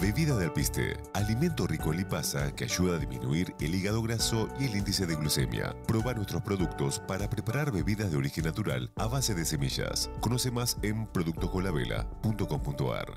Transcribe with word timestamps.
Bebida 0.00 0.34
de 0.34 0.46
alpiste, 0.46 0.96
alimento 1.12 1.66
rico 1.66 1.92
en 1.92 1.98
lipasa 1.98 2.56
que 2.56 2.64
ayuda 2.64 2.96
a 2.96 2.98
disminuir 2.98 3.54
el 3.60 3.74
hígado 3.74 4.00
graso 4.00 4.48
y 4.58 4.64
el 4.64 4.76
índice 4.76 5.04
de 5.04 5.14
glucemia. 5.14 5.76
Proba 5.86 6.14
nuestros 6.14 6.40
productos 6.40 7.00
para 7.00 7.28
preparar 7.28 7.70
bebidas 7.70 8.10
de 8.10 8.16
origen 8.16 8.44
natural 8.44 8.90
a 8.96 9.08
base 9.08 9.34
de 9.34 9.44
semillas. 9.44 10.10
Conoce 10.20 10.50
más 10.50 10.78
en 10.80 11.06
productoscolabela.com.ar. 11.06 13.12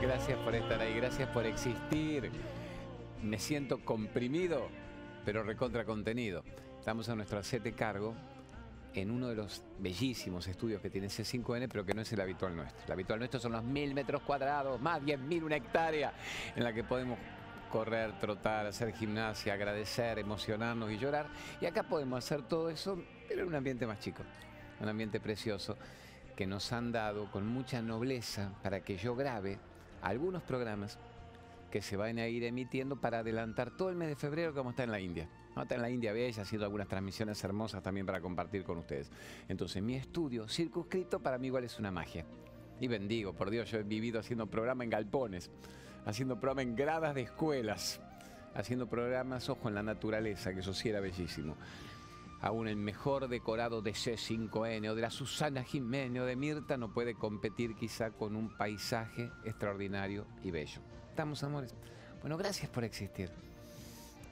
Gracias 0.00 0.38
por 0.38 0.54
estar 0.54 0.80
ahí, 0.80 0.94
gracias 0.94 1.28
por 1.28 1.44
existir. 1.44 2.30
Me 3.22 3.38
siento 3.38 3.84
comprimido, 3.84 4.66
pero 5.26 5.42
recontra 5.42 5.84
contenido. 5.84 6.42
Estamos 6.86 7.08
a 7.08 7.16
nuestro 7.16 7.42
sete 7.42 7.72
cargo 7.72 8.14
en 8.94 9.10
uno 9.10 9.26
de 9.26 9.34
los 9.34 9.60
bellísimos 9.80 10.46
estudios 10.46 10.80
que 10.80 10.88
tiene 10.88 11.08
C5N, 11.08 11.66
pero 11.68 11.84
que 11.84 11.92
no 11.92 12.02
es 12.02 12.12
el 12.12 12.20
habitual 12.20 12.54
nuestro. 12.54 12.84
El 12.86 12.92
habitual 12.92 13.18
nuestro 13.18 13.40
son 13.40 13.50
los 13.50 13.64
mil 13.64 13.92
metros 13.92 14.22
cuadrados, 14.22 14.80
más 14.80 15.02
10.000, 15.02 15.42
una 15.42 15.56
hectárea, 15.56 16.12
en 16.54 16.62
la 16.62 16.72
que 16.72 16.84
podemos 16.84 17.18
correr, 17.72 18.16
trotar, 18.20 18.66
hacer 18.66 18.92
gimnasia, 18.92 19.54
agradecer, 19.54 20.20
emocionarnos 20.20 20.92
y 20.92 20.96
llorar. 20.96 21.26
Y 21.60 21.66
acá 21.66 21.82
podemos 21.82 22.24
hacer 22.24 22.42
todo 22.42 22.70
eso, 22.70 23.02
pero 23.28 23.42
en 23.42 23.48
un 23.48 23.56
ambiente 23.56 23.84
más 23.84 23.98
chico, 23.98 24.22
un 24.78 24.88
ambiente 24.88 25.18
precioso 25.18 25.76
que 26.36 26.46
nos 26.46 26.72
han 26.72 26.92
dado 26.92 27.28
con 27.32 27.48
mucha 27.48 27.82
nobleza 27.82 28.52
para 28.62 28.84
que 28.84 28.96
yo 28.96 29.16
grabe 29.16 29.58
algunos 30.02 30.44
programas 30.44 31.00
que 31.68 31.82
se 31.82 31.96
van 31.96 32.20
a 32.20 32.28
ir 32.28 32.44
emitiendo 32.44 32.94
para 32.94 33.18
adelantar 33.18 33.76
todo 33.76 33.88
el 33.88 33.96
mes 33.96 34.06
de 34.06 34.14
febrero 34.14 34.54
como 34.54 34.70
está 34.70 34.84
en 34.84 34.92
la 34.92 35.00
India. 35.00 35.28
Vamos 35.56 35.62
a 35.62 35.74
estar 35.74 35.78
en 35.78 35.82
la 35.82 35.90
India 35.90 36.12
Bella 36.12 36.42
haciendo 36.42 36.66
algunas 36.66 36.86
transmisiones 36.86 37.42
hermosas 37.42 37.82
también 37.82 38.04
para 38.04 38.20
compartir 38.20 38.62
con 38.62 38.76
ustedes. 38.76 39.10
Entonces, 39.48 39.82
mi 39.82 39.94
estudio 39.94 40.46
circunscrito 40.46 41.18
para 41.18 41.38
mí 41.38 41.46
igual 41.46 41.64
es 41.64 41.78
una 41.78 41.90
magia. 41.90 42.26
Y 42.78 42.88
bendigo, 42.88 43.32
por 43.32 43.48
Dios, 43.48 43.70
yo 43.70 43.78
he 43.78 43.82
vivido 43.82 44.20
haciendo 44.20 44.46
programa 44.48 44.84
en 44.84 44.90
galpones, 44.90 45.50
haciendo 46.04 46.38
programa 46.38 46.60
en 46.60 46.76
gradas 46.76 47.14
de 47.14 47.22
escuelas, 47.22 48.02
haciendo 48.54 48.86
programas, 48.86 49.48
ojo, 49.48 49.70
en 49.70 49.76
la 49.76 49.82
naturaleza, 49.82 50.52
que 50.52 50.60
eso 50.60 50.74
sí 50.74 50.90
era 50.90 51.00
bellísimo. 51.00 51.56
Aún 52.42 52.68
el 52.68 52.76
mejor 52.76 53.26
decorado 53.26 53.80
de 53.80 53.92
C5N 53.92 54.90
o 54.90 54.94
de 54.94 55.00
la 55.00 55.10
Susana 55.10 55.64
Jiménez 55.64 56.20
o 56.20 56.26
de 56.26 56.36
Mirta 56.36 56.76
no 56.76 56.92
puede 56.92 57.14
competir 57.14 57.76
quizá 57.76 58.10
con 58.10 58.36
un 58.36 58.54
paisaje 58.58 59.30
extraordinario 59.42 60.26
y 60.44 60.50
bello. 60.50 60.82
¿Estamos, 61.08 61.42
amores? 61.42 61.74
Bueno, 62.20 62.36
gracias 62.36 62.68
por 62.68 62.84
existir. 62.84 63.45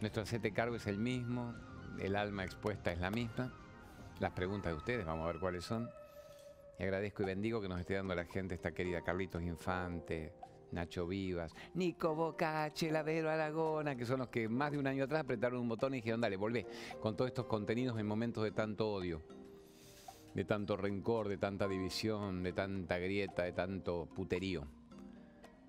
Nuestro 0.05 0.25
aceite 0.25 0.53
cargo 0.53 0.77
es 0.77 0.87
el 0.87 0.99
mismo, 0.99 1.55
el 1.99 2.15
alma 2.15 2.45
expuesta 2.45 2.93
es 2.93 3.01
la 3.01 3.11
misma. 3.11 3.51
Las 4.21 4.33
preguntas 4.33 4.71
de 4.71 4.77
ustedes, 4.77 5.07
vamos 5.07 5.25
a 5.25 5.33
ver 5.33 5.41
cuáles 5.41 5.65
son. 5.65 5.89
Agradezco 6.79 7.23
y 7.23 7.27
bendigo 7.27 7.59
que 7.63 7.71
nos 7.71 7.81
esté 7.81 7.95
dando 7.95 8.15
la 8.15 8.27
gente 8.27 8.55
esta 8.55 8.73
querida 8.73 9.01
Carlitos 9.01 9.43
Infante, 9.43 10.35
Nacho 10.73 11.07
Vivas, 11.07 11.55
Nico 11.73 12.15
Bocache, 12.15 12.93
Ladero 12.93 13.31
Aragona, 13.31 13.97
que 13.97 14.05
son 14.05 14.19
los 14.19 14.29
que 14.29 14.47
más 14.47 14.73
de 14.73 14.79
un 14.79 14.87
año 14.87 15.05
atrás 15.05 15.23
apretaron 15.23 15.59
un 15.59 15.71
botón 15.71 15.95
y 15.95 16.03
dijeron, 16.03 16.21
dale, 16.21 16.37
volvé 16.37 16.67
con 17.01 17.17
todos 17.17 17.29
estos 17.29 17.47
contenidos 17.47 17.99
en 17.99 18.07
momentos 18.07 18.45
de 18.45 18.51
tanto 18.51 18.93
odio, 18.93 19.23
de 20.35 20.45
tanto 20.45 20.77
rencor, 20.77 21.29
de 21.31 21.39
tanta 21.39 21.67
división, 21.67 22.43
de 22.43 22.53
tanta 22.53 22.99
grieta, 22.99 23.45
de 23.45 23.53
tanto 23.53 24.07
puterío 24.15 24.69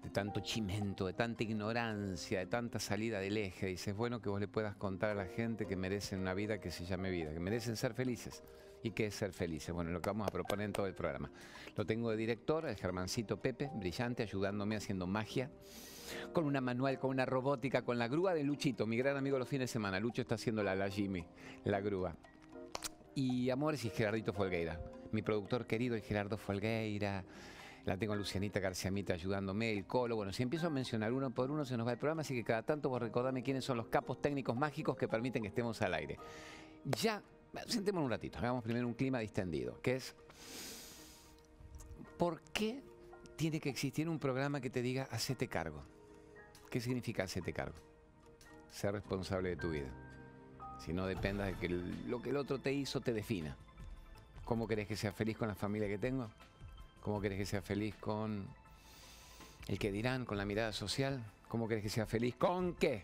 de 0.05 0.11
tanto 0.11 0.39
chimento, 0.39 1.07
de 1.07 1.13
tanta 1.13 1.43
ignorancia, 1.43 2.39
de 2.39 2.45
tanta 2.45 2.79
salida 2.79 3.19
del 3.19 3.37
eje. 3.37 3.65
Dices, 3.65 3.89
es 3.89 3.95
bueno 3.95 4.21
que 4.21 4.29
vos 4.29 4.39
le 4.39 4.47
puedas 4.47 4.75
contar 4.75 5.09
a 5.09 5.15
la 5.15 5.25
gente 5.25 5.65
que 5.65 5.75
merecen 5.75 6.19
una 6.19 6.35
vida 6.35 6.59
que 6.59 6.69
se 6.69 6.85
llame 6.85 7.09
vida, 7.09 7.33
que 7.33 7.39
merecen 7.39 7.75
ser 7.75 7.93
felices. 7.93 8.44
¿Y 8.83 8.91
qué 8.91 9.07
es 9.07 9.15
ser 9.15 9.33
felices? 9.33 9.73
Bueno, 9.73 9.89
lo 9.89 10.01
que 10.01 10.11
vamos 10.11 10.27
a 10.27 10.31
proponer 10.31 10.65
en 10.65 10.73
todo 10.73 10.85
el 10.85 10.94
programa. 10.94 11.31
Lo 11.75 11.85
tengo 11.88 12.11
de 12.11 12.17
director, 12.17 12.67
el 12.67 12.75
Germancito 12.75 13.41
Pepe, 13.41 13.71
brillante, 13.73 14.21
ayudándome 14.21 14.75
haciendo 14.75 15.07
magia, 15.07 15.49
con 16.33 16.45
una 16.45 16.61
manual, 16.61 16.99
con 16.99 17.09
una 17.09 17.25
robótica, 17.25 17.81
con 17.81 17.97
la 17.97 18.07
grúa 18.07 18.35
de 18.35 18.44
Luchito, 18.44 18.85
mi 18.85 18.97
gran 18.97 19.17
amigo 19.17 19.39
los 19.39 19.49
fines 19.49 19.69
de 19.69 19.73
semana. 19.73 19.99
Lucho 19.99 20.21
está 20.21 20.35
haciendo 20.35 20.61
la, 20.61 20.75
la 20.75 20.88
Jimmy, 20.88 21.25
la 21.63 21.81
grúa. 21.81 22.15
Y 23.15 23.49
Amores 23.49 23.83
y 23.85 23.89
Gerardito 23.89 24.33
Folgueira, 24.33 24.79
mi 25.11 25.23
productor 25.23 25.65
querido, 25.65 25.95
el 25.95 26.01
Gerardo 26.01 26.38
Folgueira 26.38 27.25
la 27.85 27.97
tengo 27.97 28.13
a 28.13 28.16
Lucianita 28.16 28.59
García 28.59 28.90
Mita 28.90 29.13
ayudándome, 29.13 29.72
el 29.72 29.85
Colo. 29.85 30.16
Bueno, 30.16 30.34
si 30.34 30.41
empiezo 30.44 30.68
a 30.68 30.69
mencionar 30.72 31.13
uno 31.13 31.29
por 31.29 31.51
uno 31.51 31.66
se 31.66 31.78
nos 31.78 31.88
va 31.88 31.91
el 31.91 32.00
programa, 32.00 32.22
así 32.22 32.34
que 32.34 32.44
cada 32.44 32.63
tanto 32.63 32.90
vos 32.90 33.00
recordame 33.00 33.44
quiénes 33.44 33.63
son 33.63 33.78
los 33.78 33.88
capos 33.88 34.22
técnicos 34.22 34.56
mágicos 34.56 34.97
que 34.97 35.07
permiten 35.07 35.44
que 35.44 35.50
estemos 35.50 35.81
al 35.84 35.94
aire. 35.94 36.18
Ya, 36.84 37.22
sentémonos 37.68 38.06
un 38.06 38.12
ratito, 38.12 38.40
hagamos 38.40 38.63
primero 38.63 38.88
un 38.88 38.95
clima 38.95 39.19
distendido, 39.19 39.79
que 39.81 39.97
es, 39.97 40.16
¿por 42.18 42.41
qué 42.53 42.81
tiene 43.35 43.59
que 43.59 43.69
existir 43.69 44.09
un 44.09 44.18
programa 44.18 44.59
que 44.59 44.72
te 44.72 44.81
diga 44.81 45.07
hacete 45.12 45.47
cargo? 45.47 45.84
¿Qué 46.72 46.81
significa 46.81 47.24
hacete 47.24 47.53
cargo? 47.53 47.75
Ser 48.72 48.94
responsable 48.94 49.50
de 49.50 49.57
tu 49.57 49.69
vida. 49.69 49.90
Si 50.79 50.91
no 50.91 51.06
dependas 51.06 51.47
de 51.47 51.53
que 51.56 51.69
lo 51.69 52.22
que 52.22 52.31
el 52.31 52.38
otro 52.38 52.59
te 52.59 52.74
hizo 52.74 53.00
te 53.00 53.13
defina. 53.13 53.56
¿Cómo 54.44 54.68
querés 54.68 54.88
que 54.88 54.95
sea 54.95 55.12
feliz 55.12 55.38
con 55.38 55.47
la 55.47 55.56
familia 55.56 55.88
que 55.88 55.97
tengo? 55.97 56.29
¿Cómo 57.05 57.21
querés 57.21 57.38
que 57.38 57.45
sea 57.45 57.61
feliz 57.61 57.93
con 57.97 58.47
el 59.67 59.77
que 59.77 59.91
dirán, 59.91 60.25
con 60.25 60.39
la 60.39 60.45
mirada 60.45 60.73
social? 60.73 61.23
¿Cómo 61.47 61.67
querés 61.67 61.83
que 61.83 61.89
sea 61.91 62.07
feliz 62.07 62.33
con 62.35 62.73
qué? 62.73 63.03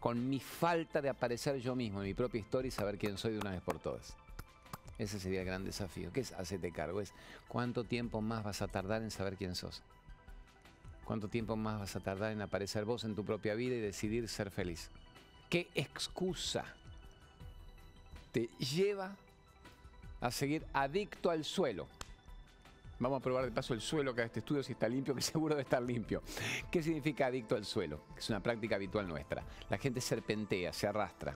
Con 0.00 0.28
mi 0.28 0.40
falta 0.40 1.00
de 1.00 1.10
aparecer 1.10 1.60
yo 1.60 1.76
mismo 1.76 2.00
en 2.00 2.08
mi 2.08 2.14
propia 2.14 2.40
historia 2.40 2.66
y 2.66 2.72
saber 2.72 2.98
quién 2.98 3.16
soy 3.16 3.34
de 3.34 3.38
una 3.38 3.52
vez 3.52 3.60
por 3.60 3.78
todas. 3.78 4.16
Ese 4.98 5.20
sería 5.20 5.42
el 5.42 5.46
gran 5.46 5.64
desafío. 5.64 6.12
¿Qué 6.12 6.22
es 6.22 6.32
hacerte 6.32 6.72
cargo? 6.72 7.00
Es 7.00 7.12
cuánto 7.46 7.84
tiempo 7.84 8.20
más 8.20 8.42
vas 8.42 8.62
a 8.62 8.66
tardar 8.66 9.00
en 9.00 9.12
saber 9.12 9.36
quién 9.36 9.54
sos. 9.54 9.80
¿Cuánto 11.04 11.28
tiempo 11.28 11.54
más 11.54 11.78
vas 11.78 11.94
a 11.94 12.00
tardar 12.00 12.32
en 12.32 12.42
aparecer 12.42 12.84
vos 12.84 13.04
en 13.04 13.14
tu 13.14 13.24
propia 13.24 13.54
vida 13.54 13.76
y 13.76 13.80
decidir 13.80 14.28
ser 14.28 14.50
feliz? 14.50 14.90
¿Qué 15.48 15.68
excusa 15.76 16.64
te 18.32 18.48
lleva 18.58 19.14
a 20.20 20.32
seguir 20.32 20.66
adicto 20.72 21.30
al 21.30 21.44
suelo? 21.44 21.86
Vamos 23.00 23.18
a 23.18 23.22
probar 23.22 23.46
de 23.46 23.50
paso 23.50 23.72
el 23.72 23.80
suelo 23.80 24.14
que 24.14 24.22
este 24.22 24.40
estudio 24.40 24.62
si 24.62 24.72
está 24.72 24.86
limpio, 24.86 25.14
que 25.14 25.22
seguro 25.22 25.54
debe 25.54 25.62
estar 25.62 25.82
limpio. 25.82 26.22
¿Qué 26.70 26.82
significa 26.82 27.26
adicto 27.26 27.56
al 27.56 27.64
suelo? 27.64 28.02
Es 28.16 28.28
una 28.28 28.42
práctica 28.42 28.76
habitual 28.76 29.08
nuestra. 29.08 29.42
La 29.70 29.78
gente 29.78 30.02
serpentea, 30.02 30.70
se 30.74 30.86
arrastra, 30.86 31.34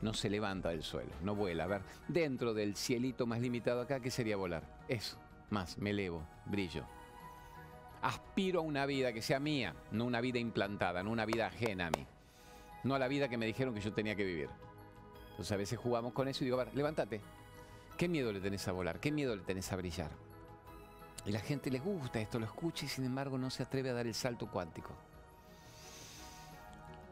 no 0.00 0.14
se 0.14 0.30
levanta 0.30 0.70
del 0.70 0.82
suelo, 0.82 1.10
no 1.22 1.34
vuela. 1.34 1.64
A 1.64 1.66
ver, 1.66 1.82
dentro 2.08 2.54
del 2.54 2.76
cielito 2.76 3.26
más 3.26 3.40
limitado 3.40 3.82
acá, 3.82 4.00
¿qué 4.00 4.10
sería 4.10 4.38
volar? 4.38 4.84
Eso, 4.88 5.18
más, 5.50 5.76
me 5.76 5.90
elevo, 5.90 6.26
brillo. 6.46 6.84
Aspiro 8.00 8.60
a 8.60 8.62
una 8.62 8.86
vida 8.86 9.12
que 9.12 9.20
sea 9.20 9.38
mía, 9.38 9.74
no 9.92 10.06
una 10.06 10.22
vida 10.22 10.38
implantada, 10.38 11.02
no 11.02 11.10
una 11.10 11.26
vida 11.26 11.46
ajena 11.46 11.88
a 11.88 11.90
mí. 11.90 12.06
No 12.84 12.94
a 12.94 12.98
la 12.98 13.08
vida 13.08 13.28
que 13.28 13.36
me 13.36 13.44
dijeron 13.44 13.74
que 13.74 13.80
yo 13.80 13.92
tenía 13.92 14.16
que 14.16 14.24
vivir. 14.24 14.48
Entonces 15.30 15.52
a 15.52 15.56
veces 15.58 15.78
jugamos 15.78 16.14
con 16.14 16.26
eso 16.26 16.42
y 16.42 16.46
digo, 16.46 16.58
a 16.58 16.64
ver, 16.64 16.74
levántate. 16.74 17.20
¿Qué 17.98 18.08
miedo 18.08 18.32
le 18.32 18.40
tenés 18.40 18.66
a 18.68 18.72
volar? 18.72 18.98
¿Qué 18.98 19.12
miedo 19.12 19.36
le 19.36 19.42
tenés 19.42 19.70
a 19.72 19.76
brillar? 19.76 20.25
Y 21.26 21.32
la 21.32 21.40
gente 21.40 21.70
le 21.72 21.80
gusta 21.80 22.20
esto, 22.20 22.38
lo 22.38 22.46
escucha 22.46 22.84
y 22.84 22.88
sin 22.88 23.04
embargo 23.04 23.36
no 23.36 23.50
se 23.50 23.64
atreve 23.64 23.90
a 23.90 23.94
dar 23.94 24.06
el 24.06 24.14
salto 24.14 24.48
cuántico. 24.48 24.92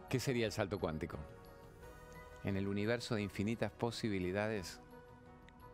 ¿Qué 0.09 0.21
sería 0.21 0.47
el 0.47 0.53
salto 0.53 0.79
cuántico? 0.79 1.19
En 2.45 2.57
el 2.57 2.69
universo 2.69 3.17
de 3.17 3.23
infinitas 3.23 3.73
posibilidades, 3.73 4.79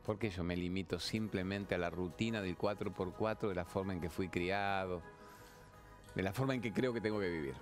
¿por 0.07 0.19
qué 0.19 0.31
yo 0.31 0.43
me 0.43 0.57
limito 0.57 0.99
simplemente 0.99 1.75
a 1.75 1.79
la 1.79 1.91
rutina 1.91 2.41
del 2.41 2.57
4x4 2.57 3.49
de 3.49 3.55
la 3.55 3.67
forma 3.67 3.93
en 3.93 4.01
que 4.01 4.09
fui 4.09 4.31
criado, 4.31 5.03
de 6.15 6.23
la 6.23 6.33
forma 6.33 6.55
en 6.55 6.63
que 6.63 6.73
creo 6.73 6.95
que 6.95 7.03
tengo 7.03 7.21
que 7.21 7.29
vivir? 7.29 7.55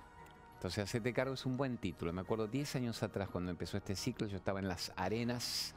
Entonces, 0.53 0.85
hacerte 0.85 1.11
cargo 1.11 1.33
es 1.33 1.45
un 1.45 1.57
buen 1.57 1.77
título. 1.77 2.13
Me 2.13 2.21
acuerdo 2.21 2.47
10 2.47 2.77
años 2.77 3.03
atrás 3.03 3.27
cuando 3.29 3.51
empezó 3.51 3.75
este 3.75 3.95
ciclo, 3.95 4.27
yo 4.27 4.37
estaba 4.37 4.59
en 4.59 4.69
las 4.69 4.93
arenas 4.95 5.75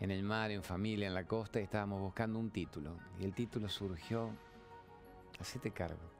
en 0.00 0.10
el 0.10 0.22
mar, 0.22 0.50
en 0.50 0.62
familia, 0.62 1.06
en 1.06 1.14
la 1.14 1.24
costa, 1.24 1.60
y 1.60 1.64
estábamos 1.64 2.00
buscando 2.00 2.38
un 2.38 2.50
título. 2.50 2.96
Y 3.18 3.24
el 3.24 3.34
título 3.34 3.68
surgió, 3.68 4.30
hacete 5.40 5.70
cargo, 5.70 6.10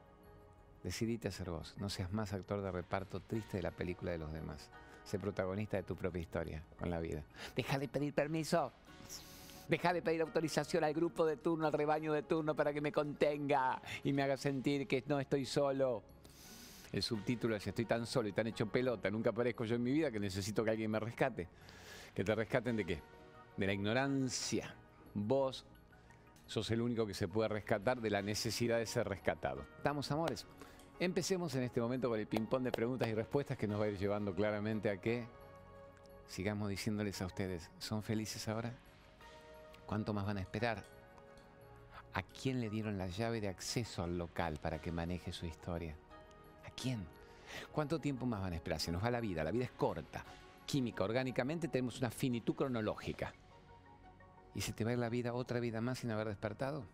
decidite 0.83 1.31
ser 1.31 1.49
vos, 1.49 1.75
no 1.77 1.89
seas 1.89 2.11
más 2.11 2.33
actor 2.33 2.61
de 2.61 2.71
reparto 2.71 3.21
triste 3.21 3.57
de 3.57 3.63
la 3.63 3.71
película 3.71 4.11
de 4.11 4.17
los 4.17 4.31
demás. 4.33 4.69
Sé 5.03 5.17
protagonista 5.17 5.77
de 5.77 5.83
tu 5.83 5.95
propia 5.95 6.21
historia 6.21 6.63
con 6.77 6.89
la 6.89 6.99
vida. 6.99 7.23
Deja 7.55 7.79
de 7.79 7.87
pedir 7.87 8.13
permiso. 8.13 8.71
Deja 9.67 9.93
de 9.93 10.01
pedir 10.01 10.21
autorización 10.21 10.83
al 10.83 10.93
grupo 10.93 11.25
de 11.25 11.37
turno, 11.37 11.67
al 11.67 11.73
rebaño 11.73 12.11
de 12.13 12.23
turno 12.23 12.55
para 12.55 12.73
que 12.73 12.81
me 12.81 12.91
contenga 12.91 13.81
y 14.03 14.13
me 14.13 14.23
haga 14.23 14.35
sentir 14.35 14.87
que 14.87 15.03
no 15.07 15.19
estoy 15.19 15.45
solo. 15.45 16.03
El 16.91 17.03
subtítulo 17.03 17.55
es 17.55 17.65
Estoy 17.67 17.85
tan 17.85 18.07
solo 18.07 18.27
y 18.29 18.31
tan 18.31 18.47
hecho 18.47 18.65
pelota, 18.65 19.11
nunca 19.11 19.29
aparezco 19.29 19.65
yo 19.65 19.75
en 19.75 19.83
mi 19.83 19.91
vida 19.91 20.11
que 20.11 20.19
necesito 20.19 20.63
que 20.63 20.71
alguien 20.71 20.89
me 20.89 20.99
rescate. 20.99 21.47
¿Que 22.15 22.23
te 22.23 22.33
rescaten 22.33 22.75
de 22.75 22.85
qué? 22.85 23.01
De 23.57 23.67
la 23.67 23.73
ignorancia. 23.73 24.75
Vos 25.13 25.65
sos 26.45 26.71
el 26.71 26.81
único 26.81 27.05
que 27.05 27.13
se 27.13 27.27
puede 27.27 27.49
rescatar 27.49 28.01
de 28.01 28.09
la 28.09 28.21
necesidad 28.21 28.77
de 28.77 28.85
ser 28.85 29.07
rescatado. 29.07 29.65
¿Estamos, 29.77 30.11
amores? 30.11 30.47
Empecemos 30.99 31.53
en 31.55 31.63
este 31.63 31.79
momento 31.79 32.09
con 32.09 32.19
el 32.19 32.27
ping-pong 32.27 32.63
de 32.63 32.71
preguntas 32.71 33.07
y 33.07 33.13
respuestas 33.13 33.57
que 33.57 33.67
nos 33.67 33.79
va 33.79 33.85
a 33.85 33.89
ir 33.89 33.97
llevando 33.97 34.33
claramente 34.33 34.89
a 34.89 34.97
que 34.97 35.27
sigamos 36.27 36.69
diciéndoles 36.69 37.21
a 37.21 37.25
ustedes, 37.25 37.69
¿son 37.79 38.03
felices 38.03 38.47
ahora? 38.47 38.73
¿Cuánto 39.85 40.13
más 40.13 40.25
van 40.25 40.37
a 40.37 40.41
esperar? 40.41 40.83
¿A 42.13 42.23
quién 42.23 42.59
le 42.59 42.69
dieron 42.69 42.97
la 42.97 43.07
llave 43.07 43.39
de 43.39 43.47
acceso 43.47 44.03
al 44.03 44.17
local 44.17 44.57
para 44.61 44.79
que 44.79 44.91
maneje 44.91 45.31
su 45.31 45.45
historia? 45.45 45.95
¿A 46.65 46.69
quién? 46.71 47.05
¿Cuánto 47.71 47.99
tiempo 47.99 48.25
más 48.25 48.41
van 48.41 48.53
a 48.53 48.55
esperar? 48.55 48.79
Se 48.79 48.91
nos 48.91 49.03
va 49.03 49.11
la 49.11 49.21
vida, 49.21 49.43
la 49.43 49.51
vida 49.51 49.65
es 49.65 49.71
corta. 49.71 50.23
Química, 50.69 51.03
orgánicamente 51.03 51.67
tenemos 51.67 51.97
una 51.97 52.11
finitud 52.11 52.53
cronológica. 52.53 53.33
¿Y 54.53 54.61
se 54.61 54.71
te 54.71 54.83
va 54.83 54.91
a 54.91 54.93
ir 54.93 54.99
la 54.99 55.09
vida 55.09 55.33
otra 55.33 55.59
vida 55.59 55.81
más 55.81 55.97
sin 55.97 56.11
haber 56.11 56.27
despertado? 56.27 56.85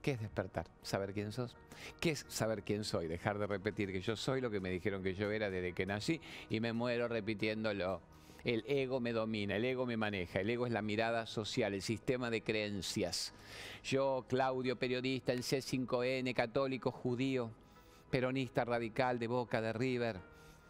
¿Qué 0.00 0.12
es 0.12 0.20
despertar? 0.20 0.68
Saber 0.82 1.12
quién 1.12 1.32
sos. 1.32 1.56
¿Qué 1.98 2.10
es 2.10 2.24
saber 2.28 2.62
quién 2.62 2.84
soy? 2.84 3.08
Dejar 3.08 3.40
de 3.40 3.48
repetir 3.48 3.90
que 3.90 4.00
yo 4.00 4.14
soy 4.14 4.40
lo 4.40 4.52
que 4.52 4.60
me 4.60 4.70
dijeron 4.70 5.02
que 5.02 5.14
yo 5.16 5.32
era 5.32 5.50
desde 5.50 5.72
que 5.72 5.84
nací 5.84 6.20
y 6.48 6.60
me 6.60 6.72
muero 6.72 7.08
repitiéndolo. 7.08 8.00
El 8.44 8.62
ego 8.68 9.00
me 9.00 9.12
domina, 9.12 9.56
el 9.56 9.64
ego 9.64 9.84
me 9.84 9.96
maneja, 9.96 10.38
el 10.38 10.50
ego 10.50 10.66
es 10.66 10.72
la 10.72 10.80
mirada 10.80 11.26
social, 11.26 11.74
el 11.74 11.82
sistema 11.82 12.30
de 12.30 12.42
creencias. 12.44 13.34
Yo, 13.82 14.26
Claudio, 14.28 14.78
periodista, 14.78 15.32
el 15.32 15.42
C5N, 15.42 16.32
católico, 16.34 16.92
judío, 16.92 17.50
peronista 18.10 18.64
radical 18.64 19.18
de 19.18 19.26
Boca, 19.26 19.60
de 19.60 19.72
River, 19.72 20.20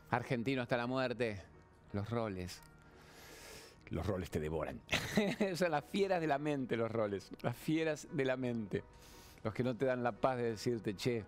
argentino 0.08 0.62
hasta 0.62 0.78
la 0.78 0.86
muerte, 0.86 1.51
los 1.92 2.08
roles. 2.10 2.60
Los 3.90 4.06
roles 4.06 4.30
te 4.30 4.40
devoran. 4.40 4.80
Son 5.54 5.70
las 5.70 5.84
fieras 5.84 6.20
de 6.20 6.26
la 6.26 6.38
mente, 6.38 6.76
los 6.76 6.90
roles. 6.90 7.30
Las 7.42 7.56
fieras 7.56 8.08
de 8.10 8.24
la 8.24 8.36
mente. 8.36 8.82
Los 9.44 9.52
que 9.52 9.62
no 9.62 9.76
te 9.76 9.84
dan 9.84 10.02
la 10.02 10.12
paz 10.12 10.38
de 10.38 10.44
decirte, 10.44 10.94
che, 10.94 11.24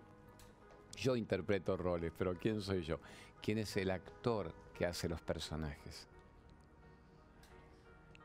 yo 0.95 1.15
interpreto 1.15 1.77
roles, 1.77 2.11
pero 2.17 2.33
¿quién 2.35 2.61
soy 2.61 2.83
yo? 2.83 2.99
¿Quién 3.41 3.59
es 3.59 3.75
el 3.77 3.91
actor 3.91 4.51
que 4.73 4.85
hace 4.85 5.07
los 5.07 5.21
personajes? 5.21 6.07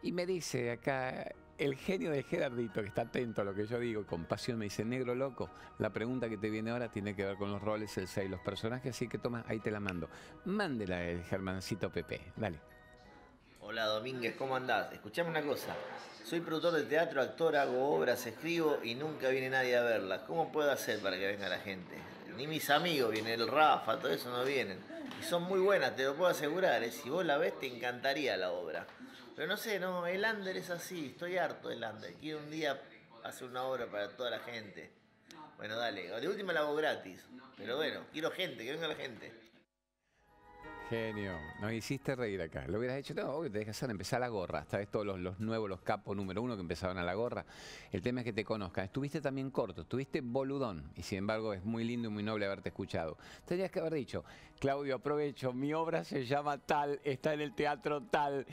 Y 0.03 0.13
me 0.13 0.25
dice 0.25 0.71
acá 0.71 1.33
el 1.61 1.77
genio 1.77 2.11
de 2.11 2.23
Gerardito, 2.23 2.81
que 2.81 2.89
está 2.89 3.03
atento 3.03 3.43
a 3.43 3.45
lo 3.45 3.55
que 3.55 3.67
yo 3.67 3.79
digo, 3.79 4.07
con 4.07 4.25
pasión 4.25 4.59
me 4.59 4.65
dice, 4.65 4.83
negro 4.83 5.15
loco, 5.15 5.51
la 5.79 5.91
pregunta 5.91 6.27
que 6.27 6.39
te 6.39 6.49
viene 6.49 6.71
ahora 6.71 6.91
tiene 6.91 7.15
que 7.15 7.23
ver 7.23 7.37
con 7.37 7.53
los 7.53 7.61
roles, 7.61 7.97
el 7.99 8.09
6, 8.09 8.31
los 8.31 8.41
personajes, 8.41 8.97
así 8.97 9.09
que 9.09 9.19
toma, 9.19 9.45
ahí 9.47 9.61
te 9.61 9.71
la 9.71 9.79
mando. 9.79 10.09
Mándela 10.47 11.05
el 11.05 11.23
Germancito 11.23 11.91
Pepe, 11.91 12.33
dale. 12.35 12.59
Hola 13.61 13.85
Domínguez, 13.85 14.37
¿cómo 14.37 14.57
andás? 14.57 14.91
Escuchame 14.95 15.29
una 15.29 15.43
cosa. 15.43 15.77
Soy 16.25 16.41
productor 16.41 16.73
de 16.73 16.85
teatro, 16.85 17.21
actor, 17.21 17.55
hago 17.55 17.95
obras, 17.95 18.27
escribo 18.27 18.79
y 18.83 18.95
nunca 18.95 19.29
viene 19.29 19.51
nadie 19.51 19.77
a 19.77 19.83
verlas. 19.83 20.23
¿Cómo 20.23 20.51
puedo 20.51 20.73
hacer 20.73 21.01
para 21.01 21.19
que 21.19 21.27
venga 21.27 21.47
la 21.51 21.59
gente? 21.59 21.95
Ni 22.39 22.47
mis 22.47 22.71
amigos 22.71 23.13
vienen, 23.13 23.39
el 23.39 23.49
Rafa, 23.49 23.99
todo 23.99 24.11
eso 24.11 24.31
no 24.31 24.45
vienen. 24.45 24.79
Y 25.21 25.25
son 25.25 25.43
muy 25.43 25.61
buenas, 25.61 25.95
te 25.95 26.05
lo 26.05 26.15
puedo 26.15 26.31
asegurar. 26.31 26.83
¿eh? 26.83 26.91
Si 26.91 27.11
vos 27.11 27.25
la 27.27 27.37
ves, 27.37 27.59
te 27.61 27.67
encantaría 27.67 28.35
la 28.39 28.51
obra. 28.51 28.87
Pero 29.41 29.53
no 29.53 29.57
sé, 29.57 29.81
no, 29.81 30.07
el 30.07 30.23
under 30.23 30.55
es 30.55 30.69
así, 30.69 31.07
estoy 31.07 31.39
harto 31.39 31.71
del 31.71 31.83
under. 31.83 32.13
Quiero 32.17 32.41
un 32.41 32.51
día 32.51 32.79
hacer 33.25 33.49
una 33.49 33.63
obra 33.63 33.87
para 33.87 34.15
toda 34.15 34.29
la 34.29 34.41
gente. 34.41 34.91
Bueno, 35.57 35.79
dale, 35.79 36.11
de 36.21 36.29
última 36.29 36.53
la 36.53 36.61
hago 36.61 36.75
gratis. 36.75 37.27
Pero 37.57 37.79
bueno, 37.79 38.03
quiero 38.13 38.31
gente, 38.31 38.63
que 38.63 38.73
venga 38.73 38.87
la 38.87 38.97
gente. 38.97 39.33
Genio, 40.91 41.39
nos 41.59 41.73
hiciste 41.73 42.15
reír 42.17 42.43
acá. 42.43 42.67
Lo 42.69 42.79
hubieras 42.79 42.99
hecho, 42.99 43.15
no, 43.15 43.41
te 43.41 43.49
dejas 43.49 43.79
hacer, 43.79 43.91
empezar 43.91 44.21
la 44.21 44.29
gorra. 44.29 44.61
Esta 44.61 44.77
vez 44.77 44.91
todos 44.91 45.07
los, 45.07 45.19
los, 45.19 45.41
nuevos, 45.41 45.71
los 45.71 45.81
capos 45.81 46.15
número 46.15 46.43
uno 46.43 46.55
que 46.55 46.61
empezaban 46.61 46.99
a 46.99 47.03
la 47.03 47.15
gorra. 47.15 47.47
El 47.93 48.03
tema 48.03 48.21
es 48.21 48.27
que 48.27 48.35
te 48.35 48.45
conozcan. 48.45 48.85
Estuviste 48.85 49.23
también 49.23 49.51
corto, 49.51 49.81
estuviste 49.81 50.21
boludón. 50.21 50.93
Y 50.97 51.03
sin 51.03 51.17
embargo 51.17 51.55
es 51.55 51.65
muy 51.65 51.85
lindo 51.85 52.09
y 52.09 52.11
muy 52.11 52.23
noble 52.23 52.45
haberte 52.45 52.69
escuchado. 52.69 53.17
Tendrías 53.47 53.71
que 53.71 53.81
haber 53.81 53.95
dicho, 53.95 54.23
Claudio, 54.59 54.97
aprovecho, 54.97 55.55
mi 55.55 55.73
obra 55.73 56.05
se 56.05 56.27
llama 56.27 56.59
tal, 56.59 57.01
está 57.05 57.33
en 57.33 57.41
el 57.41 57.55
teatro 57.55 58.03
tal 58.03 58.45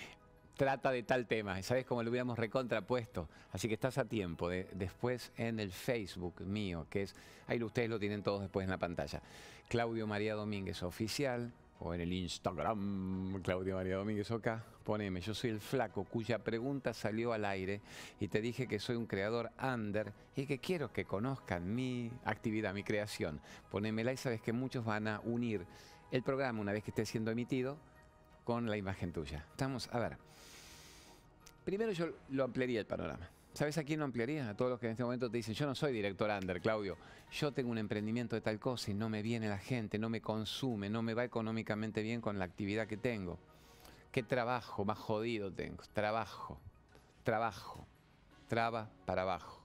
trata 0.58 0.92
de 0.92 1.04
tal 1.04 1.28
tema. 1.28 1.62
¿Sabes 1.62 1.86
cómo 1.86 2.04
lo 2.04 2.10
hubiéramos 2.10 2.38
recontrapuesto? 2.38 3.30
Así 3.52 3.68
que 3.68 3.76
estás 3.76 3.98
a 3.98 4.06
tiempo 4.06 4.50
de 4.50 4.68
después 4.74 5.32
en 5.38 5.60
el 5.60 5.72
Facebook 5.72 6.42
mío, 6.42 6.88
que 6.90 7.04
es, 7.04 7.16
ahí 7.46 7.62
ustedes 7.64 7.90
lo 7.90 8.00
tienen 8.00 8.24
todos 8.24 8.42
después 8.42 8.66
en 8.66 8.72
la 8.72 8.78
pantalla. 8.78 9.22
Claudio 9.70 10.08
María 10.08 10.34
Domínguez 10.34 10.84
Oficial, 10.84 11.54
o 11.80 11.94
en 11.94 12.02
el 12.02 12.12
Instagram, 12.12 13.40
Claudio 13.44 13.76
María 13.76 13.98
Domínguez 13.98 14.32
acá, 14.32 14.64
poneme, 14.84 15.22
yo 15.22 15.36
soy 15.36 15.52
el 15.52 15.60
flaco 15.60 16.06
cuya 16.06 16.40
pregunta 16.40 16.92
salió 16.92 17.34
al 17.34 17.46
aire 17.46 17.82
y 18.20 18.30
te 18.30 18.42
dije 18.42 18.68
que 18.68 18.80
soy 18.80 18.96
un 18.96 19.06
creador 19.06 19.52
under 19.62 20.12
y 20.36 20.48
que 20.48 20.58
quiero 20.58 20.92
que 20.92 21.06
conozcan 21.06 21.76
mi 21.76 22.12
actividad, 22.26 22.74
mi 22.74 22.84
creación. 22.84 23.40
Ponémela 23.70 24.12
y 24.12 24.18
sabes 24.18 24.42
que 24.42 24.54
muchos 24.54 24.86
van 24.86 25.08
a 25.08 25.20
unir 25.20 25.68
el 26.12 26.24
programa 26.24 26.62
una 26.62 26.72
vez 26.72 26.84
que 26.84 26.92
esté 26.92 27.06
siendo 27.06 27.30
emitido 27.30 27.78
con 28.44 28.68
la 28.68 28.78
imagen 28.78 29.12
tuya. 29.12 29.46
Estamos, 29.52 29.90
a 29.92 30.00
ver, 30.00 30.18
primero 31.68 31.92
yo 31.92 32.08
lo 32.30 32.46
ampliaría 32.46 32.80
el 32.80 32.86
panorama. 32.86 33.30
¿Sabes 33.52 33.78
a 33.78 33.84
quién 33.84 34.00
lo 34.00 34.06
ampliaría? 34.06 34.48
A 34.48 34.56
todos 34.56 34.72
los 34.72 34.80
que 34.80 34.86
en 34.86 34.94
este 34.94 35.04
momento 35.04 35.30
te 35.30 35.36
dicen, 35.36 35.54
yo 35.54 35.66
no 35.66 35.76
soy 35.76 35.92
director 35.92 36.32
under, 36.32 36.62
Claudio. 36.62 36.96
Yo 37.30 37.52
tengo 37.52 37.72
un 37.72 37.78
emprendimiento 37.78 38.38
de 38.38 38.42
tal 38.42 38.58
cosa 38.58 38.92
y 38.92 38.94
no 38.94 39.10
me 39.10 39.22
viene 39.22 39.50
la 39.50 39.58
gente, 39.58 40.00
no 40.00 40.08
me 40.08 40.22
consume, 40.22 40.90
no 40.90 41.02
me 41.02 41.14
va 41.14 41.26
económicamente 41.26 42.02
bien 42.04 42.22
con 42.22 42.40
la 42.40 42.46
actividad 42.46 42.88
que 42.88 42.96
tengo. 42.96 43.38
¿Qué 44.14 44.24
trabajo 44.24 44.86
más 44.86 44.98
jodido 44.98 45.52
tengo? 45.52 45.84
Trabajo, 45.92 46.58
trabajo, 47.26 47.86
traba 48.48 48.90
para 49.06 49.24
abajo. 49.24 49.62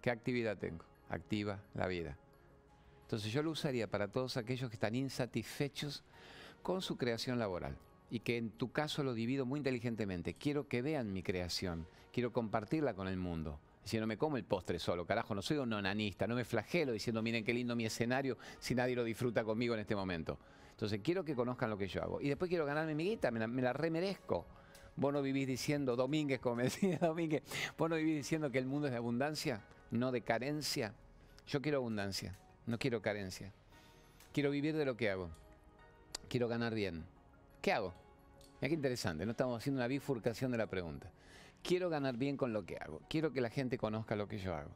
¿Qué 0.00 0.10
actividad 0.10 0.58
tengo? 0.58 0.84
Activa 1.08 1.60
la 1.74 1.86
vida. 1.86 2.18
Entonces 3.02 3.30
yo 3.30 3.44
lo 3.44 3.52
usaría 3.52 3.86
para 3.86 4.08
todos 4.08 4.36
aquellos 4.36 4.68
que 4.70 4.74
están 4.74 4.96
insatisfechos 4.96 6.02
con 6.64 6.82
su 6.82 6.96
creación 6.96 7.38
laboral 7.38 7.78
y 8.12 8.20
que 8.20 8.36
en 8.36 8.50
tu 8.50 8.70
caso 8.70 9.02
lo 9.02 9.14
divido 9.14 9.46
muy 9.46 9.56
inteligentemente. 9.56 10.34
Quiero 10.34 10.68
que 10.68 10.82
vean 10.82 11.14
mi 11.14 11.22
creación, 11.22 11.86
quiero 12.12 12.30
compartirla 12.30 12.92
con 12.92 13.08
el 13.08 13.16
mundo. 13.16 13.58
Si 13.84 13.98
no 13.98 14.06
me 14.06 14.18
como 14.18 14.36
el 14.36 14.44
postre 14.44 14.78
solo, 14.78 15.06
carajo, 15.06 15.34
no 15.34 15.40
soy 15.40 15.56
un 15.56 15.72
onanista, 15.72 16.26
no 16.26 16.34
me 16.34 16.44
flagelo 16.44 16.92
diciendo, 16.92 17.22
miren 17.22 17.42
qué 17.42 17.54
lindo 17.54 17.74
mi 17.74 17.86
escenario 17.86 18.36
si 18.58 18.74
nadie 18.74 18.94
lo 18.94 19.02
disfruta 19.02 19.44
conmigo 19.44 19.72
en 19.72 19.80
este 19.80 19.96
momento. 19.96 20.38
Entonces 20.72 21.00
quiero 21.02 21.24
que 21.24 21.34
conozcan 21.34 21.70
lo 21.70 21.78
que 21.78 21.88
yo 21.88 22.02
hago. 22.02 22.20
Y 22.20 22.28
después 22.28 22.50
quiero 22.50 22.66
ganarme 22.66 22.94
mi 22.94 23.04
guita, 23.04 23.30
me 23.30 23.40
la, 23.40 23.46
me 23.46 23.62
la 23.62 23.72
remerezco. 23.72 24.44
Vos 24.94 25.10
no 25.10 25.22
vivís 25.22 25.46
diciendo, 25.46 25.96
Domínguez, 25.96 26.38
como 26.38 26.56
me 26.56 26.62
decía 26.64 26.98
Domínguez, 26.98 27.42
vos 27.78 27.88
no 27.88 27.96
vivís 27.96 28.16
diciendo 28.16 28.50
que 28.50 28.58
el 28.58 28.66
mundo 28.66 28.88
es 28.88 28.90
de 28.90 28.98
abundancia, 28.98 29.62
no 29.90 30.12
de 30.12 30.20
carencia. 30.20 30.92
Yo 31.46 31.62
quiero 31.62 31.78
abundancia, 31.78 32.38
no 32.66 32.78
quiero 32.78 33.00
carencia. 33.00 33.54
Quiero 34.34 34.50
vivir 34.50 34.76
de 34.76 34.84
lo 34.84 34.98
que 34.98 35.08
hago. 35.08 35.30
Quiero 36.28 36.46
ganar 36.46 36.74
bien. 36.74 37.06
¿Qué 37.62 37.72
hago? 37.72 37.94
Mira 38.60 38.68
qué 38.68 38.74
interesante, 38.74 39.24
no 39.24 39.30
estamos 39.30 39.56
haciendo 39.56 39.80
una 39.80 39.86
bifurcación 39.86 40.50
de 40.50 40.58
la 40.58 40.66
pregunta. 40.66 41.12
Quiero 41.62 41.88
ganar 41.88 42.16
bien 42.16 42.36
con 42.36 42.52
lo 42.52 42.66
que 42.66 42.76
hago. 42.76 43.00
Quiero 43.08 43.32
que 43.32 43.40
la 43.40 43.50
gente 43.50 43.78
conozca 43.78 44.16
lo 44.16 44.26
que 44.26 44.38
yo 44.38 44.52
hago. 44.52 44.70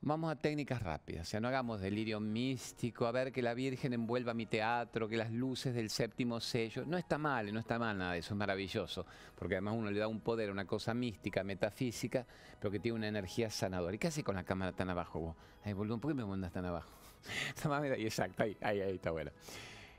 Vamos 0.00 0.32
a 0.32 0.36
técnicas 0.36 0.82
rápidas, 0.82 1.28
o 1.28 1.30
sea, 1.30 1.40
no 1.40 1.48
hagamos 1.48 1.82
delirio 1.82 2.18
místico, 2.20 3.04
a 3.04 3.12
ver 3.12 3.30
que 3.30 3.42
la 3.42 3.52
Virgen 3.52 3.92
envuelva 3.92 4.32
mi 4.32 4.46
teatro, 4.46 5.06
que 5.06 5.18
las 5.18 5.30
luces 5.30 5.74
del 5.74 5.90
séptimo 5.90 6.40
sello. 6.40 6.86
No 6.86 6.96
está 6.96 7.18
mal, 7.18 7.52
no 7.52 7.60
está 7.60 7.78
mal 7.78 7.98
nada 7.98 8.14
de 8.14 8.20
eso, 8.20 8.32
es 8.32 8.38
maravilloso, 8.38 9.04
porque 9.36 9.56
además 9.56 9.74
uno 9.76 9.90
le 9.90 9.98
da 9.98 10.08
un 10.08 10.20
poder, 10.20 10.50
una 10.50 10.64
cosa 10.64 10.94
mística, 10.94 11.44
metafísica, 11.44 12.24
pero 12.58 12.70
que 12.70 12.80
tiene 12.80 12.96
una 12.96 13.08
energía 13.08 13.50
sanadora. 13.50 13.94
¿Y 13.94 13.98
qué 13.98 14.06
hace 14.06 14.24
con 14.24 14.36
la 14.36 14.44
cámara 14.44 14.72
tan 14.72 14.88
abajo 14.88 15.20
vos? 15.20 15.36
Ay, 15.62 15.74
boludo, 15.74 15.98
¿por 15.98 16.12
qué 16.12 16.14
me 16.14 16.24
mandas 16.24 16.52
tan 16.52 16.64
abajo? 16.64 16.90
Exacto, 17.98 18.44
ahí, 18.44 18.56
ahí, 18.62 18.80
ahí 18.80 18.94
está 18.94 19.10
bueno. 19.10 19.30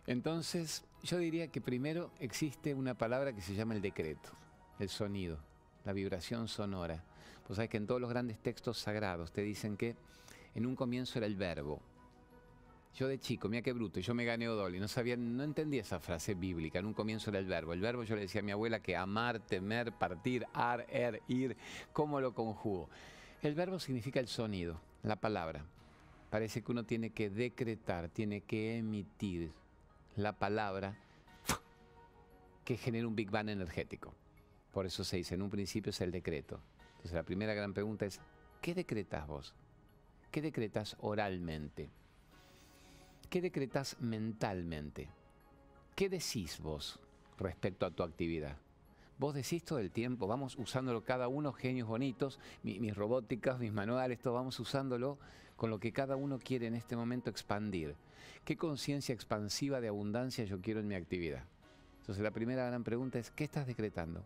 Entonces, 0.07 0.83
yo 1.03 1.17
diría 1.17 1.47
que 1.47 1.61
primero 1.61 2.11
existe 2.19 2.73
una 2.73 2.93
palabra 2.93 3.33
que 3.33 3.41
se 3.41 3.55
llama 3.55 3.73
el 3.73 3.81
decreto, 3.81 4.29
el 4.79 4.89
sonido, 4.89 5.39
la 5.83 5.93
vibración 5.93 6.47
sonora. 6.47 7.03
Pues 7.45 7.57
sabes 7.57 7.69
que 7.69 7.77
en 7.77 7.87
todos 7.87 7.99
los 7.99 8.09
grandes 8.09 8.39
textos 8.39 8.77
sagrados 8.77 9.31
te 9.31 9.41
dicen 9.41 9.77
que 9.77 9.95
en 10.53 10.65
un 10.65 10.75
comienzo 10.75 11.17
era 11.17 11.25
el 11.25 11.35
verbo. 11.35 11.81
Yo 12.93 13.07
de 13.07 13.19
chico, 13.19 13.47
mira 13.47 13.61
qué 13.61 13.71
bruto, 13.71 13.99
yo 14.01 14.13
me 14.13 14.25
gané 14.25 14.49
Odol 14.49 14.75
y 14.75 14.79
no 14.79 14.87
sabía, 14.87 15.15
no 15.15 15.43
entendía 15.43 15.81
esa 15.81 15.99
frase 15.99 16.35
bíblica. 16.35 16.79
En 16.79 16.85
un 16.85 16.93
comienzo 16.93 17.29
era 17.29 17.39
el 17.39 17.45
verbo. 17.45 17.73
El 17.73 17.79
verbo 17.79 18.03
yo 18.03 18.15
le 18.15 18.21
decía 18.21 18.41
a 18.41 18.43
mi 18.43 18.51
abuela 18.51 18.81
que 18.81 18.97
amar, 18.97 19.39
temer, 19.39 19.93
partir, 19.93 20.45
ar, 20.53 20.85
er, 20.89 21.21
ir, 21.27 21.55
¿cómo 21.93 22.19
lo 22.19 22.33
conjugo? 22.33 22.89
El 23.41 23.55
verbo 23.55 23.79
significa 23.79 24.19
el 24.19 24.27
sonido, 24.27 24.79
la 25.03 25.15
palabra. 25.15 25.65
Parece 26.29 26.61
que 26.61 26.71
uno 26.71 26.83
tiene 26.83 27.11
que 27.11 27.29
decretar, 27.29 28.09
tiene 28.09 28.41
que 28.41 28.77
emitir 28.77 29.51
la 30.15 30.37
palabra 30.37 30.97
que 32.65 32.77
genera 32.77 33.07
un 33.07 33.15
Big 33.15 33.29
Bang 33.29 33.49
energético. 33.49 34.13
Por 34.71 34.85
eso 34.85 35.03
se 35.03 35.17
dice, 35.17 35.35
en 35.35 35.41
un 35.41 35.49
principio 35.49 35.89
es 35.89 36.01
el 36.01 36.11
decreto. 36.11 36.61
Entonces 36.91 37.13
la 37.13 37.23
primera 37.23 37.53
gran 37.53 37.73
pregunta 37.73 38.05
es, 38.05 38.21
¿qué 38.61 38.73
decretas 38.73 39.27
vos? 39.27 39.55
¿Qué 40.31 40.41
decretas 40.41 40.95
oralmente? 40.99 41.89
¿Qué 43.29 43.41
decretas 43.41 43.97
mentalmente? 43.99 45.09
¿Qué 45.95 46.09
decís 46.09 46.59
vos 46.59 46.99
respecto 47.37 47.85
a 47.85 47.91
tu 47.91 48.03
actividad? 48.03 48.57
Vos 49.17 49.35
decís 49.35 49.63
todo 49.63 49.79
el 49.79 49.91
tiempo, 49.91 50.25
vamos 50.27 50.55
usándolo 50.57 51.03
cada 51.03 51.27
uno, 51.27 51.53
genios 51.53 51.87
bonitos, 51.87 52.39
mis 52.63 52.95
robóticas, 52.95 53.59
mis 53.59 53.71
manuales, 53.71 54.19
todo 54.19 54.33
vamos 54.33 54.59
usándolo 54.59 55.19
con 55.61 55.69
lo 55.69 55.79
que 55.79 55.93
cada 55.93 56.15
uno 56.15 56.39
quiere 56.39 56.65
en 56.65 56.73
este 56.73 56.95
momento 56.95 57.29
expandir. 57.29 57.95
¿Qué 58.45 58.57
conciencia 58.57 59.13
expansiva 59.13 59.79
de 59.79 59.89
abundancia 59.89 60.43
yo 60.43 60.59
quiero 60.59 60.79
en 60.79 60.87
mi 60.87 60.95
actividad? 60.95 61.43
Entonces 61.99 62.23
la 62.23 62.31
primera 62.31 62.65
gran 62.65 62.83
pregunta 62.83 63.19
es, 63.19 63.29
¿qué 63.29 63.43
estás 63.43 63.67
decretando? 63.67 64.25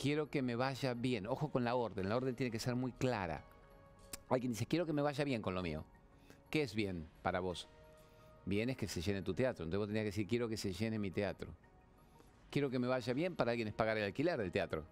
Quiero 0.00 0.30
que 0.30 0.42
me 0.42 0.54
vaya 0.54 0.94
bien. 0.94 1.26
Ojo 1.26 1.50
con 1.50 1.64
la 1.64 1.74
orden, 1.74 2.08
la 2.08 2.16
orden 2.16 2.36
tiene 2.36 2.52
que 2.52 2.60
ser 2.60 2.76
muy 2.76 2.92
clara. 2.92 3.42
Alguien 4.28 4.52
dice, 4.52 4.66
quiero 4.66 4.86
que 4.86 4.92
me 4.92 5.02
vaya 5.02 5.24
bien 5.24 5.42
con 5.42 5.52
lo 5.52 5.62
mío. 5.64 5.84
¿Qué 6.48 6.62
es 6.62 6.76
bien 6.76 7.08
para 7.22 7.40
vos? 7.40 7.66
Bien 8.44 8.70
es 8.70 8.76
que 8.76 8.86
se 8.86 9.02
llene 9.02 9.22
tu 9.22 9.34
teatro. 9.34 9.64
Entonces 9.64 9.80
vos 9.80 9.88
tenías 9.88 10.04
que 10.04 10.10
decir, 10.10 10.28
quiero 10.28 10.48
que 10.48 10.56
se 10.56 10.72
llene 10.72 11.00
mi 11.00 11.10
teatro. 11.10 11.50
Quiero 12.52 12.70
que 12.70 12.78
me 12.78 12.86
vaya 12.86 13.12
bien 13.14 13.34
para 13.34 13.50
alguien 13.50 13.66
es 13.66 13.74
pagar 13.74 13.98
el 13.98 14.04
alquiler 14.04 14.38
del 14.38 14.52
teatro. 14.52 14.84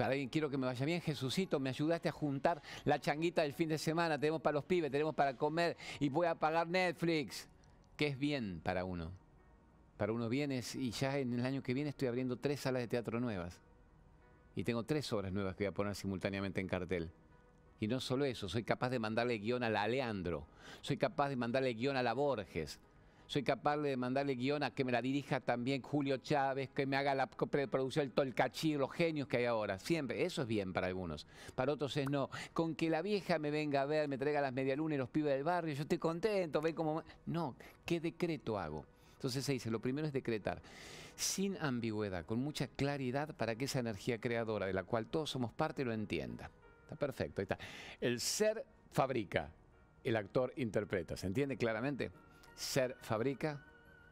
Para 0.00 0.12
alguien 0.12 0.30
quiero 0.30 0.48
que 0.48 0.56
me 0.56 0.64
vaya 0.64 0.86
bien, 0.86 1.02
Jesucito, 1.02 1.60
me 1.60 1.68
ayudaste 1.68 2.08
a 2.08 2.12
juntar 2.12 2.62
la 2.86 2.98
changuita 2.98 3.42
del 3.42 3.52
fin 3.52 3.68
de 3.68 3.76
semana, 3.76 4.18
tenemos 4.18 4.40
para 4.40 4.54
los 4.54 4.64
pibes, 4.64 4.90
tenemos 4.90 5.14
para 5.14 5.36
comer 5.36 5.76
y 5.98 6.08
voy 6.08 6.26
a 6.26 6.34
pagar 6.34 6.66
Netflix. 6.68 7.46
¿Qué 7.98 8.06
es 8.06 8.18
bien 8.18 8.62
para 8.64 8.86
uno? 8.86 9.12
Para 9.98 10.14
uno 10.14 10.30
bien 10.30 10.52
es, 10.52 10.74
y 10.74 10.90
ya 10.90 11.18
en 11.18 11.34
el 11.34 11.44
año 11.44 11.62
que 11.62 11.74
viene 11.74 11.90
estoy 11.90 12.08
abriendo 12.08 12.38
tres 12.38 12.60
salas 12.60 12.80
de 12.80 12.88
teatro 12.88 13.20
nuevas. 13.20 13.60
Y 14.56 14.64
tengo 14.64 14.84
tres 14.84 15.12
obras 15.12 15.34
nuevas 15.34 15.54
que 15.54 15.64
voy 15.64 15.68
a 15.68 15.74
poner 15.74 15.94
simultáneamente 15.94 16.62
en 16.62 16.68
cartel. 16.68 17.10
Y 17.78 17.86
no 17.86 18.00
solo 18.00 18.24
eso, 18.24 18.48
soy 18.48 18.62
capaz 18.62 18.88
de 18.88 19.00
mandarle 19.00 19.36
guion 19.36 19.62
a 19.64 19.68
la 19.68 19.86
Leandro, 19.86 20.46
soy 20.80 20.96
capaz 20.96 21.28
de 21.28 21.36
mandarle 21.36 21.74
guion 21.74 21.98
a 21.98 22.02
la 22.02 22.14
Borges, 22.14 22.80
soy 23.30 23.44
capaz 23.44 23.76
de 23.76 23.96
mandarle 23.96 24.34
guion 24.34 24.64
a 24.64 24.72
que 24.72 24.82
me 24.82 24.90
la 24.90 25.00
dirija 25.00 25.38
también 25.38 25.82
Julio 25.82 26.16
Chávez, 26.16 26.68
que 26.70 26.84
me 26.84 26.96
haga 26.96 27.14
la 27.14 27.28
producción 27.28 28.04
el 28.04 28.10
Tolcachir, 28.10 28.76
los 28.76 28.90
genios 28.90 29.28
que 29.28 29.36
hay 29.36 29.44
ahora. 29.44 29.78
Siempre, 29.78 30.24
eso 30.24 30.42
es 30.42 30.48
bien 30.48 30.72
para 30.72 30.88
algunos. 30.88 31.28
Para 31.54 31.70
otros 31.72 31.96
es 31.96 32.10
no. 32.10 32.28
Con 32.52 32.74
que 32.74 32.90
la 32.90 33.02
vieja 33.02 33.38
me 33.38 33.52
venga 33.52 33.82
a 33.82 33.84
ver, 33.84 34.08
me 34.08 34.18
traiga 34.18 34.40
las 34.40 34.52
medialunas 34.52 34.96
y 34.96 34.98
los 34.98 35.10
pibes 35.10 35.32
del 35.32 35.44
barrio, 35.44 35.72
yo 35.74 35.82
estoy 35.82 35.98
contento, 35.98 36.60
ven 36.60 36.74
como... 36.74 37.04
No, 37.26 37.54
¿qué 37.86 38.00
decreto 38.00 38.58
hago? 38.58 38.84
Entonces 39.12 39.44
se 39.44 39.52
dice, 39.52 39.70
lo 39.70 39.78
primero 39.78 40.08
es 40.08 40.12
decretar, 40.12 40.60
sin 41.14 41.56
ambigüedad, 41.58 42.26
con 42.26 42.40
mucha 42.40 42.66
claridad 42.66 43.32
para 43.36 43.54
que 43.54 43.66
esa 43.66 43.78
energía 43.78 44.18
creadora 44.18 44.66
de 44.66 44.72
la 44.72 44.82
cual 44.82 45.06
todos 45.06 45.30
somos 45.30 45.52
parte 45.52 45.84
lo 45.84 45.92
entienda. 45.92 46.50
Está 46.82 46.96
perfecto, 46.96 47.42
ahí 47.42 47.44
está. 47.44 47.58
El 48.00 48.18
ser 48.18 48.66
fabrica, 48.90 49.52
el 50.02 50.16
actor 50.16 50.52
interpreta. 50.56 51.16
¿Se 51.16 51.28
entiende 51.28 51.56
claramente? 51.56 52.10
Ser 52.54 52.96
fabrica, 53.00 53.64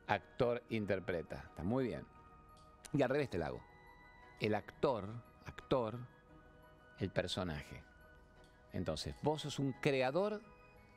actor 0.06 0.62
interpreta. 0.70 1.44
Está 1.48 1.62
muy 1.62 1.86
bien. 1.86 2.04
Y 2.92 3.02
al 3.02 3.10
revés 3.10 3.30
te 3.30 3.38
lo 3.38 3.46
hago. 3.46 3.62
El 4.40 4.54
actor, 4.54 5.08
actor, 5.46 5.98
el 6.98 7.10
personaje. 7.10 7.82
Entonces, 8.72 9.14
vos 9.22 9.42
sos 9.42 9.58
un 9.58 9.72
creador 9.72 10.40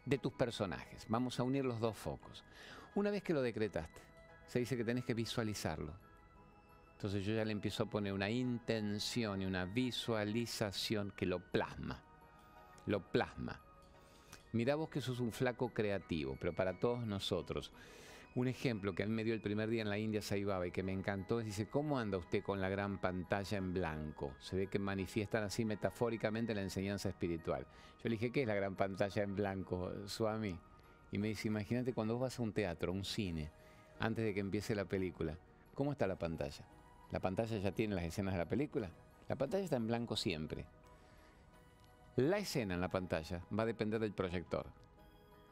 de 0.05 0.17
tus 0.17 0.33
personajes. 0.33 1.05
Vamos 1.07 1.39
a 1.39 1.43
unir 1.43 1.65
los 1.65 1.79
dos 1.79 1.97
focos. 1.97 2.43
Una 2.95 3.11
vez 3.11 3.23
que 3.23 3.33
lo 3.33 3.41
decretaste, 3.41 4.01
se 4.47 4.59
dice 4.59 4.75
que 4.75 4.83
tenés 4.83 5.05
que 5.05 5.13
visualizarlo. 5.13 5.93
Entonces 6.93 7.25
yo 7.25 7.33
ya 7.33 7.45
le 7.45 7.51
empiezo 7.51 7.83
a 7.83 7.89
poner 7.89 8.13
una 8.13 8.29
intención 8.29 9.41
y 9.41 9.45
una 9.45 9.65
visualización 9.65 11.11
que 11.15 11.25
lo 11.25 11.39
plasma. 11.39 11.99
Lo 12.85 12.99
plasma. 12.99 13.59
Mira 14.53 14.75
vos 14.75 14.89
que 14.89 14.99
sos 14.99 15.19
un 15.19 15.31
flaco 15.31 15.69
creativo, 15.69 16.37
pero 16.39 16.53
para 16.53 16.77
todos 16.79 17.05
nosotros. 17.05 17.71
Un 18.35 18.47
ejemplo 18.47 18.93
que 18.93 19.03
a 19.03 19.05
mí 19.05 19.13
me 19.13 19.23
dio 19.23 19.33
el 19.33 19.41
primer 19.41 19.69
día 19.69 19.81
en 19.81 19.89
la 19.89 19.97
India 19.97 20.21
Saibaba 20.21 20.67
y 20.67 20.71
que 20.71 20.83
me 20.83 20.91
encantó 20.91 21.39
es, 21.39 21.45
dice, 21.45 21.67
¿cómo 21.67 21.99
anda 21.99 22.17
usted 22.17 22.43
con 22.43 22.61
la 22.61 22.69
gran 22.69 22.99
pantalla 22.99 23.57
en 23.57 23.73
blanco? 23.73 24.33
Se 24.39 24.55
ve 24.55 24.67
que 24.67 24.79
manifiestan 24.79 25.43
así 25.43 25.65
metafóricamente 25.65 26.55
la 26.55 26.61
enseñanza 26.61 27.09
espiritual. 27.09 27.65
Yo 28.03 28.09
le 28.09 28.11
dije, 28.11 28.31
¿qué 28.31 28.41
es 28.41 28.47
la 28.47 28.55
gran 28.55 28.75
pantalla 28.75 29.23
en 29.23 29.35
blanco, 29.35 29.91
Swami? 30.07 30.57
Y 31.11 31.17
me 31.17 31.27
dice, 31.27 31.49
imagínate 31.49 31.93
cuando 31.93 32.13
vos 32.13 32.21
vas 32.21 32.39
a 32.39 32.43
un 32.43 32.53
teatro, 32.53 32.93
un 32.93 33.03
cine, 33.03 33.51
antes 33.99 34.23
de 34.23 34.33
que 34.33 34.39
empiece 34.39 34.75
la 34.75 34.85
película, 34.85 35.37
¿cómo 35.75 35.91
está 35.91 36.07
la 36.07 36.17
pantalla? 36.17 36.65
La 37.11 37.19
pantalla 37.19 37.57
ya 37.57 37.71
tiene 37.71 37.95
las 37.95 38.05
escenas 38.05 38.33
de 38.33 38.39
la 38.39 38.49
película. 38.49 38.89
La 39.27 39.35
pantalla 39.35 39.63
está 39.63 39.75
en 39.75 39.87
blanco 39.87 40.15
siempre. 40.15 40.65
La 42.17 42.39
escena 42.39 42.73
en 42.73 42.81
la 42.81 42.89
pantalla 42.89 43.41
va 43.57 43.63
a 43.63 43.65
depender 43.65 43.97
del 44.01 44.11
proyector. 44.11 44.67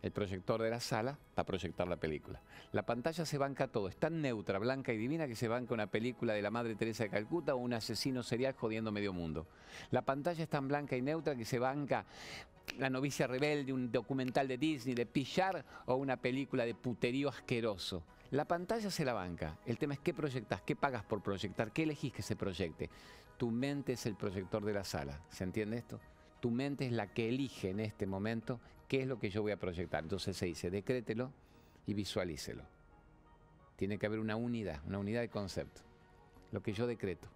El 0.02 0.12
proyector 0.12 0.62
de 0.62 0.70
la 0.70 0.82
sala 0.82 1.18
va 1.38 1.44
a 1.44 1.46
proyectar 1.46 1.88
la 1.88 1.96
película. 1.96 2.42
La 2.74 2.86
pantalla 2.86 3.26
se 3.26 3.38
banca 3.38 3.70
todo, 3.70 3.88
es 3.88 3.96
tan 3.96 4.22
neutra, 4.22 4.60
blanca 4.60 4.92
y 4.92 4.98
divina 4.98 5.26
que 5.26 5.38
se 5.38 5.48
banca 5.48 5.74
una 5.74 5.88
película 5.88 6.34
de 6.34 6.42
la 6.42 6.52
Madre 6.52 6.76
Teresa 6.76 7.04
de 7.04 7.10
Calcuta 7.10 7.56
o 7.56 7.58
un 7.60 7.74
asesino 7.74 8.24
serial 8.24 8.56
jodiendo 8.56 8.92
medio 8.92 9.14
mundo. 9.14 9.48
La 9.92 10.02
pantalla 10.02 10.44
es 10.44 10.50
tan 10.50 10.68
blanca 10.68 10.98
y 10.98 11.02
neutra 11.02 11.36
que 11.36 11.46
se 11.46 11.60
banca 11.60 12.06
la 12.78 12.90
novicia 12.90 13.26
rebelde, 13.26 13.72
un 13.72 13.90
documental 13.90 14.48
de 14.48 14.58
Disney, 14.58 14.96
de 14.96 15.06
pillar 15.06 15.64
o 15.86 15.96
una 15.96 16.18
película 16.18 16.66
de 16.66 16.76
puterío 16.76 17.30
asqueroso. 17.30 18.04
La 18.32 18.46
pantalla 18.46 18.92
se 18.92 19.06
la 19.06 19.14
banca. 19.14 19.58
El 19.66 19.78
tema 19.78 19.94
es 19.94 20.02
qué 20.02 20.14
proyectas, 20.14 20.62
qué 20.64 20.76
pagas 20.76 21.06
por 21.06 21.24
proyectar, 21.24 21.72
qué 21.72 21.84
elegís 21.84 22.12
que 22.12 22.22
se 22.22 22.36
proyecte. 22.36 22.90
Tu 23.38 23.50
mente 23.50 23.94
es 23.94 24.06
el 24.06 24.16
proyector 24.16 24.64
de 24.66 24.74
la 24.74 24.84
sala. 24.84 25.24
¿Se 25.30 25.46
entiende 25.46 25.78
esto? 25.78 26.00
Tu 26.40 26.52
mente 26.52 26.86
es 26.86 26.92
la 26.92 27.14
que 27.14 27.30
elige 27.30 27.70
en 27.70 27.80
este 27.80 28.06
momento 28.06 28.60
qué 28.88 29.02
es 29.02 29.08
lo 29.08 29.20
que 29.20 29.30
yo 29.30 29.42
voy 29.42 29.52
a 29.52 29.58
proyectar. 29.58 30.04
Entonces 30.04 30.36
se 30.38 30.46
dice, 30.46 30.70
decrételo 30.70 31.32
y 31.86 31.94
visualícelo. 31.94 32.64
Tiene 33.76 33.98
que 33.98 34.06
haber 34.06 34.20
una 34.20 34.36
unidad, 34.36 34.82
una 34.86 35.00
unidad 35.00 35.22
de 35.22 35.30
concepto. 35.30 35.82
Lo 36.52 36.62
que 36.62 36.74
yo 36.74 36.88
decreto, 36.88 37.28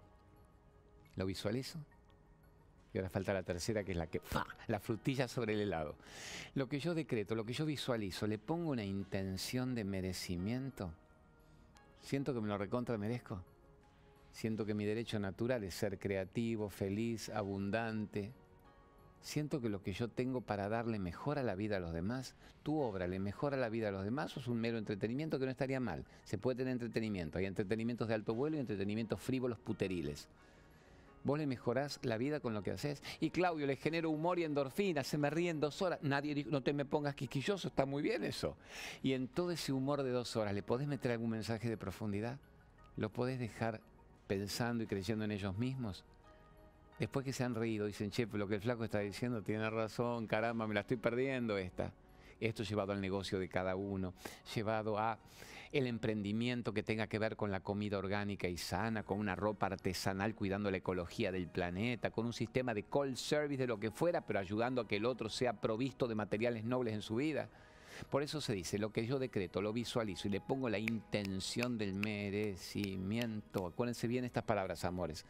lo 1.16 1.26
visualizo 1.26 1.80
y 2.94 3.00
ahora 3.00 3.10
falta 3.10 3.34
la 3.34 3.44
tercera, 3.44 3.84
que 3.84 3.92
es 3.92 3.98
la 3.98 4.08
que, 4.08 4.22
la 4.68 4.80
frutilla 4.80 5.28
sobre 5.28 5.54
el 5.54 5.62
helado. 5.62 5.96
Lo 6.54 6.70
que 6.70 6.80
yo 6.80 6.94
decreto, 6.94 7.34
lo 7.34 7.44
que 7.44 7.54
yo 7.54 7.66
visualizo, 7.66 8.28
le 8.28 8.38
pongo 8.38 8.70
una 8.70 8.84
intención 8.84 9.74
de 9.74 9.84
merecimiento. 9.84 10.94
Siento 12.02 12.34
que 12.34 12.42
me 12.42 12.48
lo 12.48 12.58
recontra 12.58 12.98
merezco. 13.00 13.44
Siento 14.32 14.66
que 14.66 14.76
mi 14.76 14.86
derecho 14.86 15.20
natural 15.20 15.64
es 15.64 15.74
ser 15.74 15.98
creativo, 15.98 16.70
feliz, 16.70 17.30
abundante. 17.30 18.32
Siento 19.24 19.62
que 19.62 19.70
lo 19.70 19.82
que 19.82 19.94
yo 19.94 20.10
tengo 20.10 20.42
para 20.42 20.68
darle 20.68 21.00
mejor 21.00 21.40
a 21.40 21.44
la 21.44 21.56
vida 21.56 21.78
a 21.78 21.80
los 21.80 21.94
demás, 21.94 22.36
tu 22.62 22.78
obra 22.80 23.08
le 23.08 23.20
mejora 23.20 23.56
la 23.56 23.70
vida 23.70 23.88
a 23.88 23.92
los 23.92 24.04
demás 24.04 24.36
o 24.36 24.42
es 24.42 24.48
un 24.48 24.60
mero 24.60 24.78
entretenimiento 24.78 25.40
que 25.40 25.46
no 25.46 25.52
estaría 25.52 25.80
mal. 25.80 26.04
Se 26.26 26.38
puede 26.38 26.58
tener 26.58 26.74
entretenimiento. 26.74 27.40
Hay 27.40 27.46
entretenimientos 27.46 28.10
de 28.10 28.16
alto 28.16 28.36
vuelo 28.36 28.58
y 28.58 28.60
entretenimientos 28.60 29.22
frívolos 29.22 29.58
puteriles. 29.60 30.28
Vos 31.24 31.40
le 31.40 31.48
mejorás 31.48 32.02
la 32.04 32.18
vida 32.18 32.42
con 32.42 32.54
lo 32.54 32.64
que 32.64 32.72
haces. 32.72 33.02
Y 33.22 33.30
Claudio, 33.30 33.66
le 33.66 33.78
genero 33.78 34.10
humor 34.10 34.40
y 34.40 34.44
endorfina, 34.44 35.06
se 35.06 35.18
me 35.18 35.30
ríen 35.30 35.62
dos 35.62 35.82
horas. 35.82 36.00
Nadie 36.02 36.36
dijo, 36.36 36.50
no 36.52 36.62
te 36.62 36.74
me 36.74 36.84
pongas 36.84 37.16
quisquilloso, 37.16 37.70
está 37.70 37.86
muy 37.86 38.04
bien 38.04 38.26
eso. 38.26 38.58
Y 39.02 39.14
en 39.14 39.30
todo 39.30 39.52
ese 39.52 39.72
humor 39.72 40.04
de 40.04 40.12
dos 40.12 40.36
horas, 40.36 40.54
¿le 40.54 40.64
podés 40.64 40.86
meter 40.86 41.12
algún 41.14 41.30
mensaje 41.30 41.70
de 41.70 41.78
profundidad? 41.78 42.40
¿Lo 42.98 43.08
podés 43.08 43.40
dejar 43.40 43.80
pensando 44.28 44.84
y 44.84 44.88
creyendo 44.88 45.24
en 45.24 45.32
ellos 45.32 45.58
mismos? 45.58 46.04
Después 47.00 47.26
que 47.26 47.34
se 47.34 47.44
han 47.44 47.56
reído, 47.56 47.88
dicen, 47.88 48.12
che, 48.12 48.28
lo 48.32 48.48
que 48.48 48.56
el 48.56 48.62
flaco 48.62 48.84
está 48.84 49.00
diciendo 49.00 49.42
tiene 49.42 49.70
razón, 49.70 50.28
caramba, 50.28 50.68
me 50.68 50.74
la 50.74 50.82
estoy 50.82 50.98
perdiendo 50.98 51.58
esta. 51.58 51.92
Esto 52.40 52.64
llevado 52.64 52.92
al 52.92 53.02
negocio 53.02 53.40
de 53.40 53.50
cada 53.50 53.76
uno, 53.76 54.14
llevado 54.54 54.98
a 55.00 55.18
el 55.72 55.88
emprendimiento 55.88 56.72
que 56.72 56.84
tenga 56.84 57.08
que 57.08 57.18
ver 57.18 57.36
con 57.36 57.50
la 57.50 57.62
comida 57.62 57.98
orgánica 57.98 58.48
y 58.48 58.58
sana, 58.58 59.04
con 59.04 59.18
una 59.18 59.36
ropa 59.36 59.66
artesanal 59.66 60.36
cuidando 60.36 60.70
la 60.70 60.78
ecología 60.78 61.32
del 61.32 61.48
planeta, 61.48 62.12
con 62.12 62.28
un 62.28 62.34
sistema 62.34 62.76
de 62.76 62.84
call 62.84 63.18
service 63.18 63.58
de 63.58 63.68
lo 63.68 63.80
que 63.80 63.90
fuera, 63.90 64.22
pero 64.22 64.40
ayudando 64.40 64.82
a 64.82 64.88
que 64.88 64.98
el 64.98 65.06
otro 65.06 65.30
sea 65.30 65.54
provisto 65.54 66.08
de 66.08 66.14
materiales 66.14 66.64
nobles 66.64 66.94
en 66.94 67.02
su 67.02 67.16
vida. 67.16 67.50
Por 68.10 68.22
eso 68.22 68.40
se 68.40 68.54
dice, 68.54 68.78
lo 68.78 68.92
que 68.92 69.08
yo 69.08 69.18
decreto, 69.18 69.62
lo 69.62 69.74
visualizo 69.74 70.28
y 70.28 70.32
le 70.32 70.42
pongo 70.42 70.70
la 70.70 70.80
intención 70.80 71.78
del 71.78 71.96
merecimiento. 71.96 73.68
Acuérdense 73.68 74.08
bien 74.08 74.26
estas 74.26 74.44
palabras, 74.44 74.86
amores 74.86 75.26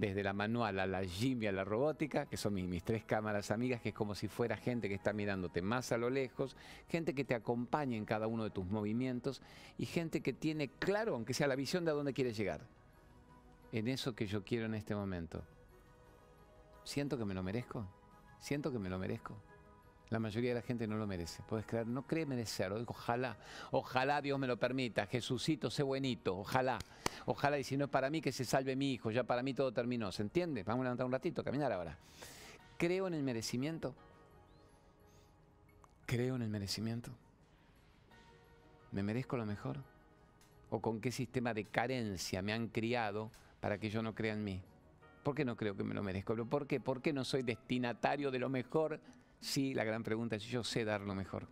desde 0.00 0.22
la 0.22 0.32
manual 0.32 0.80
a 0.80 0.86
la 0.86 1.04
gym 1.04 1.42
y 1.42 1.46
a 1.46 1.52
la 1.52 1.62
robótica, 1.62 2.26
que 2.26 2.38
son 2.38 2.54
mis, 2.54 2.82
tres 2.82 3.04
cámaras 3.04 3.50
amigas, 3.50 3.82
que 3.82 3.90
es 3.90 3.94
como 3.94 4.14
si 4.14 4.28
fuera 4.28 4.56
gente 4.56 4.88
que 4.88 4.94
está 4.94 5.12
mirándote 5.12 5.60
más 5.60 5.92
a 5.92 5.98
lo 5.98 6.08
lejos, 6.08 6.56
gente 6.88 7.14
que 7.14 7.24
te 7.24 7.34
acompaña 7.34 7.96
en 7.96 8.06
cada 8.06 8.26
uno 8.26 8.44
de 8.44 8.50
tus 8.50 8.66
movimientos 8.66 9.42
y 9.76 9.84
gente 9.84 10.22
que 10.22 10.32
tiene 10.32 10.68
claro, 10.68 11.14
aunque 11.14 11.34
sea 11.34 11.46
la 11.46 11.54
visión 11.54 11.84
de 11.84 11.90
a 11.90 11.94
dónde 11.94 12.14
quieres 12.14 12.36
llegar. 12.36 12.62
En 13.72 13.86
eso 13.86 14.14
que 14.14 14.26
yo 14.26 14.42
quiero 14.42 14.66
en 14.66 14.74
este 14.74 14.94
momento. 14.94 15.44
Siento 16.82 17.18
que 17.18 17.24
me 17.26 17.34
lo 17.34 17.42
merezco. 17.42 17.86
Siento 18.40 18.72
que 18.72 18.78
me 18.78 18.88
lo 18.88 18.98
merezco. 18.98 19.36
La 20.10 20.18
mayoría 20.18 20.50
de 20.50 20.56
la 20.56 20.62
gente 20.62 20.88
no 20.88 20.96
lo 20.96 21.06
merece. 21.06 21.40
Puedes 21.44 21.64
creer, 21.64 21.86
no 21.86 22.02
cree 22.02 22.26
merecerlo. 22.26 22.82
Ojalá, 22.84 23.36
ojalá 23.70 24.20
Dios 24.20 24.40
me 24.40 24.48
lo 24.48 24.58
permita. 24.58 25.06
Jesucito, 25.06 25.70
sé 25.70 25.84
buenito. 25.84 26.36
Ojalá, 26.36 26.80
ojalá. 27.26 27.60
Y 27.60 27.64
si 27.64 27.76
no 27.76 27.84
es 27.84 27.90
para 27.90 28.10
mí, 28.10 28.20
que 28.20 28.32
se 28.32 28.44
salve 28.44 28.74
mi 28.74 28.92
hijo. 28.92 29.12
Ya 29.12 29.22
para 29.22 29.44
mí 29.44 29.54
todo 29.54 29.72
terminó. 29.72 30.10
¿Se 30.10 30.22
entiende? 30.22 30.64
Vamos 30.64 30.80
a 30.80 30.84
levantar 30.84 31.06
un 31.06 31.12
ratito, 31.12 31.44
caminar 31.44 31.70
ahora. 31.70 31.96
Creo 32.76 33.06
en 33.06 33.14
el 33.14 33.22
merecimiento. 33.22 33.94
Creo 36.06 36.34
en 36.34 36.42
el 36.42 36.48
merecimiento. 36.48 37.12
¿Me 38.90 39.04
merezco 39.04 39.36
lo 39.36 39.46
mejor? 39.46 39.78
¿O 40.70 40.80
con 40.80 41.00
qué 41.00 41.12
sistema 41.12 41.54
de 41.54 41.66
carencia 41.66 42.42
me 42.42 42.52
han 42.52 42.66
criado 42.66 43.30
para 43.60 43.78
que 43.78 43.90
yo 43.90 44.02
no 44.02 44.12
crea 44.16 44.32
en 44.32 44.42
mí? 44.42 44.60
¿Por 45.22 45.36
qué 45.36 45.44
no 45.44 45.56
creo 45.56 45.76
que 45.76 45.84
me 45.84 45.94
lo 45.94 46.02
merezco? 46.02 46.34
¿Por 46.46 46.66
qué? 46.66 46.80
¿Por 46.80 47.00
qué 47.00 47.12
no 47.12 47.24
soy 47.24 47.42
destinatario 47.42 48.32
de 48.32 48.40
lo 48.40 48.48
mejor 48.48 48.98
Sí, 49.40 49.74
la 49.74 49.84
gran 49.84 50.02
pregunta 50.02 50.36
es, 50.36 50.44
yo 50.44 50.62
sé 50.62 50.84
dar 50.84 51.00
lo 51.00 51.14
mejor. 51.14 51.48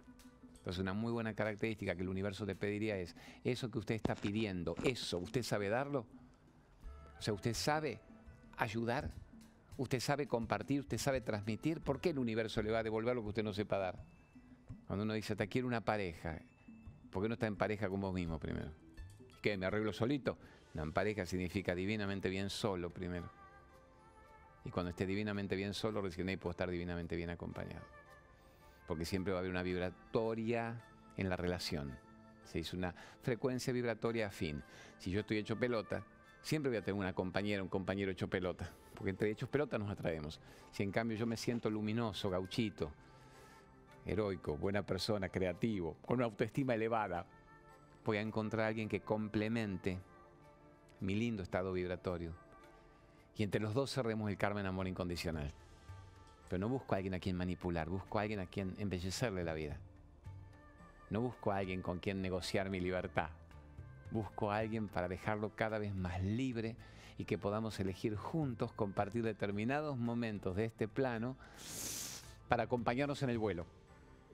Entonces 0.58 0.80
una 0.80 0.92
muy 0.92 1.12
buena 1.12 1.34
característica 1.34 1.94
que 1.94 2.02
el 2.02 2.08
universo 2.08 2.44
te 2.44 2.54
pediría 2.54 2.98
es, 2.98 3.16
eso 3.44 3.70
que 3.70 3.78
usted 3.78 3.94
está 3.94 4.14
pidiendo, 4.14 4.74
eso, 4.84 5.18
¿usted 5.18 5.42
sabe 5.42 5.68
darlo? 5.68 6.06
O 7.18 7.22
sea, 7.22 7.32
¿usted 7.32 7.54
sabe 7.54 8.00
ayudar? 8.56 9.10
¿Usted 9.78 10.00
sabe 10.00 10.26
compartir? 10.26 10.80
¿Usted 10.80 10.98
sabe 10.98 11.20
transmitir? 11.20 11.80
¿Por 11.80 12.00
qué 12.00 12.10
el 12.10 12.18
universo 12.18 12.62
le 12.62 12.70
va 12.70 12.80
a 12.80 12.82
devolver 12.82 13.14
lo 13.14 13.22
que 13.22 13.28
usted 13.28 13.44
no 13.44 13.54
sepa 13.54 13.78
dar? 13.78 14.04
Cuando 14.86 15.04
uno 15.04 15.14
dice, 15.14 15.36
te 15.36 15.48
quiero 15.48 15.66
una 15.66 15.80
pareja, 15.80 16.38
¿por 17.10 17.22
qué 17.22 17.28
no 17.28 17.34
está 17.34 17.46
en 17.46 17.56
pareja 17.56 17.88
con 17.88 18.00
vos 18.00 18.12
mismo 18.12 18.38
primero? 18.38 18.70
¿Qué? 19.40 19.56
¿Me 19.56 19.66
arreglo 19.66 19.92
solito? 19.92 20.36
No, 20.74 20.82
en 20.82 20.92
pareja 20.92 21.24
significa 21.26 21.74
divinamente 21.74 22.28
bien 22.28 22.50
solo 22.50 22.90
primero. 22.90 23.37
Y 24.64 24.70
cuando 24.70 24.90
esté 24.90 25.06
divinamente 25.06 25.56
bien 25.56 25.74
solo, 25.74 26.02
recién 26.02 26.28
ahí 26.28 26.36
puedo 26.36 26.50
estar 26.50 26.70
divinamente 26.70 27.16
bien 27.16 27.30
acompañado. 27.30 27.84
Porque 28.86 29.04
siempre 29.04 29.32
va 29.32 29.38
a 29.38 29.40
haber 29.40 29.50
una 29.50 29.62
vibratoria 29.62 30.82
en 31.16 31.28
la 31.28 31.36
relación. 31.36 31.96
Se 32.44 32.58
dice 32.58 32.76
una 32.76 32.94
frecuencia 33.22 33.72
vibratoria 33.72 34.28
afín. 34.28 34.62
Si 34.98 35.10
yo 35.10 35.20
estoy 35.20 35.38
hecho 35.38 35.58
pelota, 35.58 36.04
siempre 36.42 36.70
voy 36.70 36.78
a 36.78 36.82
tener 36.82 36.98
una 36.98 37.12
compañera, 37.12 37.62
un 37.62 37.68
compañero 37.68 38.10
hecho 38.10 38.28
pelota. 38.28 38.70
Porque 38.94 39.10
entre 39.10 39.30
hechos 39.30 39.48
pelota 39.48 39.78
nos 39.78 39.90
atraemos. 39.90 40.40
Si 40.70 40.82
en 40.82 40.90
cambio 40.90 41.16
yo 41.16 41.26
me 41.26 41.36
siento 41.36 41.70
luminoso, 41.70 42.30
gauchito, 42.30 42.90
heroico, 44.04 44.56
buena 44.56 44.84
persona, 44.84 45.28
creativo, 45.28 45.96
con 46.04 46.16
una 46.16 46.24
autoestima 46.24 46.74
elevada, 46.74 47.26
voy 48.04 48.16
a 48.16 48.22
encontrar 48.22 48.64
a 48.64 48.68
alguien 48.68 48.88
que 48.88 49.00
complemente 49.00 49.98
mi 51.00 51.14
lindo 51.14 51.42
estado 51.42 51.72
vibratorio. 51.72 52.32
Y 53.38 53.44
entre 53.44 53.60
los 53.60 53.72
dos 53.72 53.92
cerremos 53.92 54.28
el 54.28 54.36
Carmen 54.36 54.66
Amor 54.66 54.88
Incondicional. 54.88 55.52
Pero 56.48 56.58
no 56.58 56.68
busco 56.68 56.94
a 56.94 56.96
alguien 56.96 57.14
a 57.14 57.20
quien 57.20 57.36
manipular, 57.36 57.88
busco 57.88 58.18
a 58.18 58.22
alguien 58.22 58.40
a 58.40 58.46
quien 58.46 58.74
embellecerle 58.78 59.44
la 59.44 59.54
vida. 59.54 59.78
No 61.08 61.20
busco 61.20 61.52
a 61.52 61.58
alguien 61.58 61.80
con 61.80 62.00
quien 62.00 62.20
negociar 62.20 62.68
mi 62.68 62.80
libertad. 62.80 63.28
Busco 64.10 64.50
a 64.50 64.56
alguien 64.56 64.88
para 64.88 65.06
dejarlo 65.06 65.52
cada 65.54 65.78
vez 65.78 65.94
más 65.94 66.20
libre 66.20 66.74
y 67.16 67.26
que 67.26 67.38
podamos 67.38 67.78
elegir 67.78 68.16
juntos 68.16 68.72
compartir 68.72 69.22
determinados 69.22 69.96
momentos 69.96 70.56
de 70.56 70.64
este 70.64 70.88
plano 70.88 71.36
para 72.48 72.64
acompañarnos 72.64 73.22
en 73.22 73.30
el 73.30 73.38
vuelo, 73.38 73.66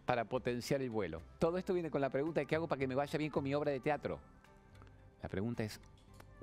para 0.06 0.24
potenciar 0.24 0.80
el 0.80 0.90
vuelo. 0.90 1.20
Todo 1.38 1.58
esto 1.58 1.74
viene 1.74 1.90
con 1.90 2.00
la 2.00 2.08
pregunta 2.08 2.40
de 2.40 2.46
qué 2.46 2.56
hago 2.56 2.68
para 2.68 2.78
que 2.78 2.88
me 2.88 2.94
vaya 2.94 3.18
bien 3.18 3.30
con 3.30 3.44
mi 3.44 3.54
obra 3.54 3.70
de 3.70 3.80
teatro. 3.80 4.18
La 5.22 5.28
pregunta 5.28 5.62
es 5.62 5.78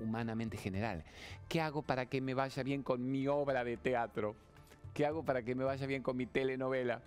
humanamente 0.02 0.56
general. 0.56 1.04
¿Qué 1.48 1.60
hago 1.60 1.82
para 1.82 2.06
que 2.06 2.20
me 2.20 2.34
vaya 2.34 2.62
bien 2.62 2.82
con 2.82 3.10
mi 3.10 3.26
obra 3.28 3.64
de 3.64 3.76
teatro? 3.76 4.36
¿Qué 4.94 5.06
hago 5.06 5.24
para 5.24 5.42
que 5.42 5.54
me 5.54 5.64
vaya 5.64 5.86
bien 5.86 6.02
con 6.02 6.16
mi 6.16 6.26
telenovela? 6.26 7.00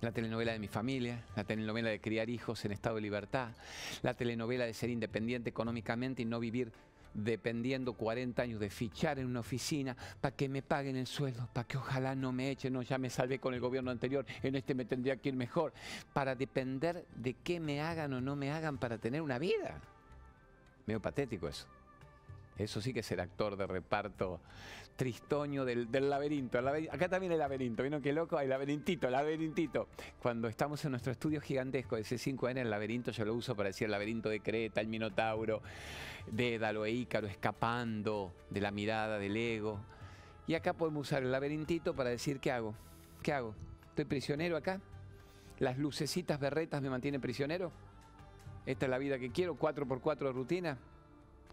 La 0.00 0.12
telenovela 0.12 0.52
de 0.52 0.58
mi 0.58 0.68
familia, 0.68 1.24
la 1.34 1.44
telenovela 1.44 1.90
de 1.90 2.00
criar 2.00 2.30
hijos 2.30 2.64
en 2.64 2.72
estado 2.72 2.96
de 2.96 3.02
libertad, 3.02 3.50
la 4.02 4.14
telenovela 4.14 4.64
de 4.64 4.74
ser 4.74 4.90
independiente 4.90 5.50
económicamente 5.50 6.22
y 6.22 6.24
no 6.24 6.38
vivir 6.38 6.72
dependiendo 7.14 7.94
40 7.94 8.42
años 8.42 8.60
de 8.60 8.70
fichar 8.70 9.18
en 9.18 9.26
una 9.26 9.40
oficina 9.40 9.96
para 10.20 10.36
que 10.36 10.48
me 10.48 10.62
paguen 10.62 10.96
el 10.96 11.06
sueldo, 11.06 11.48
para 11.52 11.66
que 11.66 11.76
ojalá 11.76 12.14
no 12.14 12.32
me 12.32 12.50
echen, 12.50 12.72
no, 12.72 12.82
ya 12.82 12.98
me 12.98 13.10
salvé 13.10 13.38
con 13.38 13.54
el 13.54 13.60
gobierno 13.60 13.90
anterior, 13.90 14.24
en 14.42 14.54
este 14.54 14.74
me 14.74 14.84
tendría 14.84 15.16
que 15.16 15.30
ir 15.30 15.36
mejor, 15.36 15.72
para 16.12 16.34
depender 16.34 17.06
de 17.16 17.34
qué 17.34 17.60
me 17.60 17.80
hagan 17.80 18.12
o 18.12 18.20
no 18.20 18.36
me 18.36 18.52
hagan 18.52 18.78
para 18.78 18.98
tener 18.98 19.20
una 19.20 19.38
vida. 19.38 19.80
Medio 20.88 21.02
patético 21.02 21.46
eso. 21.48 21.66
Eso 22.56 22.80
sí 22.80 22.94
que 22.94 23.00
es 23.00 23.12
el 23.12 23.20
actor 23.20 23.56
de 23.58 23.66
reparto 23.66 24.40
tristoño 24.96 25.66
del, 25.66 25.86
laberinto. 26.08 26.58
Acá 26.90 27.10
también 27.10 27.30
hay 27.32 27.38
laberinto. 27.38 27.82
¿Vieron 27.82 28.00
qué 28.00 28.14
loco? 28.14 28.38
Hay 28.38 28.48
laberintito, 28.48 29.10
laberintito. 29.10 29.88
Cuando 30.18 30.48
estamos 30.48 30.82
en 30.86 30.92
nuestro 30.92 31.12
estudio 31.12 31.42
gigantesco 31.42 31.96
de 31.96 32.04
C5N, 32.04 32.56
el 32.56 32.70
laberinto 32.70 33.10
yo 33.10 33.26
lo 33.26 33.34
uso 33.34 33.54
para 33.54 33.68
decir 33.68 33.84
el 33.84 33.90
laberinto 33.90 34.30
de 34.30 34.40
Creta, 34.40 34.80
el 34.80 34.88
Minotauro, 34.88 35.60
Dédalo 36.32 36.86
e 36.86 36.92
Ícaro 36.92 37.26
escapando 37.26 38.32
de 38.48 38.62
la 38.62 38.70
mirada 38.70 39.18
del 39.18 39.36
ego. 39.36 39.78
Y 40.46 40.54
acá 40.54 40.72
podemos 40.72 41.06
usar 41.06 41.22
el 41.22 41.30
laberintito 41.30 41.94
para 41.94 42.08
decir 42.08 42.40
¿qué 42.40 42.50
hago? 42.50 42.74
¿Qué 43.22 43.34
hago? 43.34 43.54
¿Estoy 43.90 44.06
prisionero 44.06 44.56
acá? 44.56 44.80
¿Las 45.58 45.76
lucecitas 45.76 46.40
berretas 46.40 46.80
me 46.80 46.88
mantienen 46.88 47.20
prisionero? 47.20 47.87
¿Esta 48.68 48.84
es 48.84 48.90
la 48.90 48.98
vida 48.98 49.18
que 49.18 49.30
quiero? 49.30 49.54
¿Cuatro 49.54 49.88
por 49.88 50.02
cuatro 50.02 50.26
de 50.26 50.34
rutina? 50.34 50.76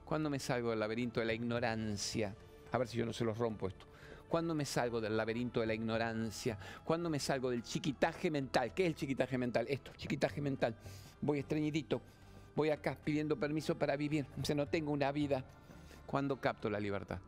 ¿Cuándo 0.03 0.29
me 0.29 0.37
salgo 0.37 0.71
del 0.71 0.81
laberinto 0.81 1.21
de 1.21 1.25
la 1.25 1.31
ignorancia? 1.31 2.35
A 2.73 2.77
ver 2.77 2.89
si 2.89 2.97
yo 2.97 3.05
no 3.05 3.13
se 3.13 3.23
los 3.23 3.37
rompo 3.37 3.69
esto. 3.69 3.85
¿Cuándo 4.27 4.53
me 4.53 4.65
salgo 4.65 4.99
del 4.99 5.15
laberinto 5.15 5.61
de 5.61 5.67
la 5.67 5.73
ignorancia? 5.73 6.57
¿Cuándo 6.83 7.09
me 7.09 7.21
salgo 7.21 7.51
del 7.51 7.63
chiquitaje 7.63 8.29
mental? 8.29 8.73
¿Qué 8.73 8.83
es 8.83 8.87
el 8.89 8.95
chiquitaje 8.95 9.37
mental? 9.37 9.65
Esto, 9.69 9.93
chiquitaje 9.95 10.41
mental. 10.41 10.75
Voy 11.21 11.39
estreñidito, 11.39 12.01
voy 12.53 12.71
acá 12.71 12.97
pidiendo 13.01 13.39
permiso 13.39 13.77
para 13.77 13.95
vivir. 13.95 14.25
O 14.41 14.43
sea, 14.43 14.57
no 14.57 14.67
tengo 14.67 14.91
una 14.91 15.09
vida. 15.13 15.45
¿Cuándo 16.05 16.35
capto 16.41 16.69
la 16.69 16.81
libertad? 16.81 17.19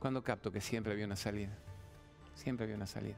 ¿Cuándo 0.00 0.22
capto 0.22 0.52
que 0.52 0.60
siempre 0.60 0.92
había 0.92 1.06
una 1.06 1.16
salida? 1.16 1.56
Siempre 2.34 2.64
había 2.64 2.76
una 2.76 2.86
salida. 2.86 3.16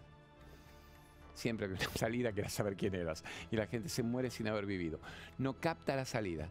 Siempre 1.37 1.67
había 1.67 1.79
una 1.79 1.91
salida 1.97 2.33
que 2.33 2.49
saber 2.49 2.77
quién 2.77 2.97
eras. 2.97 3.23
Y 3.53 3.57
la 3.57 3.69
gente 3.69 3.89
se 3.89 4.03
muere 4.03 4.31
sin 4.31 4.49
haber 4.49 4.67
vivido. 4.67 4.99
No 5.39 5.55
capta 5.55 5.95
la 5.95 6.05
salida 6.05 6.51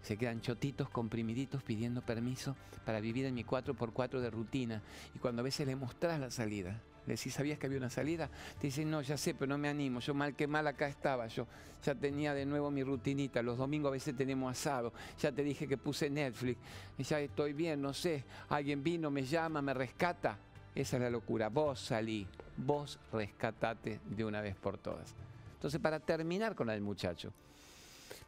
se 0.00 0.16
quedan 0.16 0.40
chotitos, 0.40 0.88
comprimiditos, 0.88 1.62
pidiendo 1.62 2.02
permiso 2.02 2.56
para 2.86 3.00
vivir 3.00 3.26
en 3.26 3.34
mi 3.34 3.44
4x4 3.44 4.20
de 4.20 4.30
rutina. 4.30 4.82
Y 5.14 5.18
cuando 5.18 5.40
a 5.40 5.42
veces 5.42 5.66
le 5.66 5.76
mostrás 5.76 6.20
la 6.20 6.30
salida, 6.30 6.80
le 7.06 7.14
decís, 7.14 7.34
¿sabías 7.34 7.58
que 7.58 7.66
había 7.66 7.78
una 7.78 7.90
salida? 7.90 8.30
Te 8.60 8.68
dicen, 8.68 8.90
no, 8.90 9.00
ya 9.02 9.16
sé, 9.16 9.34
pero 9.34 9.48
no 9.48 9.58
me 9.58 9.68
animo. 9.68 10.00
Yo 10.00 10.14
mal 10.14 10.34
que 10.36 10.46
mal 10.46 10.66
acá 10.66 10.88
estaba. 10.88 11.26
Yo 11.26 11.46
ya 11.82 11.94
tenía 11.94 12.34
de 12.34 12.44
nuevo 12.44 12.70
mi 12.70 12.82
rutinita. 12.82 13.42
Los 13.42 13.58
domingos 13.58 13.88
a 13.88 13.92
veces 13.92 14.16
tenemos 14.16 14.50
asado. 14.50 14.92
Ya 15.18 15.32
te 15.32 15.42
dije 15.42 15.66
que 15.66 15.78
puse 15.78 16.10
Netflix. 16.10 16.58
Ya 16.98 17.20
estoy 17.20 17.54
bien, 17.54 17.80
no 17.80 17.94
sé. 17.94 18.24
Alguien 18.50 18.82
vino, 18.82 19.10
me 19.10 19.24
llama, 19.24 19.62
me 19.62 19.74
rescata. 19.74 20.38
Esa 20.74 20.96
es 20.96 21.02
la 21.02 21.10
locura. 21.10 21.48
Vos 21.48 21.80
salí, 21.80 22.26
vos 22.56 22.98
rescatate 23.12 24.00
de 24.04 24.24
una 24.24 24.40
vez 24.40 24.56
por 24.56 24.78
todas. 24.78 25.14
Entonces, 25.54 25.80
para 25.80 25.98
terminar 25.98 26.54
con 26.54 26.70
el 26.70 26.80
muchacho, 26.80 27.32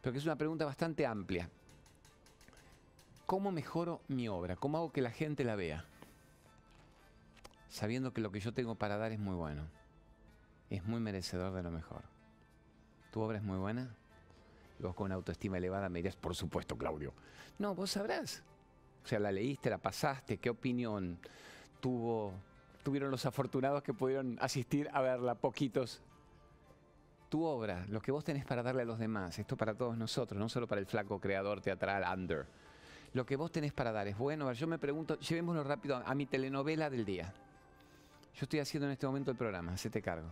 porque 0.03 0.19
es 0.19 0.25
una 0.25 0.37
pregunta 0.37 0.65
bastante 0.65 1.07
amplia. 1.07 1.49
¿Cómo 3.27 3.53
mejoro 3.53 4.01
mi 4.09 4.27
obra? 4.29 4.57
¿Cómo 4.57 4.79
hago 4.79 4.93
que 4.93 5.03
la 5.03 5.13
gente 5.13 5.45
la 5.45 5.55
vea? 5.55 5.85
Sabiendo 7.69 8.13
que 8.13 8.21
lo 8.21 8.33
que 8.33 8.41
yo 8.41 8.53
tengo 8.53 8.75
para 8.75 8.97
dar 8.97 9.13
es 9.13 9.21
muy 9.21 9.35
bueno. 9.35 9.63
Es 10.71 10.85
muy 10.85 10.99
merecedor 10.99 11.53
de 11.53 11.63
lo 11.63 11.71
mejor. 11.71 12.03
¿Tu 13.13 13.21
obra 13.21 13.39
es 13.39 13.45
muy 13.45 13.59
buena? 13.59 13.95
Y 14.79 14.83
vos 14.83 14.95
con 14.95 15.07
una 15.07 15.15
autoestima 15.15 15.59
elevada 15.59 15.89
me 15.89 16.01
dirás, 16.01 16.17
por 16.17 16.35
supuesto, 16.35 16.77
Claudio. 16.77 17.13
No, 17.59 17.75
vos 17.75 17.93
sabrás. 17.93 18.43
O 19.05 19.07
sea, 19.07 19.21
la 19.21 19.31
leíste, 19.31 19.71
la 19.71 19.79
pasaste, 19.79 20.39
¿qué 20.39 20.51
opinión 20.51 21.19
tuvo, 21.81 22.33
tuvieron 22.83 23.11
los 23.11 23.27
afortunados 23.27 23.83
que 23.83 23.95
pudieron 23.95 24.39
asistir 24.41 24.89
a 24.93 25.01
verla? 25.01 25.35
Poquitos. 25.35 26.03
Tu 27.29 27.45
obra, 27.45 27.87
lo 27.89 28.01
que 28.01 28.11
vos 28.11 28.25
tenés 28.25 28.45
para 28.45 28.63
darle 28.63 28.83
a 28.83 28.85
los 28.85 28.99
demás, 28.99 29.39
esto 29.39 29.57
para 29.57 29.75
todos 29.75 29.97
nosotros, 29.97 30.39
no 30.39 30.49
solo 30.49 30.67
para 30.67 30.81
el 30.81 30.87
flaco 30.87 31.21
creador 31.21 31.61
teatral 31.61 32.05
Under 32.13 32.47
lo 33.13 33.27
que 33.27 33.37
vos 33.37 33.51
tenés 33.51 33.73
para 33.73 33.93
dar 33.93 34.07
es 34.07 34.17
bueno. 34.17 34.53
Yo 34.53 34.67
me 34.67 34.79
pregunto, 34.79 35.19
llevémoslo 35.19 35.65
rápido 35.65 35.97
a, 36.05 36.15
mi 36.15 36.27
telenovela 36.27 36.91
del 36.91 37.05
día. 37.05 37.33
Yo 38.35 38.45
estoy 38.45 38.61
haciendo 38.61 38.87
en 38.87 38.93
este 38.93 39.07
momento 39.07 39.31
el 39.31 39.37
programa, 39.37 39.75
te 39.75 40.03
cargo. 40.03 40.29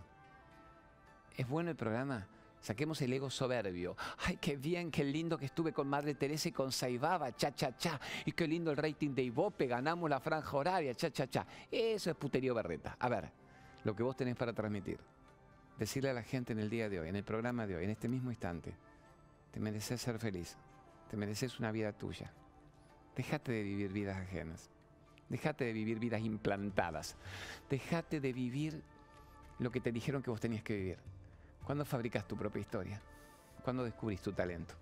¿Es 1.35 1.47
bueno 1.47 1.69
el 1.69 1.75
programa? 1.75 2.25
Saquemos 2.61 3.01
el 3.01 3.13
ego 3.13 3.29
soberbio. 3.29 3.95
Ay, 4.25 4.37
qué 4.37 4.57
bien, 4.57 4.91
qué 4.91 5.03
lindo 5.03 5.37
que 5.37 5.45
estuve 5.45 5.71
con 5.71 5.87
Madre 5.87 6.15
Teresa 6.15 6.49
y 6.49 6.51
con 6.51 6.71
Saibaba, 6.71 7.35
cha, 7.35 7.53
cha, 7.53 7.75
cha. 7.77 7.99
Y 8.25 8.33
qué 8.33 8.47
lindo 8.47 8.71
el 8.71 8.77
rating 8.77 9.15
de 9.15 9.23
Ibope, 9.23 9.67
ganamos 9.67 10.09
la 10.09 10.19
franja 10.19 10.57
horaria, 10.57 10.93
cha, 10.93 11.09
cha, 11.11 11.27
cha. 11.27 11.45
Eso 11.71 12.09
es 12.09 12.15
puterío 12.17 12.53
berreta. 12.53 12.97
A 12.99 13.07
ver, 13.07 13.31
lo 13.83 13.95
que 13.95 14.03
vos 14.03 14.15
tenés 14.15 14.35
para 14.35 14.53
transmitir. 14.53 14.99
Decirle 15.77 16.09
a 16.09 16.13
la 16.13 16.23
gente 16.23 16.51
en 16.51 16.59
el 16.59 16.69
día 16.69 16.89
de 16.89 16.99
hoy, 16.99 17.07
en 17.07 17.15
el 17.15 17.23
programa 17.23 17.65
de 17.65 17.77
hoy, 17.77 17.85
en 17.85 17.91
este 17.91 18.09
mismo 18.09 18.29
instante, 18.29 18.75
te 19.51 19.59
mereces 19.61 20.01
ser 20.01 20.19
feliz. 20.19 20.57
Te 21.09 21.17
mereces 21.17 21.57
una 21.59 21.71
vida 21.71 21.93
tuya. 21.93 22.31
Déjate 23.15 23.51
de 23.51 23.63
vivir 23.63 23.91
vidas 23.91 24.17
ajenas. 24.17 24.69
Déjate 25.29 25.65
de 25.65 25.73
vivir 25.73 25.99
vidas 25.99 26.21
implantadas. 26.21 27.15
Déjate 27.69 28.19
de 28.19 28.33
vivir 28.33 28.83
lo 29.59 29.71
que 29.71 29.79
te 29.79 29.91
dijeron 29.91 30.21
que 30.21 30.29
vos 30.29 30.39
tenías 30.39 30.63
que 30.63 30.75
vivir. 30.75 30.99
¿Cuándo 31.69 31.85
fabricas 31.85 32.27
tu 32.27 32.35
propia 32.35 32.61
historia? 32.61 32.99
¿Cuándo 33.63 33.83
descubrís 33.83 34.23
tu 34.23 34.33
talento? 34.33 34.73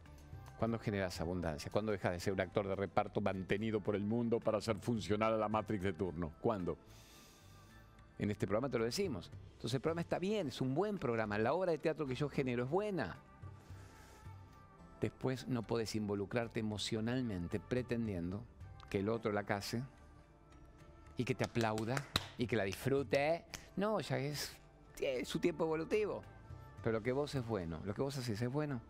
¿Cuándo 0.58 0.80
generas 0.80 1.19
abundancia? 1.19 1.69
¿Cuándo 1.69 1.91
dejas 1.91 2.13
de 2.13 2.21
ser 2.21 2.32
un 2.32 2.39
actor 2.39 2.65
de 2.65 2.78
reparto 2.78 3.19
mantenido 3.19 3.82
por 3.82 3.97
el 3.97 4.04
mundo 4.04 4.39
para 4.39 4.60
hacer 4.60 4.78
funcionar 4.78 5.34
a 5.34 5.38
la 5.38 5.50
Matrix 5.50 5.84
de 5.84 5.91
turno? 5.91 6.32
¿Cuándo? 6.39 6.78
En 8.17 8.32
este 8.32 8.47
programa 8.47 8.69
te 8.69 8.80
lo 8.80 8.86
decimos. 8.86 9.30
Entonces 9.56 9.73
el 9.73 9.82
programa 9.82 10.00
está 10.00 10.17
bien, 10.17 10.47
es 10.47 10.62
un 10.62 10.73
buen 10.73 10.97
programa. 10.97 11.38
La 11.38 11.52
obra 11.52 11.73
de 11.73 11.78
teatro 11.78 12.08
que 12.08 12.15
yo 12.15 12.30
genero 12.30 12.63
es 12.63 12.69
buena 12.69 13.17
después 15.02 15.45
no 15.50 15.63
puedes 15.63 15.93
involucrarte 15.93 16.62
emocionalmente 16.62 17.60
pretendiendo 17.60 18.41
que 18.89 19.00
el 19.00 19.10
otro 19.10 19.34
la 19.34 19.43
case 19.43 19.84
y 21.17 21.26
que 21.26 21.36
te 21.36 21.43
aplauda 21.43 21.95
y 22.38 22.47
que 22.47 22.56
la 22.56 22.63
disfrute. 22.63 23.43
No, 23.76 24.00
ya 24.00 24.19
es, 24.19 24.56
su 25.26 25.39
tiempo 25.39 25.65
evolutivo. 25.65 26.23
Pero 26.83 26.99
lo 26.99 27.03
que 27.03 27.11
vos 27.11 27.33
es 27.35 27.45
bueno, 27.45 27.79
lo 27.85 27.93
que 27.93 28.01
vos 28.01 28.17
haces 28.17 28.41
es 28.41 28.51
bueno, 28.51 28.81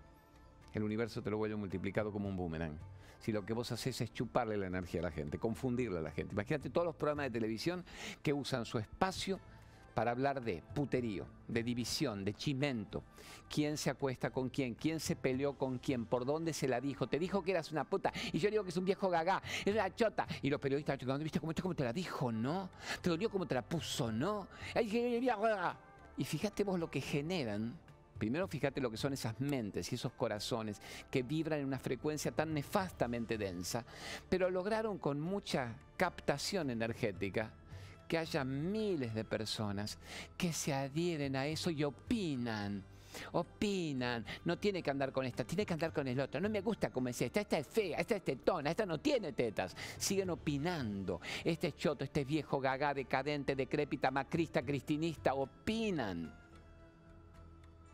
el 0.74 0.84
universo 0.84 1.22
te 1.22 1.30
lo 1.30 1.38
vuelve 1.38 1.56
multiplicado 1.56 2.12
como 2.12 2.30
un 2.30 2.38
boomerang. 2.38 2.78
Si 3.20 3.32
lo 3.32 3.46
que 3.46 3.54
vos 3.54 3.72
haces 3.72 4.00
es 4.02 4.14
chuparle 4.14 4.58
la 4.58 4.68
energía 4.68 5.00
a 5.00 5.04
la 5.04 5.12
gente, 5.12 5.40
confundirle 5.40 5.98
a 5.98 6.02
la 6.02 6.12
gente. 6.12 6.34
Imagínate 6.34 6.70
todos 6.70 6.86
los 6.86 6.96
programas 6.96 7.26
de 7.26 7.32
televisión 7.32 7.84
que 8.22 8.32
usan 8.32 8.66
su 8.66 8.78
espacio 8.78 9.40
para 9.98 10.12
hablar 10.12 10.44
de 10.44 10.62
puterío, 10.76 11.26
de 11.48 11.64
división, 11.64 12.24
de 12.24 12.36
chimento, 12.36 13.02
quién 13.50 13.78
se 13.78 13.90
acuesta 13.90 14.30
con 14.30 14.50
quién, 14.50 14.76
quién 14.76 15.00
se 15.00 15.16
peleó 15.16 15.58
con 15.58 15.80
quién, 15.80 16.06
por 16.06 16.24
dónde 16.24 16.54
se 16.54 16.68
la 16.68 16.80
dijo, 16.80 17.08
te 17.08 17.18
dijo 17.18 17.42
que 17.42 17.50
eras 17.50 17.72
una 17.72 17.84
puta 17.84 18.14
y 18.32 18.38
yo 18.38 18.52
digo 18.52 18.62
que 18.64 18.70
es 18.70 18.78
un 18.78 18.86
viejo 18.86 19.10
gagá, 19.10 19.42
es 19.66 19.74
una 19.74 19.96
chota 19.96 20.28
y 20.44 20.52
los 20.52 20.62
periodistas, 20.62 21.00
¿viste 21.20 21.40
cómo, 21.40 21.52
cómo 21.60 21.74
te 21.74 21.84
la 21.84 21.94
dijo, 21.94 22.32
no? 22.32 22.70
Te 23.02 23.10
dolió 23.10 23.32
cómo 23.32 23.48
te 23.48 23.56
la 23.56 23.64
puso, 23.64 24.12
no? 24.12 24.48
Y 26.18 26.26
fíjate 26.26 26.64
vos 26.64 26.80
lo 26.80 26.90
que 26.90 27.02
generan 27.02 27.78
Primero 28.18 28.48
fíjate 28.48 28.82
lo 28.82 28.90
que 28.90 28.98
son 28.98 29.14
esas 29.14 29.40
mentes 29.40 29.92
y 29.92 29.96
esos 29.96 30.12
corazones 30.14 30.82
que 31.12 31.24
vibran 31.24 31.60
en 31.60 31.68
una 31.68 31.80
frecuencia 31.80 32.32
tan 32.32 32.54
nefastamente 32.54 33.38
densa, 33.38 33.86
pero 34.28 34.50
lograron 34.50 34.98
con 34.98 35.20
mucha 35.20 35.76
captación 35.96 36.70
energética 36.70 37.52
que 38.08 38.18
haya 38.18 38.44
miles 38.44 39.14
de 39.14 39.24
personas 39.24 40.00
que 40.38 40.54
se 40.54 40.74
adhieren 40.74 41.36
a 41.36 41.46
eso 41.46 41.70
y 41.70 41.84
opinan. 41.84 42.84
Opinan, 43.34 44.26
no 44.46 44.58
tiene 44.58 44.82
que 44.82 44.92
andar 44.92 45.12
con 45.12 45.26
esta, 45.26 45.44
tiene 45.44 45.66
que 45.66 45.74
andar 45.74 45.94
con 45.94 46.08
el 46.08 46.20
otro. 46.20 46.40
No 46.40 46.50
me 46.50 46.62
gusta 46.62 46.90
como 46.90 47.10
es 47.10 47.22
esta, 47.22 47.42
esta 47.42 47.58
es 47.58 47.68
fea, 47.68 48.00
esta 48.00 48.16
es 48.16 48.24
tetona, 48.24 48.72
esta 48.72 48.86
no 48.86 49.00
tiene 49.00 49.34
tetas. 49.34 49.76
Siguen 49.98 50.30
opinando. 50.30 51.22
Este 51.44 51.68
es 51.68 51.76
choto, 51.76 52.04
este 52.04 52.22
es 52.22 52.28
viejo, 52.28 52.60
gaga, 52.60 52.94
decadente, 52.94 53.56
decrépita, 53.56 54.12
macrista, 54.12 54.62
cristinista, 54.62 55.34
opinan. 55.34 56.34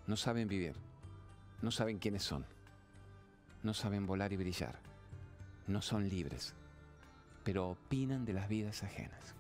No 0.06 0.18
saben 0.18 0.48
vivir, 0.48 0.76
no 1.62 1.72
saben 1.72 1.98
quiénes 1.98 2.24
son, 2.24 2.46
no 3.64 3.74
saben 3.74 4.06
volar 4.06 4.34
y 4.34 4.38
brillar, 4.38 4.80
no 5.68 5.82
son 5.82 6.10
libres, 6.10 6.54
pero 7.44 7.70
opinan 7.70 8.26
de 8.26 8.34
las 8.34 8.50
vidas 8.50 8.84
ajenas. 8.84 9.34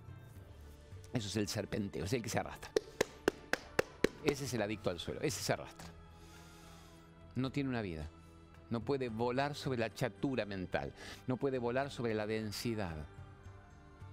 Eso 1.13 1.28
es 1.28 1.36
el 1.36 1.48
serpenteo, 1.48 2.06
es 2.06 2.13
el 2.13 2.24
que 2.24 2.30
se 2.30 2.39
arrastra. 2.39 2.72
Ese 4.23 4.45
es 4.45 4.53
el 4.53 4.62
adicto 4.62 4.89
al 4.89 4.99
suelo, 4.99 5.21
ese 5.21 5.41
se 5.41 5.53
arrastra. 5.53 5.89
No 7.36 7.51
tiene 7.51 7.69
una 7.69 7.81
vida, 7.81 8.07
no 8.69 8.79
puede 8.79 9.09
volar 9.09 9.55
sobre 9.55 9.79
la 9.79 9.93
chatura 9.93 10.45
mental, 10.45 10.93
no 11.27 11.38
puede 11.38 11.57
volar 11.57 11.91
sobre 11.91 12.13
la 12.13 12.25
densidad, 12.25 12.95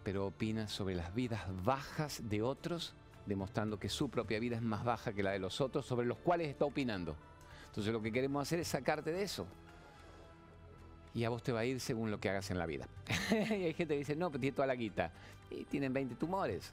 pero 0.02 0.26
opina 0.26 0.68
sobre 0.68 0.94
las 0.94 1.14
vidas 1.14 1.42
bajas 1.64 2.28
de 2.28 2.42
otros, 2.42 2.94
demostrando 3.26 3.78
que 3.78 3.88
su 3.88 4.08
propia 4.08 4.40
vida 4.40 4.56
es 4.56 4.62
más 4.62 4.84
baja 4.84 5.12
que 5.12 5.22
la 5.22 5.30
de 5.30 5.38
los 5.38 5.60
otros, 5.60 5.86
sobre 5.86 6.06
los 6.06 6.18
cuales 6.18 6.48
está 6.48 6.64
opinando. 6.64 7.14
Entonces 7.66 7.92
lo 7.92 8.02
que 8.02 8.10
queremos 8.10 8.42
hacer 8.42 8.58
es 8.58 8.68
sacarte 8.68 9.12
de 9.12 9.22
eso. 9.22 9.46
Y 11.14 11.24
a 11.24 11.28
vos 11.28 11.42
te 11.42 11.52
va 11.52 11.60
a 11.60 11.64
ir 11.64 11.80
según 11.80 12.10
lo 12.10 12.18
que 12.20 12.30
hagas 12.30 12.50
en 12.50 12.58
la 12.58 12.66
vida. 12.66 12.88
y 13.30 13.34
hay 13.34 13.74
gente 13.74 13.94
que 13.94 13.98
dice, 13.98 14.16
no, 14.16 14.30
pero 14.30 14.40
tiene 14.40 14.54
toda 14.54 14.66
la 14.66 14.74
guita. 14.74 15.12
Y 15.50 15.64
tienen 15.64 15.92
20 15.92 16.14
tumores. 16.14 16.72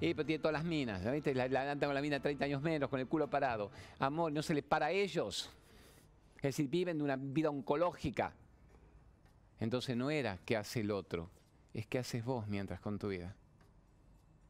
Y 0.00 0.14
pero 0.14 0.26
tiene 0.26 0.40
todas 0.40 0.52
las 0.52 0.64
minas. 0.64 1.02
La, 1.02 1.48
la, 1.48 1.78
con 1.78 1.94
la 1.94 2.00
mina 2.00 2.20
30 2.20 2.44
años 2.44 2.62
menos, 2.62 2.88
con 2.88 3.00
el 3.00 3.06
culo 3.06 3.28
parado. 3.28 3.70
Amor, 3.98 4.32
no 4.32 4.42
se 4.42 4.54
les 4.54 4.64
para 4.64 4.86
a 4.86 4.90
ellos. 4.90 5.50
Es 6.36 6.42
decir, 6.42 6.68
viven 6.68 6.98
de 6.98 7.04
una 7.04 7.16
vida 7.16 7.50
oncológica. 7.50 8.34
Entonces 9.60 9.96
no 9.96 10.10
era 10.10 10.38
qué 10.44 10.56
hace 10.56 10.80
el 10.80 10.90
otro, 10.90 11.30
es 11.72 11.86
qué 11.86 11.98
haces 11.98 12.24
vos 12.24 12.46
mientras 12.48 12.80
con 12.80 12.98
tu 12.98 13.08
vida. 13.08 13.34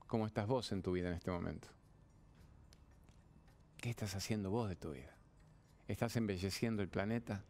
¿Cómo 0.06 0.26
estás 0.26 0.46
vos 0.46 0.72
en 0.72 0.82
tu 0.82 0.92
vida 0.92 1.08
en 1.08 1.14
este 1.14 1.30
momento? 1.30 1.68
¿Qué 3.76 3.90
estás 3.90 4.14
haciendo 4.14 4.50
vos 4.50 4.68
de 4.68 4.76
tu 4.76 4.92
vida? 4.92 5.14
¿Estás 5.88 6.16
embelleciendo 6.16 6.82
el 6.82 6.88
planeta? 6.88 7.44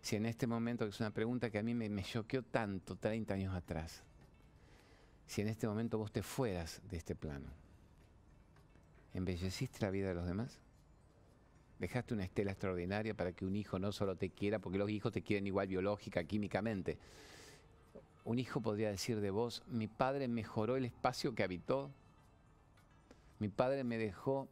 Si 0.00 0.16
en 0.16 0.26
este 0.26 0.46
momento, 0.46 0.84
que 0.84 0.90
es 0.90 1.00
una 1.00 1.10
pregunta 1.10 1.50
que 1.50 1.58
a 1.58 1.62
mí 1.62 1.74
me, 1.74 1.88
me 1.88 2.04
tanto 2.50 2.96
30 2.96 3.34
años 3.34 3.54
atrás, 3.54 4.02
si 5.26 5.40
en 5.42 5.48
este 5.48 5.66
momento 5.66 5.98
vos 5.98 6.12
te 6.12 6.22
fueras 6.22 6.80
de 6.90 6.96
este 6.96 7.14
plano? 7.14 7.48
¿Embelleciste 9.14 9.78
la 9.80 9.90
vida 9.90 10.08
de 10.08 10.14
los 10.14 10.26
demás? 10.26 10.60
¿Dejaste 11.78 12.14
una 12.14 12.24
estela 12.24 12.52
extraordinaria 12.52 13.14
para 13.14 13.32
que 13.32 13.44
un 13.44 13.56
hijo 13.56 13.78
no 13.78 13.92
solo 13.92 14.16
te 14.16 14.30
quiera, 14.30 14.58
porque 14.58 14.78
los 14.78 14.90
hijos 14.90 15.12
te 15.12 15.22
quieren 15.22 15.46
igual 15.46 15.68
biológica, 15.68 16.24
químicamente? 16.24 16.98
Un 18.24 18.38
hijo 18.38 18.60
podría 18.60 18.90
decir 18.90 19.20
de 19.20 19.30
vos, 19.30 19.62
mi 19.66 19.86
padre 19.86 20.28
mejoró 20.28 20.76
el 20.76 20.84
espacio 20.84 21.34
que 21.34 21.42
habitó, 21.42 21.90
mi 23.38 23.48
padre 23.48 23.84
me 23.84 23.98
dejó 23.98 24.48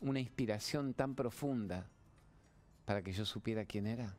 una 0.00 0.20
inspiración 0.20 0.92
tan 0.92 1.14
profunda 1.14 1.86
para 2.84 3.02
que 3.02 3.12
yo 3.12 3.24
supiera 3.24 3.64
quién 3.64 3.86
era. 3.86 4.14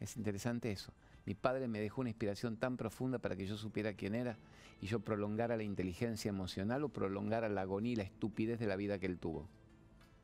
Es 0.00 0.16
interesante 0.16 0.72
eso. 0.72 0.92
Mi 1.24 1.34
padre 1.34 1.68
me 1.68 1.80
dejó 1.80 2.00
una 2.00 2.10
inspiración 2.10 2.56
tan 2.56 2.76
profunda 2.76 3.18
para 3.18 3.36
que 3.36 3.46
yo 3.46 3.56
supiera 3.56 3.94
quién 3.94 4.14
era 4.14 4.38
y 4.80 4.86
yo 4.86 5.00
prolongara 5.00 5.56
la 5.56 5.62
inteligencia 5.62 6.28
emocional 6.28 6.82
o 6.82 6.88
prolongara 6.88 7.48
la 7.48 7.62
agonía 7.62 7.92
y 7.92 7.96
la 7.96 8.02
estupidez 8.02 8.58
de 8.58 8.66
la 8.66 8.76
vida 8.76 8.98
que 8.98 9.06
él 9.06 9.18
tuvo. 9.18 9.48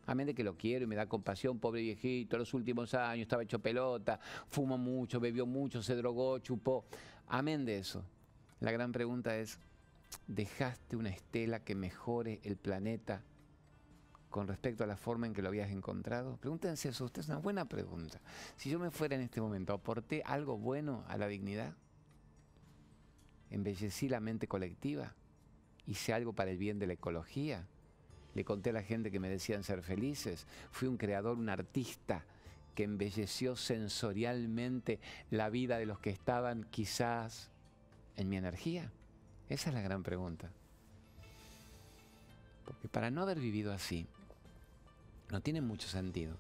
Amén 0.07 0.27
de 0.27 0.35
que 0.35 0.43
lo 0.43 0.57
quiero 0.57 0.85
y 0.85 0.89
me 0.89 0.97
da 0.97 1.07
compasión, 1.07 1.59
pobre 1.59 1.83
viejito, 1.83 2.39
los 2.39 2.55
últimos 2.55 2.95
años 2.95 3.23
estaba 3.23 3.43
hecho 3.43 3.59
pelota, 3.59 4.19
fumó 4.49 4.79
mucho, 4.79 5.21
bebió 5.21 5.47
mucho, 5.47 5.83
se 5.83 5.95
drogó, 5.95 6.39
chupó. 6.39 6.87
Amén 7.27 7.65
de 7.65 7.79
eso. 7.79 8.05
La 8.59 8.73
gran 8.73 8.91
pregunta 8.91 9.37
es, 9.37 9.61
¿dejaste 10.27 10.97
una 10.97 11.11
estela 11.11 11.63
que 11.63 11.75
mejore 11.75 12.41
el 12.43 12.57
planeta 12.57 13.23
con 14.31 14.47
respecto 14.47 14.85
a 14.85 14.87
la 14.87 14.97
forma 14.97 15.27
en 15.27 15.33
que 15.33 15.43
lo 15.43 15.49
habías 15.49 15.71
encontrado? 15.71 16.37
Pregúntense 16.37 16.89
eso, 16.89 17.05
usted 17.05 17.21
es 17.21 17.29
una 17.29 17.39
buena 17.39 17.65
pregunta. 17.67 18.21
Si 18.57 18.71
yo 18.71 18.79
me 18.79 18.91
fuera 18.91 19.17
en 19.17 19.23
este 19.23 19.41
momento, 19.41 19.73
¿aporté 19.73 20.23
algo 20.25 20.59
bueno 20.59 21.05
a 21.09 21.17
la 21.17 21.29
dignidad? 21.29 21.75
embellecí 23.51 24.09
la 24.09 24.21
mente 24.21 24.47
colectiva, 24.47 25.15
hice 25.87 26.13
algo 26.13 26.33
para 26.33 26.51
el 26.51 26.59
bien 26.59 26.79
de 26.79 26.87
la 26.87 26.93
ecología, 26.95 27.67
le 28.35 28.45
conté 28.45 28.71
a 28.71 28.75
la 28.75 28.83
gente 28.83 29.11
que 29.11 29.21
me 29.21 29.31
decían 29.31 29.65
ser 29.65 29.83
felices, 29.83 30.47
fui 30.71 30.89
un 30.89 30.97
creador, 30.97 31.39
un 31.39 31.49
artista 31.49 32.25
que 32.75 32.85
embelleció 32.85 33.57
sensorialmente 33.57 35.01
la 35.31 35.51
vida 35.51 35.79
de 35.79 35.87
los 35.87 35.99
que 35.99 36.11
estaban 36.11 36.65
quizás 36.71 37.51
en 38.17 38.29
mi 38.29 38.37
energía. 38.37 38.93
Esa 39.49 39.71
es 39.71 39.75
la 39.75 39.81
gran 39.81 40.03
pregunta. 40.03 40.51
Porque 42.65 42.89
para 42.89 43.11
no 43.11 43.23
haber 43.23 43.41
vivido 43.41 43.73
así, 43.73 44.07
no 45.31 45.41
tiene 45.41 45.61
mucho 45.61 45.89
sentido. 45.89 46.37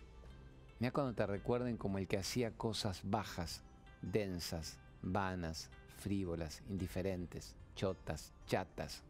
Mira 0.78 0.92
cuando 0.92 1.14
te 1.14 1.26
recuerden 1.26 1.76
como 1.76 1.98
el 1.98 2.06
que 2.06 2.18
hacía 2.18 2.52
cosas 2.52 3.00
bajas, 3.04 3.62
densas, 4.00 4.78
vanas, 5.02 5.70
frívolas, 5.96 6.62
indiferentes, 6.68 7.56
chotas, 7.74 8.32
chatas. 8.46 9.02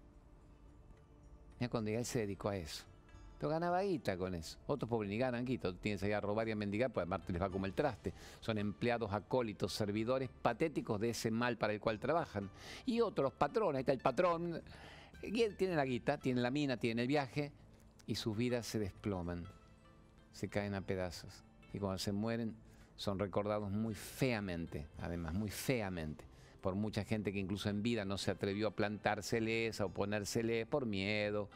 Mira 1.61 1.71
cuando 1.71 1.91
él 1.91 2.05
se 2.05 2.21
dedicó 2.21 2.49
a 2.49 2.57
eso. 2.57 2.85
Pero 3.39 3.51
ganaba 3.51 3.83
guita 3.83 4.17
con 4.17 4.35
eso. 4.35 4.59
Otros 4.67 4.89
pobres 4.89 5.09
ni 5.09 5.17
ganan 5.17 5.45
guita. 5.45 5.73
Tienes 5.73 6.03
ahí 6.03 6.11
a 6.11 6.21
robar 6.21 6.49
y 6.49 6.53
a 6.53 6.57
mendigar, 6.57 6.93
pues 6.93 7.03
además 7.03 7.21
les 7.29 7.41
va 7.41 7.49
como 7.49 7.67
el 7.67 7.73
traste. 7.73 8.13
Son 8.41 8.59
empleados 8.59 9.13
acólitos, 9.13 9.73
servidores 9.73 10.29
patéticos 10.43 11.01
de 11.01 11.11
ese 11.11 11.31
mal 11.31 11.57
para 11.57 11.73
el 11.73 11.81
cual 11.81 12.01
trabajan. 12.01 12.51
Y 12.85 13.01
otros 13.01 13.33
patrones. 13.33 13.77
Ahí 13.77 13.83
está 13.83 13.93
el 13.93 14.01
patrón. 14.01 14.61
Tiene 15.21 15.77
la 15.77 15.85
guita, 15.85 16.19
tiene 16.19 16.41
la 16.41 16.51
mina, 16.51 16.79
tiene 16.79 17.03
el 17.03 17.09
viaje. 17.09 17.53
Y 18.09 18.17
sus 18.17 18.37
vidas 18.37 18.67
se 18.67 18.81
desploman. 18.81 19.45
Se 20.39 20.49
caen 20.49 20.75
a 20.75 20.83
pedazos. 20.83 21.43
Y 21.73 21.81
cuando 21.81 21.99
se 21.99 22.13
mueren, 22.13 22.55
son 22.95 23.19
recordados 23.19 23.73
muy 23.73 23.97
feamente. 23.97 24.87
Además, 25.01 25.35
muy 25.35 25.51
feamente 25.51 26.25
por 26.61 26.77
mucha 26.77 27.03
gente 27.05 27.33
que 27.33 27.41
incluso 27.41 27.69
en 27.69 27.83
vida 27.83 28.05
no 28.05 28.19
se 28.19 28.31
atrevió 28.31 28.69
a 28.69 28.71
plantárseles, 28.71 29.81
a 29.81 29.87
oponérseles 29.87 30.65
por 30.69 30.87
miedo, 30.87 31.49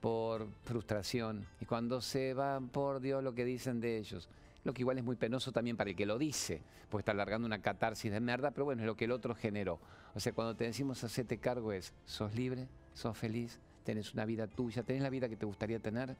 por 0.00 0.46
frustración. 0.62 1.44
Y 1.60 1.64
cuando 1.64 2.00
se 2.00 2.34
van, 2.34 2.68
por 2.68 3.00
Dios, 3.00 3.24
lo 3.24 3.34
que 3.34 3.44
dicen 3.44 3.80
de 3.80 3.98
ellos. 3.98 4.28
Lo 4.62 4.72
que 4.72 4.82
igual 4.82 4.98
es 4.98 5.04
muy 5.04 5.16
penoso 5.16 5.50
también 5.50 5.76
para 5.76 5.90
el 5.90 5.96
que 5.96 6.06
lo 6.06 6.18
dice, 6.18 6.62
porque 6.90 7.00
está 7.00 7.10
alargando 7.10 7.46
una 7.46 7.62
catarsis 7.62 8.12
de 8.12 8.20
mierda, 8.20 8.52
pero 8.52 8.64
bueno, 8.64 8.82
es 8.82 8.86
lo 8.86 8.96
que 8.96 9.06
el 9.06 9.10
otro 9.10 9.34
generó. 9.34 9.80
O 10.14 10.20
sea, 10.20 10.32
cuando 10.32 10.54
te 10.54 10.62
decimos 10.62 11.02
hacete 11.02 11.38
cargo 11.38 11.72
es, 11.72 11.92
sos 12.04 12.36
libre, 12.36 12.68
sos 12.94 13.18
feliz, 13.18 13.58
tenés 13.82 14.14
una 14.14 14.24
vida 14.24 14.46
tuya, 14.46 14.84
tenés 14.84 15.02
la 15.02 15.10
vida 15.10 15.28
que 15.28 15.36
te 15.36 15.46
gustaría 15.46 15.80
tener. 15.80 16.16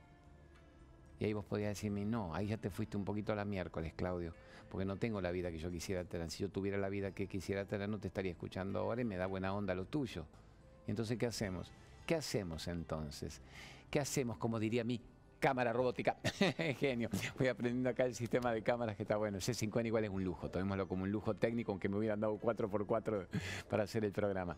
Y 1.19 1.25
ahí 1.25 1.33
vos 1.33 1.45
podías 1.45 1.71
decirme, 1.71 2.05
no, 2.05 2.35
ahí 2.35 2.49
ya 2.49 2.57
te 2.57 2.71
fuiste 2.71 2.97
un 2.97 3.05
poquito 3.05 3.33
a 3.33 3.37
la 3.37 3.45
miércoles, 3.45 3.93
Claudio 3.95 4.35
porque 4.75 4.87
no 4.87 4.97
tengo 4.97 5.21
la 5.21 5.31
vida 5.31 5.53
que 5.53 5.59
yo 5.59 5.71
quisiera 5.71 6.03
tener. 6.03 6.29
Si 6.33 6.43
yo 6.43 6.49
tuviera 6.49 6.77
la 6.77 6.89
vida 6.89 7.13
que 7.13 7.29
quisiera 7.29 7.65
tener, 7.65 7.89
no 7.89 8.01
te 8.01 8.09
estaría 8.09 8.33
escuchando 8.33 8.81
ahora 8.81 9.03
y 9.03 9.05
me 9.05 9.17
da 9.17 9.27
buena 9.27 9.55
onda 9.55 9.73
lo 9.73 9.85
tuyo. 9.85 10.27
entonces, 10.89 11.17
¿qué 11.17 11.27
hacemos? 11.27 11.71
¿Qué 12.05 12.17
hacemos 12.17 12.67
entonces? 12.67 13.41
¿Qué 13.89 14.01
hacemos, 14.01 14.37
como 14.37 14.59
diría 14.59 14.83
mi 14.83 15.01
cámara 15.39 15.73
robótica? 15.73 16.17
Genio. 16.81 17.09
Voy 17.39 17.47
aprendiendo 17.47 17.89
acá 17.89 18.05
el 18.05 18.17
sistema 18.17 18.53
de 18.53 18.65
cámaras 18.65 18.97
que 18.97 19.05
está 19.05 19.17
bueno. 19.17 19.41
c 19.41 19.55
5 19.55 19.81
igual 19.83 20.07
es 20.07 20.11
un 20.11 20.25
lujo, 20.25 20.51
tomémoslo 20.51 20.89
como 20.89 21.05
un 21.05 21.13
lujo 21.13 21.35
técnico, 21.35 21.71
aunque 21.71 21.89
me 21.89 21.97
hubieran 21.97 22.19
dado 22.19 22.37
4x4 22.41 23.29
para 23.71 23.85
hacer 23.85 24.05
el 24.05 24.11
programa. 24.11 24.57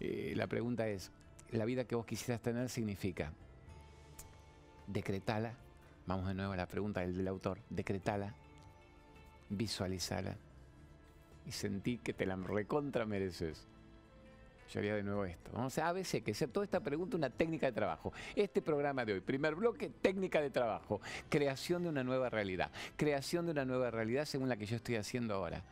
Eh, 0.00 0.32
la 0.34 0.48
pregunta 0.48 0.88
es, 0.88 1.12
¿la 1.52 1.64
vida 1.64 1.84
que 1.84 1.94
vos 1.94 2.06
quisieras 2.06 2.42
tener 2.42 2.68
significa 2.68 3.32
decretala, 4.88 5.54
Vamos 6.06 6.28
de 6.28 6.34
nuevo 6.34 6.52
a 6.52 6.56
la 6.56 6.66
pregunta 6.66 7.00
del, 7.00 7.26
autor. 7.28 7.58
Decretala, 7.70 8.34
visualizala 9.48 10.36
y 11.46 11.52
sentí 11.52 11.98
que 11.98 12.12
te 12.12 12.26
la 12.26 12.36
recontra 12.36 13.06
mereces. 13.06 13.66
Yo 14.70 14.80
haría 14.80 14.94
de 14.94 15.02
nuevo 15.02 15.24
esto. 15.24 15.50
Vamos 15.52 15.78
a 15.78 15.88
ABC, 15.88 16.22
que 16.22 16.34
sea 16.34 16.48
toda 16.48 16.64
esta 16.64 16.80
pregunta 16.80 17.16
una 17.16 17.30
técnica 17.30 17.66
de 17.66 17.72
trabajo. 17.72 18.12
Este 18.34 18.62
programa 18.62 19.04
de 19.04 19.14
hoy, 19.14 19.20
primer 19.20 19.54
bloque, 19.54 19.90
técnica 19.90 20.40
de 20.40 20.50
trabajo. 20.50 21.00
Creación 21.28 21.82
de 21.82 21.90
una 21.90 22.02
nueva 22.02 22.30
realidad. 22.30 22.70
Creación 22.96 23.46
de 23.46 23.52
una 23.52 23.64
nueva 23.64 23.90
realidad 23.90 24.24
según 24.24 24.48
la 24.48 24.56
que 24.56 24.66
yo 24.66 24.76
estoy 24.76 24.96
haciendo 24.96 25.34
ahora. 25.34 25.62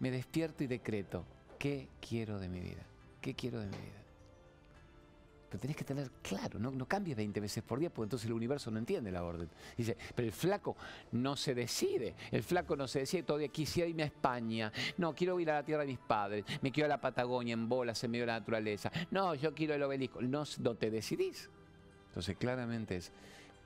Me 0.00 0.10
despierto 0.10 0.64
y 0.64 0.66
decreto. 0.66 1.24
¿Qué 1.58 1.88
quiero 2.06 2.40
de 2.40 2.48
mi 2.48 2.60
vida? 2.60 2.82
¿Qué 3.20 3.34
quiero 3.34 3.60
de 3.60 3.66
mi 3.66 3.76
vida? 3.76 4.01
Pero 5.52 5.60
tenés 5.60 5.76
que 5.76 5.84
tener 5.84 6.10
claro, 6.22 6.58
no, 6.58 6.70
no 6.70 6.88
cambies 6.88 7.14
20 7.14 7.38
veces 7.38 7.62
por 7.62 7.78
día, 7.78 7.90
porque 7.90 8.06
entonces 8.06 8.26
el 8.26 8.32
universo 8.32 8.70
no 8.70 8.78
entiende 8.78 9.12
la 9.12 9.22
orden. 9.22 9.50
Dice, 9.76 9.98
pero 10.14 10.24
el 10.24 10.32
flaco 10.32 10.78
no 11.10 11.36
se 11.36 11.54
decide, 11.54 12.14
el 12.30 12.42
flaco 12.42 12.74
no 12.74 12.88
se 12.88 13.00
decide, 13.00 13.22
todavía 13.24 13.48
quisiera 13.48 13.86
irme 13.86 14.04
a 14.04 14.06
España, 14.06 14.72
no, 14.96 15.14
quiero 15.14 15.38
ir 15.38 15.50
a 15.50 15.56
la 15.56 15.62
tierra 15.62 15.82
de 15.82 15.88
mis 15.88 15.98
padres, 15.98 16.46
me 16.62 16.72
quiero 16.72 16.86
a 16.86 16.88
la 16.88 17.02
Patagonia 17.02 17.52
en 17.52 17.68
bolas 17.68 18.02
en 18.02 18.12
medio 18.12 18.22
de 18.22 18.28
la 18.28 18.38
naturaleza, 18.40 18.90
no, 19.10 19.34
yo 19.34 19.52
quiero 19.52 19.74
el 19.74 19.82
obelisco, 19.82 20.22
no, 20.22 20.44
no 20.60 20.74
te 20.74 20.90
decidís. 20.90 21.50
Entonces 22.08 22.34
claramente 22.38 22.96
es, 22.96 23.12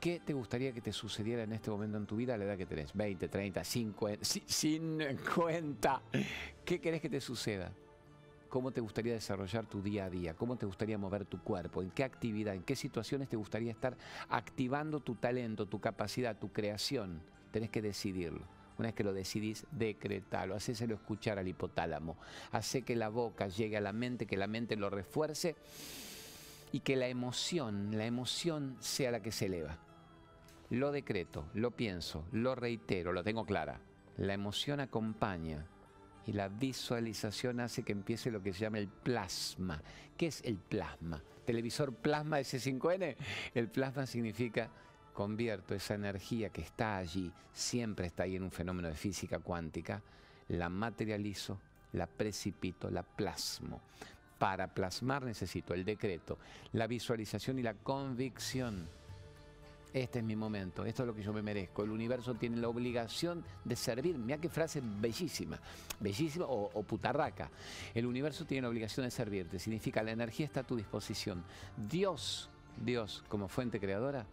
¿Qué 0.01 0.19
te 0.19 0.33
gustaría 0.33 0.73
que 0.73 0.81
te 0.81 0.93
sucediera 0.93 1.45
en 1.45 1.53
este 1.53 1.71
momento 1.71 1.99
en 1.99 2.07
tu 2.07 2.17
vida 2.17 2.35
a 2.35 2.37
la 2.37 2.47
edad 2.47 2.57
que 2.57 2.67
tenés? 2.67 2.93
20, 2.95 3.29
30, 3.29 3.63
50, 3.63 4.25
50. 4.25 6.03
¿Qué 6.65 6.81
querés 6.81 7.01
que 7.01 7.09
te 7.09 7.21
suceda? 7.21 7.71
¿Cómo 8.49 8.71
te 8.71 8.81
gustaría 8.81 9.13
desarrollar 9.13 9.67
tu 9.67 9.83
día 9.83 10.07
a 10.07 10.11
día? 10.11 10.35
¿Cómo 10.35 10.57
te 10.57 10.67
gustaría 10.67 10.99
mover 10.99 11.25
tu 11.25 11.43
cuerpo? 11.43 11.83
¿En 11.83 11.91
qué 11.91 12.05
actividad? 12.05 12.55
¿En 12.55 12.63
qué 12.63 12.77
situaciones 12.77 13.29
te 13.29 13.37
gustaría 13.37 13.73
estar 13.73 13.97
activando 14.29 15.01
tu 15.01 15.17
talento, 15.17 15.67
tu 15.67 15.81
capacidad, 15.81 16.39
tu 16.39 16.53
creación? 16.53 17.21
Tenés 17.51 17.71
que 17.71 17.83
decidirlo. 17.83 18.43
Una 18.79 18.89
vez 18.89 18.95
que 18.95 19.05
lo 19.05 19.15
decidís, 19.15 19.67
decretalo, 19.71 20.55
hacéselo 20.55 20.95
escuchar 20.95 21.39
al 21.39 21.49
hipotálamo, 21.49 22.17
hace 22.53 22.83
que 22.83 22.95
la 22.95 23.09
boca 23.09 23.49
llegue 23.49 23.79
a 23.79 23.81
la 23.81 23.93
mente, 23.93 24.27
que 24.27 24.37
la 24.37 24.47
mente 24.47 24.77
lo 24.77 24.91
refuerce 24.91 25.57
y 26.73 26.81
que 26.81 26.97
la 26.97 27.09
emoción, 27.09 27.97
la 27.97 28.05
emoción 28.05 28.77
sea 28.81 29.11
la 29.11 29.23
que 29.23 29.33
se 29.33 29.47
eleva. 29.47 29.79
Lo 30.69 30.93
decreto, 30.93 31.47
lo 31.55 31.71
pienso, 31.71 32.25
lo 32.33 32.55
reitero, 32.55 33.13
lo 33.13 33.25
tengo 33.25 33.47
clara. 33.47 33.81
La 34.19 34.35
emoción 34.35 34.81
acompaña 34.81 35.65
y 36.27 36.33
la 36.33 36.49
visualización 36.49 37.61
hace 37.61 37.83
que 37.83 37.93
empiece 37.93 38.31
lo 38.31 38.43
que 38.43 38.53
se 38.53 38.61
llama 38.61 38.79
el 38.79 38.89
plasma. 38.89 39.81
¿Qué 40.17 40.27
es 40.27 40.43
el 40.45 40.57
plasma? 40.57 41.23
Televisor 41.45 41.95
plasma 41.95 42.41
S5N. 42.41 43.17
El 43.55 43.69
plasma 43.69 44.07
significa 44.07 44.69
convierto 45.15 45.75
esa 45.75 45.95
energía 45.95 46.51
que 46.51 46.63
está 46.63 46.97
allí, 46.97 47.33
siempre 47.53 48.07
está 48.09 48.25
ahí 48.25 48.37
en 48.37 48.43
un 48.43 48.51
fenómeno 48.51 48.89
de 48.89 48.95
física 48.95 49.39
cuántica, 49.39 50.03
la 50.49 50.69
materializo, 50.69 51.59
la 51.93 52.07
precipito, 52.07 52.91
la 52.91 53.03
plasmo. 53.03 53.81
Para 54.39 54.75
plasmar 54.75 55.25
necesito 55.25 55.73
el 55.73 55.85
decreto, 55.85 56.39
la 56.73 56.87
visualización 56.87 57.59
y 57.59 57.63
la 57.63 57.75
convicción 57.75 58.89
este 60.03 60.19
es 60.19 60.25
mi 60.27 60.37
momento, 60.37 60.85
esto 60.85 61.03
es 61.03 61.07
lo 61.07 61.15
que 61.15 61.23
yo 61.23 61.33
me 61.33 61.41
merezco. 61.41 61.83
El 61.83 61.91
universo 61.91 62.35
tiene 62.35 62.59
la 62.59 62.69
obligación 62.69 63.43
de 63.65 63.77
servir. 63.77 64.19
Mira 64.19 64.37
qué 64.37 64.51
frase 64.51 64.83
bellísima, 64.85 65.59
bellísima 66.01 66.45
o, 66.47 66.83
putarraca. 66.83 67.51
El 67.95 68.05
universo 68.05 68.45
tiene 68.45 68.63
la 68.63 68.69
obligación 68.69 69.07
de 69.07 69.11
servirte. 69.11 69.59
Significa 69.59 70.03
la 70.03 70.11
energía 70.11 70.45
está 70.45 70.61
a 70.61 70.65
tu 70.65 70.77
disposición. 70.77 71.43
Dios, 71.77 72.51
Dios 72.77 73.25
como 73.29 73.49
fuente 73.49 73.81
creadora, 73.81 74.27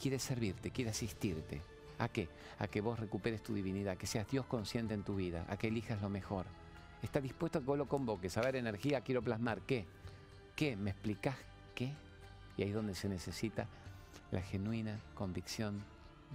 quiere 0.00 0.18
servirte, 0.18 0.72
quiere 0.72 0.90
asistirte. 0.90 1.62
¿A 2.00 2.08
qué? 2.08 2.28
A 2.58 2.66
que 2.66 2.80
vos 2.80 2.98
recuperes 2.98 3.44
tu 3.44 3.54
divinidad, 3.54 3.96
que 3.96 4.08
seas 4.08 4.28
Dios 4.28 4.44
consciente 4.46 4.92
en 4.92 5.04
tu 5.04 5.14
vida, 5.14 5.46
a 5.48 5.56
que 5.56 5.68
elijas 5.68 6.02
lo 6.02 6.08
mejor. 6.08 6.46
Está 7.00 7.20
dispuesto 7.20 7.58
a 7.58 7.60
que 7.60 7.66
vos 7.66 7.78
lo 7.78 7.86
convoques, 7.86 8.36
a 8.36 8.40
ver 8.40 8.56
energía, 8.56 9.02
quiero 9.02 9.22
plasmar. 9.22 9.60
¿Qué? 9.60 9.86
¿Qué? 10.56 10.74
¿Me 10.74 10.90
explicás 10.90 11.36
qué? 11.76 11.92
Y 12.56 12.62
ahí 12.62 12.70
es 12.70 12.74
donde 12.74 12.96
se 12.96 13.08
necesita 13.08 13.68
la 14.34 14.42
genuina 14.42 14.98
convicción 15.14 15.80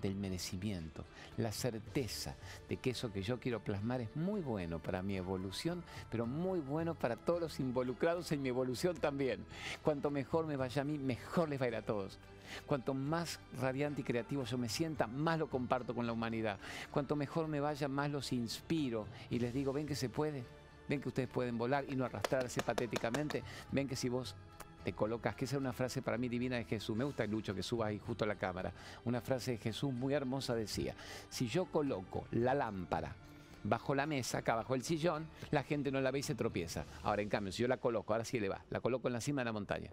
del 0.01 0.15
merecimiento, 0.15 1.03
la 1.35 1.51
certeza 1.51 2.35
de 2.69 2.77
que 2.77 2.91
eso 2.91 3.11
que 3.11 3.21
yo 3.21 3.39
quiero 3.39 3.61
plasmar 3.61 3.99
es 3.99 4.15
muy 4.15 4.39
bueno 4.39 4.79
para 4.79 5.03
mi 5.03 5.17
evolución, 5.17 5.83
pero 6.09 6.25
muy 6.25 6.61
bueno 6.61 6.95
para 6.95 7.17
todos 7.17 7.41
los 7.41 7.59
involucrados 7.59 8.31
en 8.31 8.41
mi 8.41 8.47
evolución 8.47 8.95
también. 8.95 9.45
Cuanto 9.83 10.09
mejor 10.09 10.47
me 10.47 10.55
vaya 10.55 10.81
a 10.81 10.85
mí, 10.85 10.97
mejor 10.97 11.49
les 11.49 11.59
va 11.59 11.65
a 11.65 11.67
ir 11.67 11.75
a 11.75 11.81
todos. 11.81 12.17
Cuanto 12.65 12.93
más 12.93 13.41
radiante 13.59 14.01
y 14.01 14.05
creativo 14.05 14.45
yo 14.45 14.57
me 14.57 14.69
sienta, 14.69 15.05
más 15.05 15.37
lo 15.37 15.49
comparto 15.49 15.93
con 15.93 16.07
la 16.07 16.13
humanidad. 16.13 16.57
Cuanto 16.91 17.17
mejor 17.17 17.49
me 17.49 17.59
vaya, 17.59 17.89
más 17.89 18.09
los 18.09 18.31
inspiro 18.31 19.07
y 19.29 19.39
les 19.39 19.53
digo, 19.53 19.73
ven 19.73 19.85
que 19.85 19.95
se 19.95 20.07
puede, 20.07 20.45
ven 20.87 21.01
que 21.01 21.09
ustedes 21.09 21.29
pueden 21.29 21.57
volar 21.57 21.83
y 21.89 21.97
no 21.97 22.05
arrastrarse 22.05 22.61
patéticamente, 22.63 23.43
ven 23.73 23.89
que 23.89 23.97
si 23.97 24.07
vos 24.07 24.35
te 24.83 24.93
colocas, 24.93 25.35
que 25.35 25.45
esa 25.45 25.55
es 25.55 25.59
una 25.59 25.73
frase 25.73 26.01
para 26.01 26.17
mí 26.17 26.29
divina 26.29 26.57
de 26.57 26.65
Jesús. 26.65 26.95
Me 26.95 27.03
gusta, 27.03 27.25
Lucho, 27.25 27.53
que 27.53 27.63
suba 27.63 27.87
ahí 27.87 27.99
justo 27.99 28.23
a 28.23 28.27
la 28.27 28.35
cámara. 28.35 28.71
Una 29.05 29.21
frase 29.21 29.51
de 29.51 29.57
Jesús 29.57 29.93
muy 29.93 30.13
hermosa 30.13 30.55
decía, 30.55 30.95
si 31.29 31.47
yo 31.47 31.65
coloco 31.65 32.27
la 32.31 32.53
lámpara 32.53 33.15
bajo 33.63 33.93
la 33.93 34.05
mesa, 34.05 34.39
acá 34.39 34.55
bajo 34.55 34.75
el 34.75 34.83
sillón, 34.83 35.27
la 35.51 35.63
gente 35.63 35.91
no 35.91 35.99
la 36.01 36.11
ve 36.11 36.19
y 36.19 36.23
se 36.23 36.35
tropieza. 36.35 36.85
Ahora, 37.03 37.21
en 37.21 37.29
cambio, 37.29 37.51
si 37.51 37.61
yo 37.61 37.67
la 37.67 37.77
coloco, 37.77 38.13
ahora 38.13 38.25
sí 38.25 38.39
le 38.39 38.49
va, 38.49 38.63
la 38.69 38.79
coloco 38.79 39.07
en 39.07 39.13
la 39.13 39.21
cima 39.21 39.41
de 39.41 39.45
la 39.45 39.53
montaña. 39.53 39.91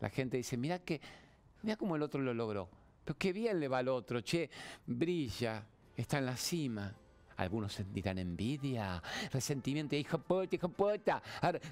La 0.00 0.10
gente 0.10 0.36
dice, 0.36 0.56
mira 0.56 0.78
que, 0.78 1.00
mira 1.62 1.76
cómo 1.76 1.96
el 1.96 2.02
otro 2.02 2.20
lo 2.20 2.34
logró. 2.34 2.68
Pero 3.04 3.18
qué 3.18 3.32
bien 3.32 3.60
le 3.60 3.68
va 3.68 3.78
al 3.78 3.88
otro, 3.88 4.20
che, 4.20 4.50
brilla, 4.86 5.64
está 5.96 6.18
en 6.18 6.26
la 6.26 6.36
cima. 6.36 6.94
Algunos 7.36 7.72
sentirán 7.72 8.18
envidia, 8.18 9.02
resentimiento, 9.32 9.94
hijo 9.94 10.18
puta, 10.18 10.56
hijo 10.56 10.68
puta, 10.68 11.22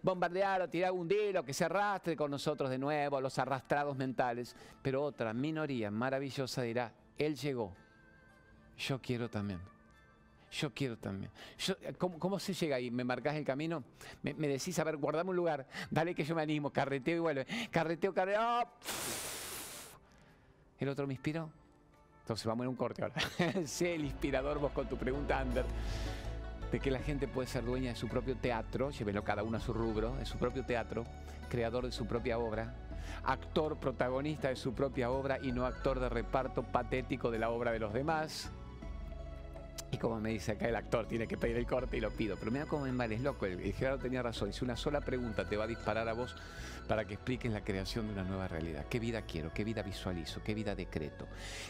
bombardear 0.03 0.62
o 0.62 0.68
tirar 0.68 0.92
un 0.92 1.09
dilo 1.09 1.44
que 1.44 1.55
se 1.55 1.64
arrastre 1.64 2.16
con 2.16 2.31
nosotros 2.31 2.68
de 2.70 2.79
nuevo, 2.79 3.20
los 3.20 3.38
arrastrados 3.38 3.96
mentales. 3.96 4.55
Pero 4.83 5.03
otra 5.03 5.33
minoría 5.33 5.90
maravillosa 5.90 6.62
dirá, 6.62 6.92
él 7.16 7.37
llegó, 7.37 7.72
yo 8.77 9.00
quiero 9.00 9.29
también. 9.29 9.61
Yo 10.50 10.72
quiero 10.72 10.96
también. 10.96 11.33
¿cómo, 11.98 12.38
se 12.38 12.55
llega 12.55 12.77
ahí? 12.77 12.88
¿Me 12.88 13.03
marcás 13.03 13.35
el 13.35 13.44
camino? 13.44 13.83
Me, 14.22 14.35
decís, 14.35 14.79
a 14.79 14.85
ver, 14.85 14.96
guardame 14.98 15.31
un 15.31 15.37
lugar. 15.37 15.66
Dale 15.90 16.14
que 16.14 16.22
yo 16.22 16.37
me 16.37 16.42
animo. 16.42 16.70
Carreteo 16.70 17.16
y 17.16 17.18
vuelve. 17.18 17.46
Carreteo, 17.72 18.14
carreteo. 18.14 18.40
¡oh! 18.40 18.68
El 20.79 20.88
otro 20.88 21.09
me 21.09 21.14
inspiró. 21.14 21.50
Entonces 22.24 22.46
vamos 22.46 22.64
a 22.64 22.70
un 22.70 22.76
corte 22.76 23.02
ahora. 23.02 23.14
sé 23.66 23.94
el 23.94 24.06
inspirador 24.06 24.58
vos 24.58 24.72
con 24.72 24.88
tu 24.88 24.96
pregunta, 24.96 25.38
Ander, 25.38 25.66
de 26.72 26.80
que 26.80 26.90
la 26.90 26.98
gente 27.00 27.28
puede 27.28 27.46
ser 27.46 27.66
dueña 27.66 27.90
de 27.90 27.96
su 27.96 28.08
propio 28.08 28.34
teatro, 28.34 28.90
llévelo 28.90 29.22
cada 29.22 29.42
uno 29.42 29.58
a 29.58 29.60
su 29.60 29.74
rubro, 29.74 30.16
de 30.16 30.24
su 30.24 30.38
propio 30.38 30.64
teatro, 30.64 31.04
creador 31.50 31.84
de 31.84 31.92
su 31.92 32.06
propia 32.06 32.38
obra, 32.38 32.72
actor 33.24 33.76
protagonista 33.76 34.48
de 34.48 34.56
su 34.56 34.72
propia 34.72 35.10
obra 35.10 35.38
y 35.42 35.52
no 35.52 35.66
actor 35.66 36.00
de 36.00 36.08
reparto 36.08 36.62
patético 36.62 37.30
de 37.30 37.40
la 37.40 37.50
obra 37.50 37.72
de 37.72 37.80
los 37.80 37.92
demás. 37.92 38.50
Y 39.94 39.96
como 39.96 40.18
me 40.18 40.30
dice 40.30 40.50
acá 40.50 40.66
el 40.66 40.74
actor, 40.74 41.07
tiene 41.07 41.28
que 41.28 41.37
pedir 41.37 41.57
el 41.57 41.66
corte 41.66 41.96
y 41.96 42.00
lo 42.00 42.11
pido. 42.11 42.37
Pero 42.37 42.50
mira 42.50 42.66
cómo 42.66 42.85
me 42.85 43.14
es 43.14 43.20
loco. 43.20 43.46
El, 43.46 43.61
el 43.61 43.72
Gerardo 43.74 44.00
tenía 44.00 44.24
razón. 44.24 44.52
Si 44.52 44.64
una 44.64 44.76
sola 44.76 45.00
pregunta 45.00 45.48
te 45.48 45.57
va 45.57 45.64
a 45.64 45.66
disparar 45.68 46.09
a 46.09 46.14
vos 46.14 46.35
para 46.88 47.07
que 47.07 47.14
expliques 47.14 47.50
la 47.50 47.62
creación 47.62 48.07
de 48.07 48.12
una 48.12 48.24
nueva 48.24 48.48
realidad. 48.48 48.87
¿Qué 48.88 48.98
vida 48.98 49.22
quiero? 49.22 49.52
¿Qué 49.52 49.64
vida 49.64 49.83
visualizo? 49.83 50.42
¿Qué 50.42 50.54
vida 50.54 50.74
decreto? 50.74 51.26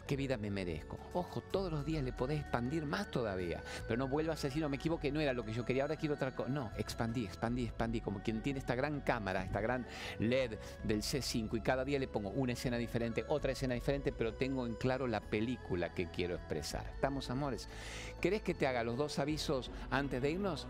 ¿Qué 0.06 0.16
vida 0.16 0.37
me 0.37 0.50
merezco? 0.50 0.98
Ojo, 1.12 1.40
todos 1.40 1.72
los 1.72 1.84
días 1.84 2.02
le 2.02 2.12
podés 2.12 2.40
expandir 2.40 2.84
más 2.84 3.10
todavía, 3.10 3.62
pero 3.87 3.98
no 3.98 4.08
vuelvas 4.08 4.42
a 4.44 4.48
decir, 4.48 4.62
no 4.62 4.68
me 4.68 4.76
equivoqué, 4.76 5.12
no 5.12 5.20
era 5.20 5.32
lo 5.32 5.44
que 5.44 5.52
yo 5.52 5.64
quería, 5.64 5.82
ahora 5.82 5.96
quiero 5.96 6.14
otra 6.14 6.34
cosa. 6.34 6.48
No, 6.48 6.70
expandí, 6.76 7.24
expandí, 7.24 7.64
expandí, 7.64 8.00
como 8.00 8.22
quien 8.22 8.42
tiene 8.42 8.58
esta 8.58 8.74
gran 8.74 9.00
cámara, 9.00 9.44
esta 9.44 9.60
gran 9.60 9.87
LED 10.18 10.58
del 10.82 11.02
C5 11.02 11.56
y 11.56 11.60
cada 11.60 11.84
día 11.84 11.98
le 11.98 12.08
pongo 12.08 12.30
una 12.30 12.52
escena 12.52 12.76
diferente, 12.76 13.24
otra 13.28 13.52
escena 13.52 13.74
diferente, 13.74 14.12
pero 14.12 14.34
tengo 14.34 14.66
en 14.66 14.74
claro 14.74 15.06
la 15.06 15.20
película 15.20 15.94
que 15.94 16.10
quiero 16.10 16.34
expresar. 16.34 16.87
¿Estamos, 16.94 17.30
amores? 17.30 17.68
¿Querés 18.20 18.42
que 18.42 18.55
te 18.55 18.66
haga 18.66 18.83
los 18.85 18.96
dos 18.96 19.18
avisos 19.18 19.70
antes 19.90 20.20
de 20.22 20.31
irnos? 20.31 20.66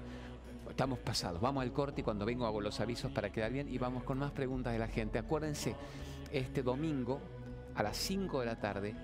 Estamos 0.69 0.99
pasados. 0.99 1.41
Vamos 1.41 1.63
al 1.63 1.73
corte 1.73 2.01
y 2.01 2.05
cuando 2.05 2.25
vengo 2.25 2.47
hago 2.47 2.61
los 2.61 2.81
avisos 2.81 3.13
para 3.13 3.31
quedar 3.31 3.53
bien 3.53 3.69
y 3.69 3.79
vamos 3.79 4.03
con 4.03 4.19
más 4.19 4.33
preguntas 4.33 4.73
de 4.73 4.79
la 4.79 4.89
gente. 4.89 5.19
Acuérdense, 5.19 5.77
este 6.33 6.63
domingo 6.63 7.21
a 7.75 7.83
las 7.83 7.97
5 7.97 8.41
de 8.41 8.47
la 8.47 8.57
tarde, 8.57 8.95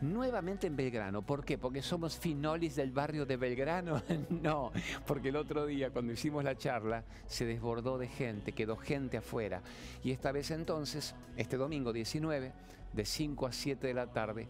nuevamente 0.00 0.66
en 0.66 0.76
Belgrano. 0.76 1.22
¿Por 1.22 1.44
qué? 1.44 1.58
Porque 1.58 1.82
somos 1.82 2.18
finolis 2.18 2.76
del 2.76 2.92
barrio 2.92 3.26
de 3.26 3.36
Belgrano. 3.36 4.02
no, 4.30 4.72
porque 5.06 5.30
el 5.30 5.36
otro 5.36 5.66
día 5.66 5.90
cuando 5.90 6.12
hicimos 6.12 6.44
la 6.44 6.56
charla 6.56 7.04
se 7.26 7.44
desbordó 7.44 7.98
de 7.98 8.08
gente, 8.08 8.52
quedó 8.52 8.76
gente 8.76 9.16
afuera. 9.16 9.62
Y 10.02 10.10
esta 10.10 10.32
vez 10.32 10.50
entonces, 10.50 11.14
este 11.36 11.56
domingo 11.56 11.92
19, 11.92 12.52
de 12.92 13.04
5 13.04 13.46
a 13.46 13.52
7 13.52 13.86
de 13.86 13.94
la 13.94 14.06
tarde, 14.12 14.48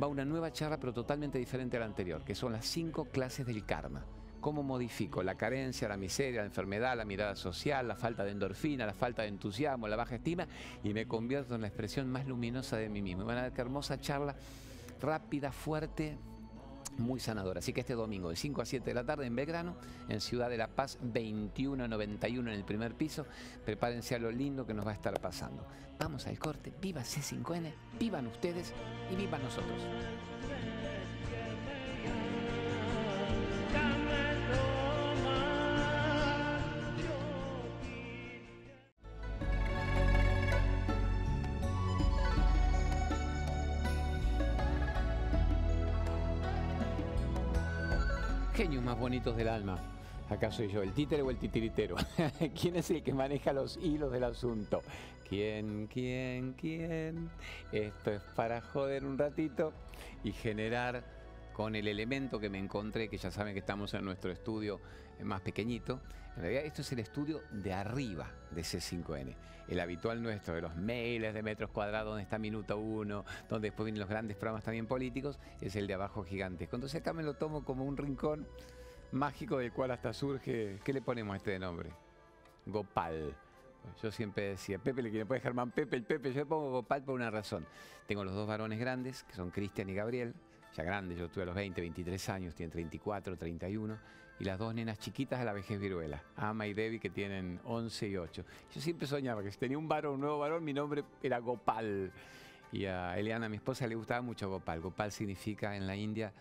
va 0.00 0.06
una 0.06 0.24
nueva 0.24 0.52
charla 0.52 0.78
pero 0.78 0.92
totalmente 0.92 1.38
diferente 1.38 1.76
a 1.76 1.80
la 1.80 1.86
anterior, 1.86 2.22
que 2.24 2.34
son 2.34 2.52
las 2.52 2.66
5 2.66 3.06
clases 3.06 3.46
del 3.46 3.64
karma. 3.64 4.04
¿Cómo 4.40 4.62
modifico 4.62 5.22
la 5.24 5.34
carencia, 5.34 5.88
la 5.88 5.96
miseria, 5.96 6.42
la 6.42 6.46
enfermedad, 6.46 6.96
la 6.96 7.04
mirada 7.04 7.34
social, 7.34 7.88
la 7.88 7.96
falta 7.96 8.24
de 8.24 8.30
endorfina, 8.30 8.86
la 8.86 8.94
falta 8.94 9.22
de 9.22 9.28
entusiasmo, 9.28 9.88
la 9.88 9.96
baja 9.96 10.14
estima 10.14 10.46
y 10.84 10.94
me 10.94 11.08
convierto 11.08 11.56
en 11.56 11.62
la 11.62 11.66
expresión 11.66 12.08
más 12.08 12.26
luminosa 12.26 12.76
de 12.76 12.88
mí 12.88 13.02
mismo? 13.02 13.24
van 13.24 13.38
a 13.38 13.42
ver 13.42 13.52
qué 13.52 13.60
hermosa 13.60 14.00
charla 14.00 14.36
rápida, 15.00 15.50
fuerte, 15.50 16.16
muy 16.98 17.20
sanadora. 17.20 17.60
Así 17.60 17.72
que 17.72 17.80
este 17.80 17.94
domingo 17.94 18.30
de 18.30 18.36
5 18.36 18.62
a 18.62 18.64
7 18.64 18.84
de 18.84 18.94
la 18.94 19.04
tarde 19.04 19.26
en 19.26 19.36
Belgrano, 19.36 19.76
en 20.08 20.20
Ciudad 20.20 20.50
de 20.50 20.56
La 20.56 20.68
Paz 20.68 20.98
2191 21.02 22.50
en 22.50 22.56
el 22.56 22.64
primer 22.64 22.94
piso, 22.94 23.26
prepárense 23.64 24.14
a 24.14 24.18
lo 24.18 24.30
lindo 24.30 24.66
que 24.66 24.74
nos 24.74 24.86
va 24.86 24.90
a 24.90 24.94
estar 24.94 25.20
pasando. 25.20 25.66
Vamos 25.98 26.26
al 26.26 26.38
corte, 26.38 26.72
viva 26.80 27.02
C5N, 27.02 27.72
vivan 27.98 28.26
ustedes 28.26 28.72
y 29.12 29.16
vivan 29.16 29.42
nosotros. 29.42 29.82
Más 48.88 48.98
bonitos 48.98 49.36
del 49.36 49.48
alma. 49.48 49.78
Acá 50.30 50.50
soy 50.50 50.68
yo, 50.68 50.82
el 50.82 50.94
títere 50.94 51.20
o 51.20 51.28
el 51.28 51.36
titiritero. 51.36 51.94
¿Quién 52.58 52.76
es 52.76 52.90
el 52.90 53.02
que 53.02 53.12
maneja 53.12 53.52
los 53.52 53.76
hilos 53.76 54.10
del 54.10 54.24
asunto? 54.24 54.80
¿Quién, 55.28 55.88
quién, 55.88 56.54
quién? 56.54 57.28
Esto 57.70 58.12
es 58.12 58.22
para 58.34 58.62
joder 58.62 59.04
un 59.04 59.18
ratito 59.18 59.74
y 60.24 60.32
generar 60.32 61.04
con 61.52 61.76
el 61.76 61.86
elemento 61.86 62.40
que 62.40 62.48
me 62.48 62.56
encontré, 62.56 63.10
que 63.10 63.18
ya 63.18 63.30
saben 63.30 63.52
que 63.52 63.60
estamos 63.60 63.92
en 63.92 64.06
nuestro 64.06 64.32
estudio 64.32 64.80
más 65.22 65.42
pequeñito. 65.42 66.00
En 66.36 66.40
realidad 66.40 66.64
esto 66.64 66.80
es 66.80 66.90
el 66.90 67.00
estudio 67.00 67.42
de 67.50 67.74
arriba 67.74 68.30
de 68.52 68.62
C5N. 68.62 69.34
El 69.68 69.80
habitual 69.80 70.22
nuestro, 70.22 70.54
de 70.54 70.62
los 70.62 70.74
mails 70.76 71.34
de 71.34 71.42
metros 71.42 71.70
cuadrados, 71.70 72.12
donde 72.12 72.22
está 72.22 72.38
Minuto 72.38 72.78
Uno, 72.78 73.26
donde 73.50 73.68
después 73.68 73.84
vienen 73.84 74.00
los 74.00 74.08
grandes 74.08 74.38
programas 74.38 74.64
también 74.64 74.86
políticos, 74.86 75.38
es 75.60 75.76
el 75.76 75.86
de 75.86 75.92
abajo 75.92 76.24
gigante. 76.24 76.64
Entonces 76.64 76.94
acá 76.94 77.12
me 77.12 77.22
lo 77.22 77.34
tomo 77.34 77.64
como 77.64 77.84
un 77.84 77.98
rincón 77.98 78.46
mágico 79.12 79.58
del 79.58 79.72
cual 79.72 79.90
hasta 79.90 80.12
surge, 80.12 80.78
¿qué 80.84 80.92
le 80.92 81.02
ponemos 81.02 81.34
a 81.34 81.36
este 81.36 81.58
nombre? 81.58 81.90
Gopal. 82.66 83.34
Yo 84.02 84.10
siempre 84.10 84.50
decía, 84.50 84.78
Pepe 84.78 85.02
le 85.02 85.10
quiere 85.10 85.24
poner 85.24 85.42
Germán 85.42 85.70
Pepe, 85.70 85.96
el 85.96 86.04
Pepe, 86.04 86.32
yo 86.32 86.40
le 86.40 86.46
pongo 86.46 86.70
Gopal 86.70 87.02
por 87.02 87.14
una 87.14 87.30
razón. 87.30 87.66
Tengo 88.06 88.24
los 88.24 88.34
dos 88.34 88.46
varones 88.46 88.78
grandes, 88.78 89.22
que 89.24 89.34
son 89.34 89.50
Cristian 89.50 89.88
y 89.88 89.94
Gabriel, 89.94 90.34
ya 90.76 90.82
grandes, 90.82 91.18
yo 91.18 91.28
tuve 91.28 91.44
a 91.44 91.46
los 91.46 91.54
20, 91.54 91.80
23 91.80 92.28
años, 92.28 92.54
tienen 92.54 92.70
34, 92.70 93.36
31, 93.36 93.98
y 94.40 94.44
las 94.44 94.58
dos 94.58 94.74
nenas 94.74 94.98
chiquitas 94.98 95.40
a 95.40 95.44
la 95.44 95.52
vejez 95.52 95.80
viruela, 95.80 96.22
Ama 96.36 96.66
y 96.66 96.74
Debbie, 96.74 97.00
que 97.00 97.10
tienen 97.10 97.60
11 97.64 98.08
y 98.08 98.16
8. 98.16 98.44
Yo 98.74 98.80
siempre 98.80 99.06
soñaba 99.06 99.42
que 99.42 99.50
si 99.50 99.58
tenía 99.58 99.78
un 99.78 99.88
varón, 99.88 100.14
un 100.14 100.20
nuevo 100.20 100.38
varón, 100.38 100.62
mi 100.64 100.72
nombre 100.72 101.04
era 101.22 101.38
Gopal. 101.38 102.12
Y 102.70 102.84
a 102.84 103.18
Eliana, 103.18 103.48
mi 103.48 103.56
esposa, 103.56 103.86
le 103.86 103.94
gustaba 103.94 104.20
mucho 104.20 104.48
Gopal. 104.50 104.80
Gopal 104.80 105.10
significa 105.10 105.74
en 105.74 105.86
la 105.86 105.96
India 105.96 106.32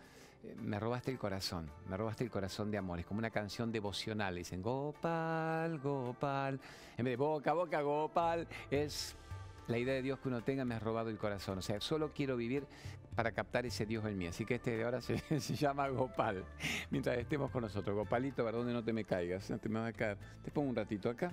me 0.61 0.79
robaste 0.79 1.11
el 1.11 1.17
corazón, 1.17 1.69
me 1.89 1.97
robaste 1.97 2.23
el 2.23 2.29
corazón 2.29 2.71
de 2.71 2.77
amor. 2.77 2.99
Es 2.99 3.05
como 3.05 3.19
una 3.19 3.29
canción 3.29 3.71
devocional. 3.71 4.35
Dicen 4.35 4.61
Gopal, 4.61 5.79
Gopal. 5.79 6.59
En 6.97 7.05
vez 7.05 7.13
de 7.13 7.15
boca 7.17 7.53
boca, 7.53 7.81
Gopal. 7.81 8.47
Es 8.71 9.15
la 9.67 9.77
idea 9.77 9.93
de 9.93 10.01
Dios 10.01 10.19
que 10.19 10.27
uno 10.29 10.41
tenga, 10.41 10.65
me 10.65 10.75
ha 10.75 10.79
robado 10.79 11.09
el 11.09 11.17
corazón. 11.17 11.57
O 11.57 11.61
sea, 11.61 11.79
solo 11.81 12.11
quiero 12.13 12.37
vivir 12.37 12.65
para 13.15 13.31
captar 13.31 13.65
ese 13.65 13.85
Dios 13.85 14.05
en 14.05 14.17
mí. 14.17 14.27
Así 14.27 14.45
que 14.45 14.55
este 14.55 14.77
de 14.77 14.83
ahora 14.83 15.01
se, 15.01 15.17
llama 15.55 15.87
Gopal. 15.89 16.45
Mientras 16.89 17.17
estemos 17.17 17.51
con 17.51 17.63
nosotros. 17.63 17.95
Gopalito, 17.95 18.43
ver 18.45 18.53
dónde 18.53 18.73
no 18.73 18.83
te 18.83 18.93
me 18.93 19.03
caigas. 19.03 19.47
te 19.47 19.69
me 19.69 19.79
a 19.79 19.91
caer. 19.91 20.17
Te 20.43 20.51
pongo 20.51 20.69
un 20.69 20.75
ratito 20.75 21.09
acá. 21.09 21.31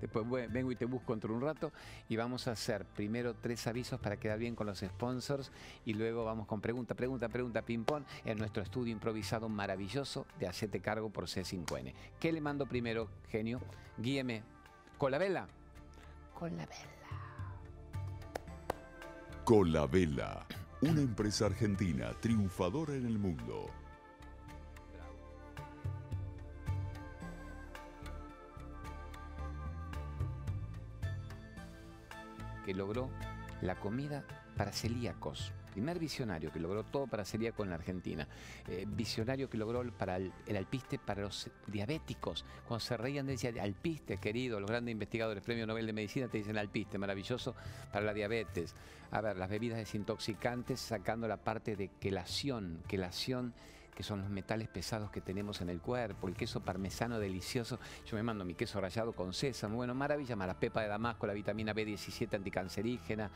Después 0.00 0.26
vengo 0.50 0.72
y 0.72 0.76
te 0.76 0.84
busco 0.84 1.14
entre 1.14 1.32
un 1.32 1.40
rato 1.40 1.72
y 2.08 2.16
vamos 2.16 2.48
a 2.48 2.52
hacer 2.52 2.84
primero 2.84 3.34
tres 3.34 3.66
avisos 3.66 4.00
para 4.00 4.18
quedar 4.18 4.38
bien 4.38 4.54
con 4.54 4.66
los 4.66 4.80
sponsors 4.80 5.50
y 5.84 5.94
luego 5.94 6.24
vamos 6.24 6.46
con 6.46 6.60
pregunta, 6.60 6.94
pregunta, 6.94 7.28
pregunta, 7.28 7.62
ping-pong 7.62 8.04
en 8.24 8.38
nuestro 8.38 8.62
estudio 8.62 8.92
improvisado 8.92 9.48
maravilloso 9.48 10.26
de 10.38 10.48
Hacete 10.48 10.80
Cargo 10.80 11.10
por 11.10 11.24
C5N. 11.24 11.92
¿Qué 12.20 12.32
le 12.32 12.40
mando 12.40 12.66
primero, 12.66 13.08
genio? 13.28 13.60
Guíeme. 13.98 14.42
¿Con 14.98 15.10
la 15.10 15.18
vela? 15.18 15.46
Con 16.34 16.56
la 16.56 16.66
vela. 16.66 16.96
Con 19.44 19.72
la 19.72 19.86
vela, 19.86 20.46
una 20.82 21.00
empresa 21.00 21.46
argentina 21.46 22.12
triunfadora 22.20 22.94
en 22.94 23.06
el 23.06 23.18
mundo. 23.18 23.70
Que 32.66 32.74
logró 32.74 33.08
la 33.62 33.76
comida 33.76 34.24
para 34.56 34.72
celíacos. 34.72 35.52
Primer 35.70 35.98
visionario 35.98 36.50
que 36.50 36.58
logró 36.58 36.84
todo 36.84 37.06
para 37.06 37.24
celíacos 37.24 37.64
en 37.64 37.70
la 37.70 37.76
Argentina. 37.76 38.26
Eh, 38.66 38.86
visionario 38.88 39.48
que 39.48 39.58
logró 39.58 39.84
para 39.92 40.16
el, 40.16 40.32
alpiste 40.56 40.98
para 40.98 41.22
los 41.22 41.50
diabéticos. 41.66 42.44
Cuando 42.66 42.80
se 42.80 42.96
reían 42.96 43.26
decía 43.26 43.52
alpiste, 43.62 44.16
querido, 44.16 44.58
los 44.58 44.70
grandes 44.70 44.92
investigadores, 44.92 45.44
premio 45.44 45.66
Nobel 45.66 45.86
de 45.86 45.92
Medicina, 45.92 46.28
te 46.28 46.38
dicen 46.38 46.58
alpiste, 46.58 46.98
maravilloso 46.98 47.54
para 47.92 48.04
la 48.04 48.14
diabetes. 48.14 48.74
A 49.10 49.20
ver, 49.20 49.36
las 49.36 49.50
bebidas 49.50 49.78
desintoxicantes 49.78 50.80
sacando 50.80 51.28
la 51.28 51.36
parte 51.36 51.76
de 51.76 51.88
quelación, 52.00 52.82
quelación 52.88 53.54
que 53.96 54.02
son 54.02 54.20
los 54.20 54.28
metales 54.28 54.68
pesados 54.68 55.10
que 55.10 55.22
tenemos 55.22 55.62
en 55.62 55.70
el 55.70 55.80
cuerpo, 55.80 56.28
el 56.28 56.34
queso 56.34 56.60
parmesano 56.60 57.18
delicioso. 57.18 57.80
Yo 58.04 58.16
me 58.16 58.22
mando 58.22 58.44
mi 58.44 58.54
queso 58.54 58.78
rallado 58.78 59.14
con 59.14 59.32
sésamo, 59.32 59.76
bueno, 59.76 59.94
maravilla, 59.94 60.36
la 60.36 60.52
pepa 60.52 60.82
de 60.82 60.88
damasco, 60.88 61.26
la 61.26 61.32
vitamina 61.32 61.72
B17 61.72 62.34
anticancerígena, 62.34 63.30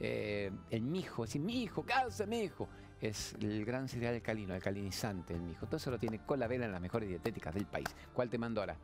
eh, 0.00 0.50
el 0.68 0.82
mijo, 0.82 1.22
es 1.22 1.30
decir, 1.30 1.42
mi 1.42 1.62
hijo, 1.62 1.86
¿qué 1.86 1.92
hace 1.92 2.26
mi 2.26 2.40
hijo? 2.40 2.68
Es 3.00 3.34
el 3.40 3.64
gran 3.64 3.88
cereal 3.88 4.14
alcalino, 4.14 4.52
alcalinizante 4.52 5.32
el 5.32 5.42
mijo. 5.42 5.66
Todo 5.66 5.76
eso 5.76 5.92
lo 5.92 5.98
tiene 5.98 6.18
con 6.18 6.40
la 6.40 6.48
vela 6.48 6.66
en 6.66 6.72
las 6.72 6.80
mejores 6.80 7.08
dietéticas 7.08 7.54
del 7.54 7.66
país. 7.66 7.86
¿Cuál 8.12 8.28
te 8.28 8.36
mando 8.36 8.60
ahora? 8.60 8.76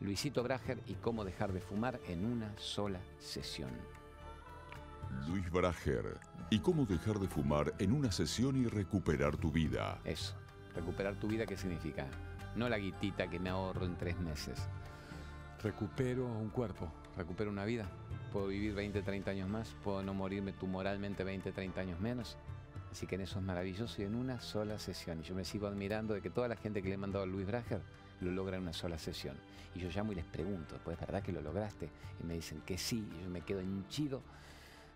Luisito 0.00 0.44
Brager 0.44 0.78
y 0.86 0.94
cómo 0.94 1.24
dejar 1.24 1.52
de 1.52 1.60
fumar 1.60 1.98
en 2.06 2.24
una 2.24 2.56
sola 2.56 3.00
sesión. 3.18 3.70
Luis 5.26 5.50
Brager 5.50 6.20
y 6.50 6.60
cómo 6.60 6.86
dejar 6.86 7.18
de 7.18 7.26
fumar 7.26 7.74
en 7.80 7.92
una 7.92 8.12
sesión 8.12 8.56
y 8.56 8.68
recuperar 8.68 9.36
tu 9.36 9.50
vida. 9.50 9.98
Eso. 10.04 10.36
Recuperar 10.74 11.16
tu 11.16 11.28
vida, 11.28 11.46
¿qué 11.46 11.56
significa? 11.56 12.06
No 12.54 12.68
la 12.68 12.78
guitita 12.78 13.28
que 13.28 13.38
me 13.38 13.50
ahorro 13.50 13.86
en 13.86 13.96
tres 13.96 14.18
meses. 14.20 14.58
Recupero 15.62 16.26
un 16.26 16.50
cuerpo, 16.50 16.90
recupero 17.16 17.50
una 17.50 17.64
vida. 17.64 17.88
Puedo 18.32 18.48
vivir 18.48 18.74
20, 18.74 19.02
30 19.02 19.30
años 19.30 19.48
más, 19.48 19.74
puedo 19.82 20.02
no 20.02 20.14
morirme 20.14 20.52
tumoralmente 20.52 21.24
20, 21.24 21.52
30 21.52 21.80
años 21.80 22.00
menos. 22.00 22.36
Así 22.90 23.06
que 23.06 23.16
en 23.16 23.22
eso 23.22 23.38
es 23.38 23.44
maravilloso 23.44 24.00
y 24.00 24.04
en 24.04 24.14
una 24.14 24.40
sola 24.40 24.78
sesión. 24.78 25.20
Y 25.20 25.22
yo 25.22 25.34
me 25.34 25.44
sigo 25.44 25.66
admirando 25.66 26.14
de 26.14 26.20
que 26.20 26.30
toda 26.30 26.48
la 26.48 26.56
gente 26.56 26.82
que 26.82 26.88
le 26.88 26.94
he 26.94 26.98
mandado 26.98 27.24
a 27.24 27.26
Luis 27.26 27.46
Brager 27.46 27.80
lo 28.20 28.30
logra 28.30 28.56
en 28.56 28.62
una 28.62 28.72
sola 28.72 28.98
sesión. 28.98 29.36
Y 29.74 29.80
yo 29.80 29.90
llamo 29.90 30.12
y 30.12 30.16
les 30.16 30.24
pregunto, 30.24 30.78
pues 30.84 30.98
verdad 30.98 31.22
que 31.22 31.32
lo 31.32 31.40
lograste? 31.40 31.88
Y 32.22 32.26
me 32.26 32.34
dicen 32.34 32.62
que 32.64 32.78
sí, 32.78 33.06
y 33.18 33.22
yo 33.22 33.30
me 33.30 33.42
quedo 33.42 33.62
hinchido 33.62 34.22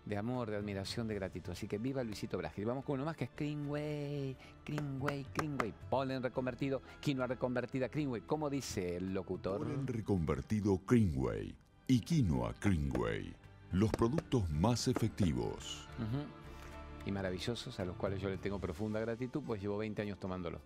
de 0.05 0.17
amor, 0.17 0.49
de 0.49 0.57
admiración, 0.57 1.07
de 1.07 1.15
gratitud. 1.15 1.51
Así 1.51 1.67
que 1.67 1.77
viva 1.77 2.03
Luisito 2.03 2.39
Y 2.57 2.63
Vamos 2.63 2.83
con 2.83 2.95
uno 2.95 3.05
más 3.05 3.15
que 3.15 3.25
es 3.25 3.31
Greenway, 3.35 4.35
Greenway, 4.65 5.25
Greenway. 5.33 5.73
Polen 5.89 6.21
reconvertido, 6.21 6.81
quinoa 6.99 7.27
reconvertida, 7.27 7.87
Greenway. 7.87 8.21
¿Cómo 8.21 8.49
dice 8.49 8.97
el 8.97 9.13
locutor? 9.13 9.59
Polen 9.59 9.87
reconvertido 9.87 10.81
Greenway 10.87 11.55
y 11.87 11.99
quinoa 12.01 12.53
Greenway. 12.61 13.33
Los 13.71 13.91
productos 13.91 14.49
más 14.51 14.87
efectivos. 14.87 15.87
Y 17.05 17.11
maravillosos, 17.11 17.79
a 17.79 17.85
los 17.85 17.95
cuales 17.95 18.21
yo 18.21 18.29
le 18.29 18.37
tengo 18.37 18.59
profunda 18.59 18.99
gratitud, 18.99 19.41
pues 19.45 19.61
llevo 19.61 19.77
20 19.77 20.01
años 20.01 20.19
tomándolo. 20.19 20.59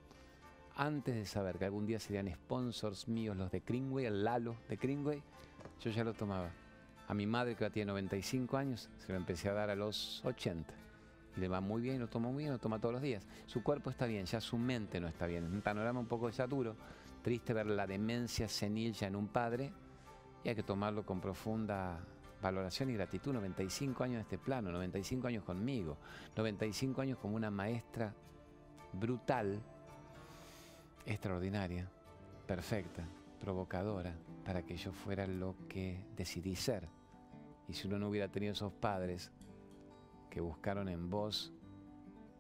Antes 0.76 1.15
de 1.15 1.26
saber 1.26 1.58
que 1.58 1.65
algún 1.65 1.88
día 1.88 2.00
serían 2.00 2.32
sponsors 2.32 3.08
míos 3.08 3.36
los 3.36 3.50
de 3.50 3.62
Greenway, 3.62 4.06
el 4.06 4.23
Lalo 4.23 4.56
de 4.69 4.76
Greenway, 4.76 5.23
yo 5.82 5.89
ya 5.89 6.04
lo 6.04 6.13
tomaba. 6.13 6.52
A 7.08 7.13
mi 7.13 7.26
madre, 7.26 7.56
que 7.56 7.70
tiene 7.70 7.89
95 7.91 8.58
años, 8.58 8.90
se 8.98 9.12
lo 9.12 9.17
empecé 9.17 9.50
a 9.50 9.54
dar 9.54 9.69
a 9.69 9.75
los 9.75 10.23
80. 10.25 10.73
Le 11.38 11.48
va 11.48 11.62
muy 11.62 11.81
bien, 11.81 12.00
lo 12.00 12.08
toma 12.08 12.29
muy 12.29 12.44
bien, 12.44 12.52
lo 12.52 12.60
toma 12.60 12.79
todos 12.79 12.94
los 12.94 13.02
días. 13.02 13.25
Su 13.46 13.63
cuerpo 13.63 13.90
está 13.90 14.06
bien, 14.06 14.25
ya 14.25 14.42
su 14.42 14.58
mente 14.58 15.00
no 15.00 15.08
está 15.08 15.27
bien. 15.27 15.46
Es 15.46 15.52
un 15.52 15.62
panorama 15.62 16.00
un 16.00 16.08
poco 16.08 16.29
ya 16.29 16.48
duro. 16.48 16.75
Triste 17.21 17.54
ver 17.54 17.67
la 17.67 17.88
demencia 17.88 18.50
senil 18.50 18.94
ya 18.94 19.08
en 19.08 19.15
un 19.15 19.27
padre. 19.27 19.71
Y 20.44 20.50
hay 20.50 20.56
que 20.56 20.63
tomarlo 20.63 21.06
con 21.06 21.21
profunda 21.21 22.00
valoración 22.42 22.90
y 22.90 22.94
gratitud. 22.94 23.34
95 23.34 24.04
años 24.04 24.15
en 24.15 24.21
este 24.21 24.38
plano, 24.38 24.71
95 24.71 25.27
años 25.27 25.44
conmigo, 25.44 25.98
95 26.36 27.02
años 27.02 27.17
como 27.19 27.36
una 27.36 27.52
maestra 27.52 28.13
brutal, 28.94 29.62
extraordinaria, 31.06 31.90
perfecta, 32.46 33.08
provocadora, 33.40 34.13
para 34.46 34.63
que 34.63 34.77
yo 34.77 34.92
fuera 34.92 35.27
lo 35.27 35.56
que 35.67 36.06
decidí 36.15 36.56
ser. 36.56 36.88
Y 37.68 37.74
si 37.74 37.88
uno 37.88 38.00
no 38.00 38.10
hubiera 38.10 38.30
tenido 38.30 38.54
esos 38.54 38.72
padres 38.74 39.32
que 40.30 40.42
buscaron 40.42 40.88
en 40.90 41.10
vos 41.10 41.54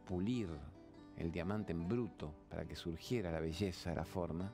pulir 0.05 0.49
el 1.17 1.31
diamante 1.31 1.73
en 1.73 1.87
bruto 1.87 2.33
para 2.49 2.65
que 2.65 2.75
surgiera 2.75 3.31
la 3.31 3.39
belleza, 3.39 3.93
la 3.93 4.05
forma, 4.05 4.51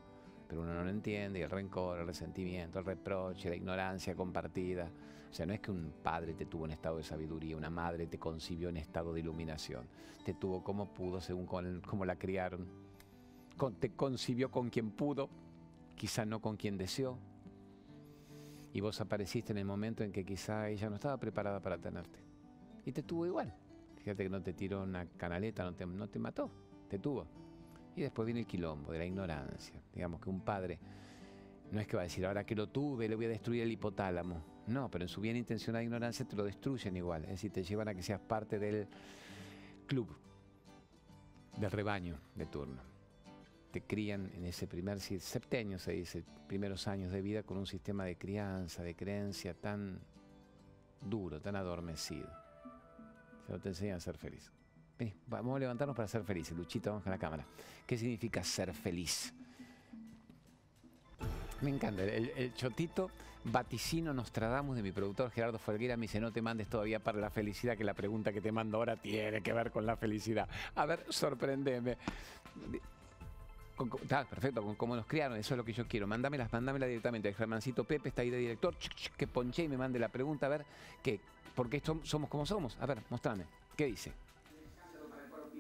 pero 0.48 0.62
uno 0.62 0.74
no 0.74 0.84
lo 0.84 0.90
entiende, 0.90 1.40
y 1.40 1.42
el 1.42 1.50
rencor, 1.50 2.00
el 2.00 2.08
resentimiento, 2.08 2.80
el 2.80 2.86
reproche, 2.86 3.50
la 3.50 3.56
ignorancia 3.56 4.16
compartida. 4.16 4.90
O 5.30 5.34
sea, 5.34 5.46
no 5.46 5.54
es 5.54 5.60
que 5.60 5.72
un 5.72 5.94
padre 6.04 6.34
te 6.34 6.46
tuvo 6.46 6.66
en 6.66 6.72
estado 6.72 6.98
de 6.98 7.04
sabiduría, 7.04 7.58
una 7.58 7.70
madre 7.70 8.08
te 8.08 8.20
concibió 8.20 8.70
en 8.70 8.78
estado 8.78 9.14
de 9.14 9.20
iluminación. 9.20 9.88
Te 10.24 10.34
tuvo 10.34 10.64
como 10.64 10.94
pudo, 10.94 11.22
según 11.22 11.46
cómo 11.46 12.06
la 12.06 12.16
criaron. 12.18 12.68
te 13.80 13.92
concibió 13.92 14.52
con 14.52 14.70
quien 14.70 14.92
pudo, 14.92 15.30
quizá 15.96 16.26
no 16.26 16.40
con 16.40 16.56
quien 16.56 16.78
deseó. 16.78 17.18
Y 18.74 18.82
vos 18.82 19.00
apareciste 19.00 19.52
en 19.52 19.60
el 19.60 19.66
momento 19.66 20.04
en 20.04 20.12
que 20.12 20.26
quizá 20.26 20.68
ella 20.68 20.90
no 20.90 20.96
estaba 20.96 21.18
preparada 21.18 21.62
para 21.62 21.78
tenerte. 21.78 22.20
Y 22.86 22.92
te 22.92 23.04
tuvo 23.04 23.26
igual. 23.26 23.54
Fíjate 23.98 24.24
que 24.24 24.30
no 24.30 24.42
te 24.42 24.54
tiró 24.54 24.84
una 24.84 25.06
canaleta, 25.06 25.64
no 25.64 25.74
te, 25.74 25.86
no 25.86 26.10
te 26.10 26.20
mató, 26.20 26.50
te 26.90 27.00
tuvo. 27.00 27.28
Y 27.96 28.02
después 28.02 28.26
viene 28.26 28.42
el 28.42 28.48
quilombo 28.48 28.92
de 28.92 28.98
la 28.98 29.06
ignorancia. 29.06 29.80
Digamos 29.94 30.20
que 30.20 30.30
un 30.30 30.42
padre 30.42 30.80
no 31.72 31.80
es 31.80 31.88
que 31.88 31.96
va 31.96 32.02
a 32.02 32.04
decir, 32.04 32.26
ahora 32.26 32.46
que 32.46 32.56
lo 32.56 32.68
tuve, 32.68 33.08
le 33.08 33.16
voy 33.16 33.26
a 33.26 33.30
destruir 33.30 33.64
el 33.64 33.72
hipotálamo. 33.72 34.44
No, 34.68 34.90
pero 34.90 35.06
en 35.06 35.10
su 35.10 35.22
bien 35.22 35.36
intencionada 35.36 35.84
ignorancia 35.84 36.26
te 36.26 36.36
lo 36.36 36.44
destruyen 36.44 36.96
igual. 36.98 37.24
Es 37.24 37.32
decir, 37.32 37.52
te 37.52 37.64
llevan 37.64 37.88
a 37.88 37.96
que 37.96 38.04
seas 38.04 38.20
parte 38.20 38.60
del 38.60 38.88
club, 39.88 40.08
del 41.58 41.72
rebaño 41.72 42.18
de 42.36 42.46
turno. 42.46 42.93
Te 43.74 43.82
crían 43.82 44.30
en 44.36 44.46
ese 44.46 44.68
primer 44.68 45.00
septenio, 45.00 45.80
se 45.80 45.94
dice, 45.94 46.24
primeros 46.48 46.88
años 46.88 47.12
de 47.12 47.24
vida 47.24 47.42
con 47.42 47.58
un 47.58 47.66
sistema 47.66 48.06
de 48.06 48.18
crianza, 48.18 48.84
de 48.84 48.94
creencia 48.94 49.56
tan 49.56 50.00
duro, 51.02 51.42
tan 51.42 51.56
adormecido. 51.56 52.30
Se 53.48 53.52
lo 53.52 53.60
te 53.60 53.70
enseñan 53.70 53.98
a 53.98 54.00
ser 54.00 54.16
feliz. 54.16 54.52
vamos 55.26 55.56
a 55.56 55.60
levantarnos 55.60 55.96
para 55.96 56.08
ser 56.08 56.24
felices. 56.24 56.56
Luchita, 56.56 56.92
vamos 56.92 57.02
con 57.02 57.12
la 57.12 57.18
cámara. 57.18 57.48
¿Qué 57.88 57.98
significa 57.98 58.44
ser 58.44 58.76
feliz? 58.76 59.34
Me 61.62 61.72
encanta. 61.72 62.04
El, 62.04 62.54
chotito 62.54 63.10
vaticino 63.46 64.14
Nostradamus 64.14 64.76
de 64.76 64.84
mi 64.84 64.92
productor 64.92 65.32
Gerardo 65.32 65.58
Folguera 65.58 65.98
me 65.98 66.04
dice, 66.04 66.20
no 66.20 66.32
te 66.32 66.44
mandes 66.44 66.70
todavía 66.70 67.00
para 67.00 67.18
la 67.18 67.32
felicidad, 67.32 67.76
que 67.76 67.84
la 67.84 67.96
pregunta 67.96 68.32
que 68.32 68.40
te 68.40 68.52
mando 68.52 68.78
ahora 68.78 68.98
tiene 68.98 69.42
que 69.42 69.52
ver 69.52 69.72
con 69.72 69.88
la 69.88 69.98
felicidad. 69.98 70.48
A 70.76 70.86
ver, 70.86 71.04
sorprendeme. 71.10 71.98
Perfecto, 74.30 74.62
con 74.62 74.76
cómo 74.76 74.96
nos 74.96 75.06
criaron, 75.06 75.38
eso 75.38 75.54
es 75.54 75.58
lo 75.58 75.66
que 75.66 75.74
yo 75.74 75.88
quiero. 75.88 76.08
Mándamela, 76.08 76.48
mándamela 76.52 76.86
directamente. 76.86 77.30
El 77.30 77.36
Germancito 77.36 77.84
Pepe 77.84 78.10
está 78.10 78.22
ahí 78.22 78.30
de 78.30 78.38
director, 78.38 78.76
que 79.18 79.28
ponche 79.28 79.64
y 79.64 79.68
me 79.68 79.78
mande 79.78 80.00
la 80.00 80.10
pregunta, 80.10 80.46
a 80.46 80.50
ver, 80.50 80.66
¿qué? 81.02 81.20
¿por 81.56 81.70
qué 81.70 81.82
somos 82.04 82.30
como 82.30 82.46
somos? 82.46 82.78
A 82.80 82.86
ver, 82.86 83.00
mostrame, 83.10 83.46
¿qué 83.76 83.86
dice? 83.86 84.12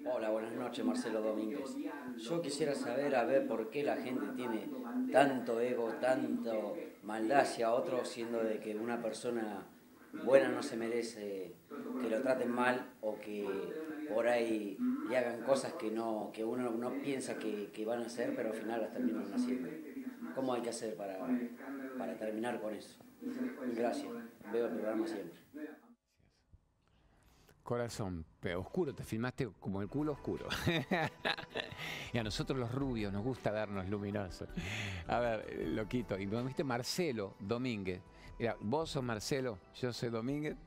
Hola, 0.05 0.30
buenas 0.30 0.53
noches, 0.53 0.84
Marcelo 0.84 1.22
Domínguez. 1.22 1.76
Yo 2.18 2.41
quisiera 2.41 2.76
saber, 2.76 3.16
a 3.16 3.24
ver, 3.24 3.47
por 3.47 3.70
qué 3.70 3.84
la 3.84 3.95
gente 3.97 4.28
tiene 4.36 4.70
tanto 5.11 5.59
ego, 5.59 5.93
tanto 6.01 6.76
maldad 7.03 7.41
hacia 7.41 7.72
otro, 7.72 8.03
siendo 8.03 8.43
de 8.43 8.59
que 8.59 8.76
una 8.76 9.01
persona 9.01 9.66
buena 10.24 10.49
no 10.49 10.61
se 10.64 10.78
merece 10.78 11.55
que 12.01 12.09
lo 12.09 12.22
traten 12.22 12.51
mal 12.51 12.93
o 13.01 13.20
que 13.20 13.47
por 14.14 14.28
ahí 14.28 14.78
le 15.09 15.18
hagan 15.18 15.41
cosas 15.41 15.74
que 15.74 15.89
no 15.91 16.32
que 16.34 16.43
uno 16.43 16.72
no 16.72 17.01
piensa 17.01 17.38
que, 17.38 17.86
van 17.86 18.03
a 18.03 18.05
hacer, 18.05 18.36
pero 18.36 18.49
al 18.49 18.55
final 18.55 18.82
las 18.82 18.93
terminan 18.93 19.34
haciendo. 19.34 19.70
¿Cómo 20.36 20.53
hay 20.53 20.61
que 20.61 20.70
hacer 20.70 20.95
para, 20.95 21.20
para 21.97 22.18
terminar 22.18 22.61
con 22.61 22.74
eso? 22.74 23.03
Gracias. 23.76 24.11
Veo 24.51 24.68
el 24.68 24.74
programa 24.74 25.07
siempre. 25.07 25.39
Corazón, 27.64 28.26
pero 28.41 28.59
oscuro, 28.59 28.93
te 28.93 29.03
filmaste 29.03 29.49
como 29.59 29.82
el 29.82 29.88
culo 29.88 30.11
oscuro. 30.11 30.47
y 32.14 32.18
a 32.18 32.24
nosotros 32.24 32.59
los 32.59 32.70
rubios 32.74 33.14
nos 33.14 33.24
gusta 33.24 33.51
vernos 33.51 33.88
luminosos. 33.88 34.49
A 35.07 35.20
ver, 35.20 35.70
loquito. 35.70 36.20
Y 36.20 36.28
me 36.28 36.43
viste 36.43 36.66
Marcelo 36.66 37.36
Domínguez. 37.39 38.01
Mira, 38.43 38.57
vos 38.59 38.89
sos 38.89 39.01
Marcelo, 39.01 39.57
yo 39.79 39.93
soy 39.93 40.09
Domínguez. 40.09 40.57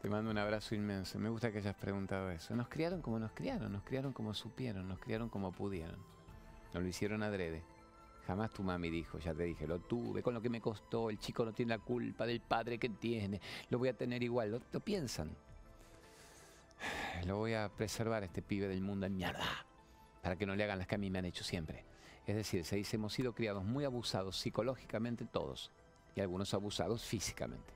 Te 0.00 0.08
mando 0.08 0.30
un 0.30 0.38
abrazo 0.38 0.76
inmenso. 0.76 1.18
Me 1.18 1.28
gusta 1.28 1.50
que 1.50 1.58
hayas 1.58 1.74
preguntado 1.74 2.30
eso. 2.30 2.54
Nos 2.54 2.68
criaron 2.68 3.02
como 3.02 3.18
nos 3.18 3.32
criaron, 3.32 3.72
nos 3.72 3.82
criaron 3.82 4.12
como 4.12 4.32
supieron, 4.32 4.86
nos 4.86 5.00
criaron 5.00 5.28
como 5.28 5.50
pudieron. 5.50 5.98
Nos 6.72 6.80
lo 6.80 6.88
hicieron 6.88 7.24
adrede. 7.24 7.64
Jamás 8.28 8.52
tu 8.52 8.62
mami 8.62 8.90
dijo, 8.90 9.18
ya 9.18 9.34
te 9.34 9.42
dije, 9.42 9.66
lo 9.66 9.80
tuve, 9.80 10.22
con 10.22 10.34
lo 10.34 10.40
que 10.40 10.50
me 10.50 10.60
costó, 10.60 11.10
el 11.10 11.18
chico 11.18 11.44
no 11.44 11.52
tiene 11.52 11.70
la 11.70 11.82
culpa 11.82 12.26
del 12.26 12.40
padre 12.42 12.78
que 12.78 12.90
tiene, 12.90 13.40
lo 13.70 13.80
voy 13.80 13.88
a 13.88 13.96
tener 13.96 14.22
igual. 14.22 14.62
lo 14.70 14.78
piensan, 14.78 15.36
lo 17.26 17.38
voy 17.38 17.54
a 17.54 17.68
preservar 17.70 18.22
este 18.22 18.40
pibe 18.40 18.68
del 18.68 18.82
mundo 18.82 19.06
en 19.06 19.16
mierda, 19.16 19.66
para 20.22 20.36
que 20.36 20.46
no 20.46 20.54
le 20.54 20.62
hagan 20.62 20.78
las 20.78 20.86
que 20.86 20.94
a 20.94 20.98
mí 20.98 21.10
me 21.10 21.18
han 21.18 21.24
hecho 21.24 21.42
siempre. 21.42 21.84
Es 22.24 22.36
decir, 22.36 22.64
se 22.64 22.76
dice, 22.76 22.94
hemos 22.94 23.12
sido 23.12 23.34
criados 23.34 23.64
muy 23.64 23.84
abusados 23.84 24.36
psicológicamente 24.36 25.24
todos, 25.24 25.72
y 26.14 26.20
algunos 26.20 26.52
abusados 26.54 27.04
físicamente. 27.04 27.74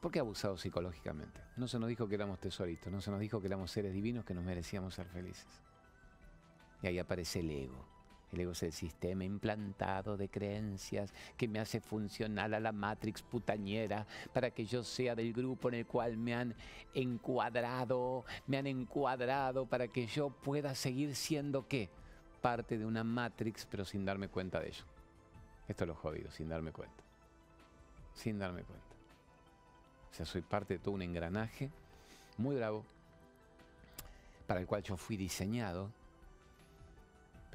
¿Por 0.00 0.12
qué 0.12 0.20
abusados 0.20 0.60
psicológicamente? 0.60 1.40
No 1.56 1.66
se 1.68 1.78
nos 1.78 1.88
dijo 1.88 2.06
que 2.08 2.14
éramos 2.14 2.38
tesoritos, 2.38 2.92
no 2.92 3.00
se 3.00 3.10
nos 3.10 3.20
dijo 3.20 3.40
que 3.40 3.46
éramos 3.46 3.70
seres 3.70 3.92
divinos 3.92 4.24
que 4.24 4.34
nos 4.34 4.44
merecíamos 4.44 4.94
ser 4.94 5.06
felices. 5.06 5.46
Y 6.82 6.86
ahí 6.86 6.98
aparece 6.98 7.40
el 7.40 7.50
ego 7.50 7.96
el 8.32 8.40
ego 8.40 8.52
es 8.52 8.62
el 8.64 8.72
sistema 8.72 9.24
implantado 9.24 10.16
de 10.16 10.28
creencias 10.28 11.12
que 11.36 11.46
me 11.48 11.60
hace 11.60 11.80
funcionar 11.80 12.52
a 12.54 12.60
la 12.60 12.72
matrix 12.72 13.22
putañera 13.22 14.06
para 14.32 14.50
que 14.50 14.64
yo 14.66 14.82
sea 14.82 15.14
del 15.14 15.32
grupo 15.32 15.68
en 15.68 15.74
el 15.76 15.86
cual 15.86 16.16
me 16.16 16.34
han 16.34 16.54
encuadrado, 16.92 18.24
me 18.46 18.58
han 18.58 18.66
encuadrado 18.66 19.66
para 19.66 19.88
que 19.88 20.06
yo 20.06 20.30
pueda 20.30 20.74
seguir 20.74 21.14
siendo 21.14 21.68
qué? 21.68 21.88
Parte 22.42 22.78
de 22.78 22.84
una 22.84 23.04
matrix 23.04 23.66
pero 23.66 23.84
sin 23.84 24.04
darme 24.04 24.28
cuenta 24.28 24.60
de 24.60 24.68
ello. 24.68 24.84
Esto 25.68 25.84
es 25.84 25.88
lo 25.88 25.94
jodido, 25.94 26.30
sin 26.30 26.48
darme 26.48 26.72
cuenta. 26.72 27.05
Sin 28.16 28.40
darme 28.40 28.64
cuenta. 28.64 28.84
O 30.10 30.14
sea, 30.14 30.26
soy 30.26 30.42
parte 30.42 30.74
de 30.74 30.80
todo 30.80 30.94
un 30.94 31.02
engranaje 31.02 31.70
muy 32.36 32.56
bravo 32.56 32.84
para 34.48 34.58
el 34.58 34.66
cual 34.66 34.82
yo 34.82 34.96
fui 34.96 35.16
diseñado 35.16 35.90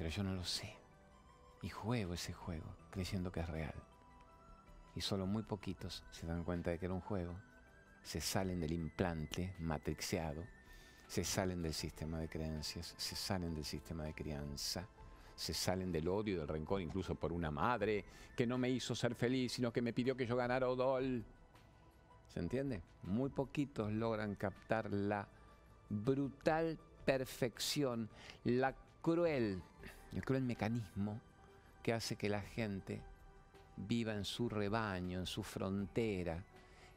pero 0.01 0.09
yo 0.09 0.24
no 0.24 0.34
lo 0.34 0.43
sé. 0.43 0.74
Y 1.62 1.70
juego 1.70 2.16
ese 2.16 2.34
juego, 2.34 2.66
creyendo 2.89 3.32
que 3.32 3.41
es 3.41 3.47
real. 3.47 3.76
Y 4.95 5.01
solo 5.01 5.28
muy 5.28 5.43
poquitos 5.43 6.03
se 6.09 6.26
dan 6.26 6.43
cuenta 6.43 6.72
de 6.72 6.80
que 6.80 6.86
era 6.86 6.95
un 6.95 7.01
juego. 7.01 7.36
Se 8.01 8.20
salen 8.20 8.59
del 8.59 8.72
implante 8.72 9.53
matrixeado, 9.59 10.43
se 11.07 11.24
salen 11.24 11.62
del 11.62 11.76
sistema 11.76 12.18
de 12.18 12.28
creencias, 12.28 12.95
se 12.97 13.16
salen 13.16 13.53
del 13.53 13.64
sistema 13.64 14.05
de 14.05 14.16
crianza, 14.16 14.88
se 15.36 15.54
salen 15.54 15.92
del 15.92 16.08
odio 16.08 16.40
del 16.40 16.48
rencor, 16.48 16.82
incluso 16.82 17.16
por 17.16 17.32
una 17.32 17.52
madre 17.52 18.06
que 18.36 18.46
no 18.46 18.58
me 18.58 18.70
hizo 18.70 18.96
ser 18.96 19.16
feliz, 19.16 19.54
sino 19.54 19.72
que 19.72 19.82
me 19.82 19.94
pidió 19.94 20.16
que 20.16 20.26
yo 20.26 20.36
ganara 20.36 20.70
Odol. 20.70 21.24
¿Se 22.28 22.40
entiende? 22.40 22.82
Muy 23.04 23.30
poquitos 23.30 23.92
logran 23.92 24.36
captar 24.36 24.92
la 24.92 25.28
brutal 25.90 26.78
perfección, 27.06 28.10
la 28.44 28.74
cruel 29.02 29.62
el 30.14 30.26
cruel 30.26 30.44
mecanismo 30.44 31.20
que 31.82 31.94
hace 31.94 32.16
que 32.16 32.30
la 32.30 32.42
gente 32.42 33.02
viva 33.78 34.14
en 34.14 34.26
su 34.26 34.50
rebaño, 34.50 35.20
en 35.20 35.26
su 35.26 35.44
frontera, 35.44 36.44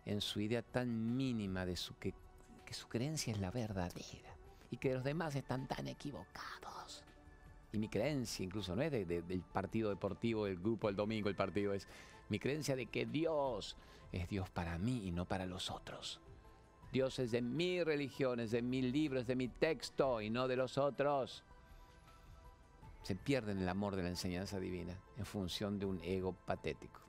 en 0.04 0.20
su 0.20 0.40
idea 0.40 0.62
tan 0.62 1.16
mínima 1.16 1.64
de 1.64 1.76
su 1.76 1.94
que 1.96 2.14
su 2.70 2.88
creencia 2.88 3.32
es 3.32 3.40
la 3.40 3.50
verdadera 3.50 4.36
y 4.70 4.78
que 4.78 4.94
los 4.94 5.04
demás 5.04 5.36
están 5.36 5.68
tan 5.68 5.86
equivocados. 5.86 7.04
Y 7.74 7.78
mi 7.78 7.88
creencia 7.88 8.44
incluso 8.44 8.76
no 8.76 8.82
es 8.82 8.92
del 8.92 9.42
partido 9.52 9.90
deportivo, 9.90 10.44
del 10.44 10.60
grupo 10.60 10.86
del 10.86 10.94
domingo, 10.94 11.28
el 11.28 11.34
partido 11.34 11.74
es 11.74 11.88
mi 12.28 12.38
creencia 12.38 12.76
de 12.76 12.86
que 12.86 13.04
Dios 13.04 13.76
es 14.12 14.28
Dios 14.28 14.48
para 14.48 14.78
mí 14.78 15.08
y 15.08 15.10
no 15.10 15.24
para 15.26 15.44
los 15.44 15.72
otros. 15.72 16.20
Dios 16.92 17.18
es 17.18 17.32
de 17.32 17.42
mi 17.42 17.82
religión, 17.82 18.38
es 18.38 18.52
de 18.52 18.62
mi 18.62 18.80
libro, 18.80 19.18
es 19.18 19.26
de 19.26 19.34
mi 19.34 19.48
texto 19.48 20.20
y 20.20 20.30
no 20.30 20.46
de 20.46 20.54
los 20.54 20.78
otros 20.78 21.42
se 23.02 23.16
pierden 23.16 23.58
el 23.58 23.68
amor 23.68 23.96
de 23.96 24.04
la 24.04 24.10
enseñanza 24.10 24.60
divina 24.60 24.96
en 25.16 25.26
función 25.26 25.80
de 25.80 25.86
un 25.86 26.00
ego 26.04 26.32
patético. 26.32 27.00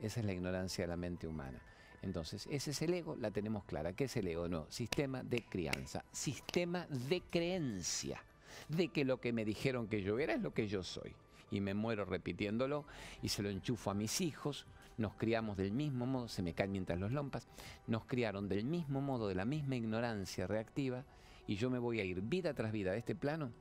Esa 0.00 0.20
es 0.20 0.26
la 0.26 0.32
ignorancia 0.32 0.84
de 0.84 0.88
la 0.88 0.96
mente 0.96 1.26
humana. 1.26 1.60
Entonces, 2.00 2.48
ese 2.50 2.70
es 2.70 2.80
el 2.80 2.94
ego, 2.94 3.14
la 3.16 3.30
tenemos 3.30 3.64
clara. 3.64 3.92
¿Qué 3.92 4.04
es 4.04 4.16
el 4.16 4.26
ego? 4.28 4.48
No, 4.48 4.64
sistema 4.70 5.22
de 5.22 5.44
crianza, 5.44 6.02
sistema 6.12 6.86
de 6.86 7.20
creencia, 7.20 8.22
de 8.68 8.88
que 8.88 9.04
lo 9.04 9.20
que 9.20 9.32
me 9.32 9.44
dijeron 9.44 9.88
que 9.88 10.02
yo 10.02 10.18
era 10.18 10.34
es 10.34 10.40
lo 10.40 10.52
que 10.52 10.68
yo 10.68 10.82
soy. 10.82 11.14
Y 11.50 11.60
me 11.60 11.74
muero 11.74 12.04
repitiéndolo 12.04 12.84
y 13.22 13.28
se 13.28 13.42
lo 13.42 13.48
enchufo 13.48 13.90
a 13.90 13.94
mis 13.94 14.20
hijos. 14.20 14.66
Nos 14.96 15.14
criamos 15.14 15.56
del 15.56 15.72
mismo 15.72 16.06
modo, 16.06 16.28
se 16.28 16.42
me 16.42 16.54
caen 16.54 16.72
mientras 16.72 16.98
los 16.98 17.12
lompas, 17.12 17.46
nos 17.86 18.04
criaron 18.04 18.48
del 18.48 18.64
mismo 18.64 19.00
modo, 19.00 19.28
de 19.28 19.36
la 19.36 19.44
misma 19.44 19.76
ignorancia 19.76 20.48
reactiva, 20.48 21.04
y 21.46 21.54
yo 21.54 21.70
me 21.70 21.78
voy 21.78 22.00
a 22.00 22.04
ir 22.04 22.20
vida 22.20 22.52
tras 22.52 22.72
vida 22.72 22.90
de 22.92 22.98
este 22.98 23.14
plano 23.14 23.52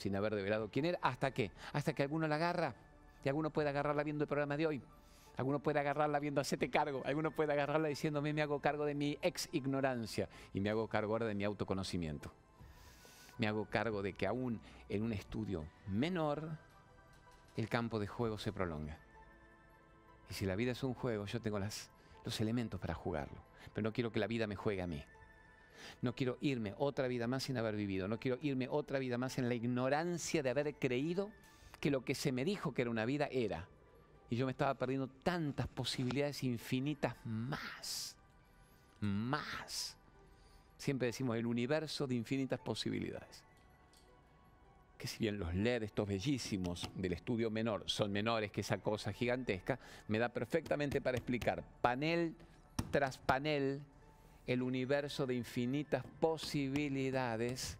sin 0.00 0.16
haber 0.16 0.34
develado 0.34 0.70
quién 0.70 0.86
era. 0.86 0.98
¿Hasta 1.02 1.30
qué? 1.30 1.50
Hasta 1.72 1.92
que 1.92 2.02
alguno 2.02 2.26
la 2.26 2.36
agarra. 2.36 2.74
Y 3.22 3.28
alguno 3.28 3.50
puede 3.50 3.68
agarrarla 3.68 4.02
viendo 4.02 4.24
el 4.24 4.28
programa 4.28 4.56
de 4.56 4.66
hoy. 4.66 4.82
Alguno 5.36 5.60
puede 5.60 5.78
agarrarla 5.78 6.18
viendo 6.18 6.40
Hacete 6.40 6.70
Cargo. 6.70 7.02
Alguno 7.04 7.30
puede 7.30 7.52
agarrarla 7.52 7.88
diciéndome 7.88 8.32
me 8.32 8.42
hago 8.42 8.60
cargo 8.60 8.86
de 8.86 8.94
mi 8.94 9.18
ex 9.20 9.48
ignorancia. 9.52 10.28
Y 10.54 10.60
me 10.60 10.70
hago 10.70 10.88
cargo 10.88 11.12
ahora 11.12 11.26
de 11.26 11.34
mi 11.34 11.44
autoconocimiento. 11.44 12.32
Me 13.40 13.48
hago 13.48 13.64
cargo 13.64 14.02
de 14.02 14.12
que 14.12 14.26
aún 14.26 14.60
en 14.90 15.02
un 15.02 15.14
estudio 15.14 15.64
menor, 15.86 16.46
el 17.56 17.70
campo 17.70 17.98
de 17.98 18.06
juego 18.06 18.36
se 18.36 18.52
prolonga. 18.52 18.98
Y 20.28 20.34
si 20.34 20.44
la 20.44 20.56
vida 20.56 20.72
es 20.72 20.82
un 20.82 20.92
juego, 20.92 21.24
yo 21.24 21.40
tengo 21.40 21.58
los 21.58 22.40
elementos 22.42 22.78
para 22.78 22.92
jugarlo. 22.92 23.40
Pero 23.72 23.88
no 23.88 23.94
quiero 23.94 24.12
que 24.12 24.20
la 24.20 24.26
vida 24.26 24.46
me 24.46 24.56
juegue 24.56 24.82
a 24.82 24.86
mí. 24.86 25.02
No 26.02 26.14
quiero 26.14 26.36
irme 26.42 26.74
otra 26.76 27.08
vida 27.08 27.26
más 27.28 27.44
sin 27.44 27.56
haber 27.56 27.76
vivido. 27.76 28.08
No 28.08 28.20
quiero 28.20 28.38
irme 28.42 28.68
otra 28.68 28.98
vida 28.98 29.16
más 29.16 29.38
en 29.38 29.48
la 29.48 29.54
ignorancia 29.54 30.42
de 30.42 30.50
haber 30.50 30.74
creído 30.74 31.30
que 31.80 31.90
lo 31.90 32.04
que 32.04 32.14
se 32.14 32.32
me 32.32 32.44
dijo 32.44 32.74
que 32.74 32.82
era 32.82 32.90
una 32.90 33.06
vida 33.06 33.26
era. 33.32 33.66
Y 34.28 34.36
yo 34.36 34.44
me 34.44 34.52
estaba 34.52 34.74
perdiendo 34.74 35.08
tantas 35.08 35.66
posibilidades 35.66 36.44
infinitas 36.44 37.16
más. 37.24 38.16
Más. 39.00 39.96
Siempre 40.80 41.08
decimos 41.08 41.36
el 41.36 41.44
universo 41.44 42.06
de 42.06 42.14
infinitas 42.14 42.58
posibilidades. 42.58 43.44
Que 44.96 45.06
si 45.06 45.18
bien 45.18 45.38
los 45.38 45.54
LED, 45.54 45.82
estos 45.82 46.08
bellísimos 46.08 46.88
del 46.94 47.12
estudio 47.12 47.50
menor, 47.50 47.82
son 47.84 48.10
menores 48.10 48.50
que 48.50 48.62
esa 48.62 48.78
cosa 48.78 49.12
gigantesca, 49.12 49.78
me 50.08 50.18
da 50.18 50.30
perfectamente 50.30 51.02
para 51.02 51.18
explicar 51.18 51.62
panel 51.82 52.34
tras 52.90 53.18
panel 53.18 53.82
el 54.46 54.62
universo 54.62 55.26
de 55.26 55.34
infinitas 55.34 56.02
posibilidades 56.18 57.76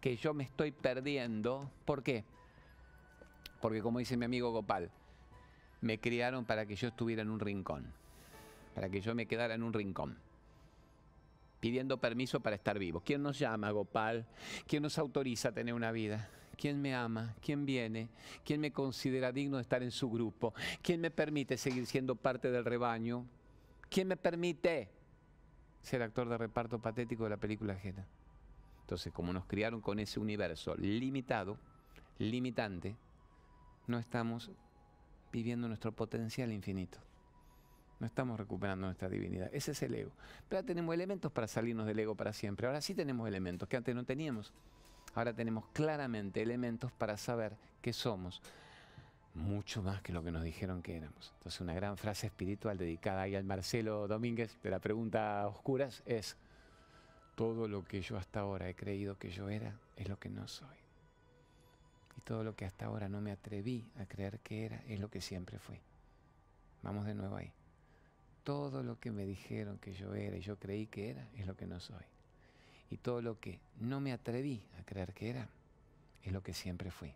que 0.00 0.16
yo 0.16 0.32
me 0.32 0.44
estoy 0.44 0.70
perdiendo. 0.70 1.68
¿Por 1.84 2.04
qué? 2.04 2.22
Porque 3.60 3.82
como 3.82 3.98
dice 3.98 4.16
mi 4.16 4.26
amigo 4.26 4.52
Gopal, 4.52 4.92
me 5.80 5.98
criaron 5.98 6.44
para 6.44 6.66
que 6.66 6.76
yo 6.76 6.86
estuviera 6.86 7.22
en 7.22 7.30
un 7.30 7.40
rincón, 7.40 7.92
para 8.76 8.88
que 8.90 9.00
yo 9.00 9.12
me 9.16 9.26
quedara 9.26 9.54
en 9.54 9.64
un 9.64 9.72
rincón, 9.72 10.16
pidiendo 11.64 11.96
permiso 11.96 12.40
para 12.40 12.56
estar 12.56 12.78
vivo. 12.78 13.00
¿Quién 13.00 13.22
nos 13.22 13.38
llama, 13.38 13.70
Gopal? 13.70 14.26
¿Quién 14.66 14.82
nos 14.82 14.98
autoriza 14.98 15.48
a 15.48 15.52
tener 15.52 15.72
una 15.72 15.92
vida? 15.92 16.28
¿Quién 16.58 16.82
me 16.82 16.94
ama? 16.94 17.34
¿Quién 17.40 17.64
viene? 17.64 18.10
¿Quién 18.44 18.60
me 18.60 18.70
considera 18.70 19.32
digno 19.32 19.56
de 19.56 19.62
estar 19.62 19.82
en 19.82 19.90
su 19.90 20.10
grupo? 20.10 20.52
¿Quién 20.82 21.00
me 21.00 21.10
permite 21.10 21.56
seguir 21.56 21.86
siendo 21.86 22.16
parte 22.16 22.50
del 22.50 22.66
rebaño? 22.66 23.24
¿Quién 23.88 24.08
me 24.08 24.18
permite 24.18 24.90
ser 25.80 26.02
actor 26.02 26.28
de 26.28 26.36
reparto 26.36 26.82
patético 26.82 27.24
de 27.24 27.30
la 27.30 27.38
película 27.38 27.72
ajena? 27.72 28.06
Entonces, 28.82 29.10
como 29.10 29.32
nos 29.32 29.46
criaron 29.46 29.80
con 29.80 29.98
ese 29.98 30.20
universo 30.20 30.74
limitado, 30.76 31.56
limitante, 32.18 32.94
no 33.86 33.98
estamos 33.98 34.50
viviendo 35.32 35.66
nuestro 35.66 35.92
potencial 35.92 36.52
infinito. 36.52 36.98
No 38.04 38.08
estamos 38.08 38.38
recuperando 38.38 38.84
nuestra 38.84 39.08
divinidad. 39.08 39.48
Ese 39.50 39.70
es 39.70 39.82
el 39.82 39.94
ego. 39.94 40.10
Pero 40.46 40.58
ahora 40.58 40.66
tenemos 40.66 40.94
elementos 40.94 41.32
para 41.32 41.48
salirnos 41.48 41.86
del 41.86 41.98
ego 41.98 42.14
para 42.14 42.34
siempre. 42.34 42.66
Ahora 42.66 42.82
sí 42.82 42.94
tenemos 42.94 43.26
elementos 43.26 43.66
que 43.66 43.78
antes 43.78 43.94
no 43.94 44.04
teníamos. 44.04 44.52
Ahora 45.14 45.32
tenemos 45.32 45.64
claramente 45.72 46.42
elementos 46.42 46.92
para 46.92 47.16
saber 47.16 47.56
que 47.80 47.94
somos 47.94 48.42
mucho 49.32 49.82
más 49.82 50.02
que 50.02 50.12
lo 50.12 50.22
que 50.22 50.30
nos 50.30 50.44
dijeron 50.44 50.82
que 50.82 50.98
éramos. 50.98 51.32
Entonces 51.38 51.62
una 51.62 51.72
gran 51.72 51.96
frase 51.96 52.26
espiritual 52.26 52.76
dedicada 52.76 53.22
ahí 53.22 53.36
al 53.36 53.44
Marcelo 53.44 54.06
Domínguez 54.06 54.58
de 54.62 54.68
la 54.68 54.80
pregunta 54.80 55.48
oscuras 55.48 56.02
es, 56.04 56.36
todo 57.36 57.68
lo 57.68 57.86
que 57.86 58.02
yo 58.02 58.18
hasta 58.18 58.40
ahora 58.40 58.68
he 58.68 58.74
creído 58.74 59.16
que 59.16 59.30
yo 59.30 59.48
era 59.48 59.78
es 59.96 60.10
lo 60.10 60.18
que 60.18 60.28
no 60.28 60.46
soy. 60.46 60.76
Y 62.18 62.20
todo 62.20 62.44
lo 62.44 62.54
que 62.54 62.66
hasta 62.66 62.84
ahora 62.84 63.08
no 63.08 63.22
me 63.22 63.32
atreví 63.32 63.88
a 63.98 64.04
creer 64.04 64.40
que 64.40 64.66
era 64.66 64.82
es 64.88 65.00
lo 65.00 65.08
que 65.08 65.22
siempre 65.22 65.58
fui. 65.58 65.80
Vamos 66.82 67.06
de 67.06 67.14
nuevo 67.14 67.36
ahí. 67.36 67.50
Todo 68.44 68.82
lo 68.82 69.00
que 69.00 69.10
me 69.10 69.26
dijeron 69.26 69.78
que 69.78 69.94
yo 69.94 70.14
era 70.14 70.36
y 70.36 70.40
yo 70.40 70.58
creí 70.58 70.86
que 70.86 71.10
era 71.10 71.28
es 71.36 71.46
lo 71.46 71.56
que 71.56 71.66
no 71.66 71.80
soy. 71.80 72.04
Y 72.90 72.98
todo 72.98 73.22
lo 73.22 73.40
que 73.40 73.58
no 73.80 74.00
me 74.00 74.12
atreví 74.12 74.62
a 74.78 74.84
creer 74.84 75.14
que 75.14 75.30
era 75.30 75.48
es 76.22 76.32
lo 76.32 76.42
que 76.42 76.52
siempre 76.52 76.90
fui. 76.90 77.14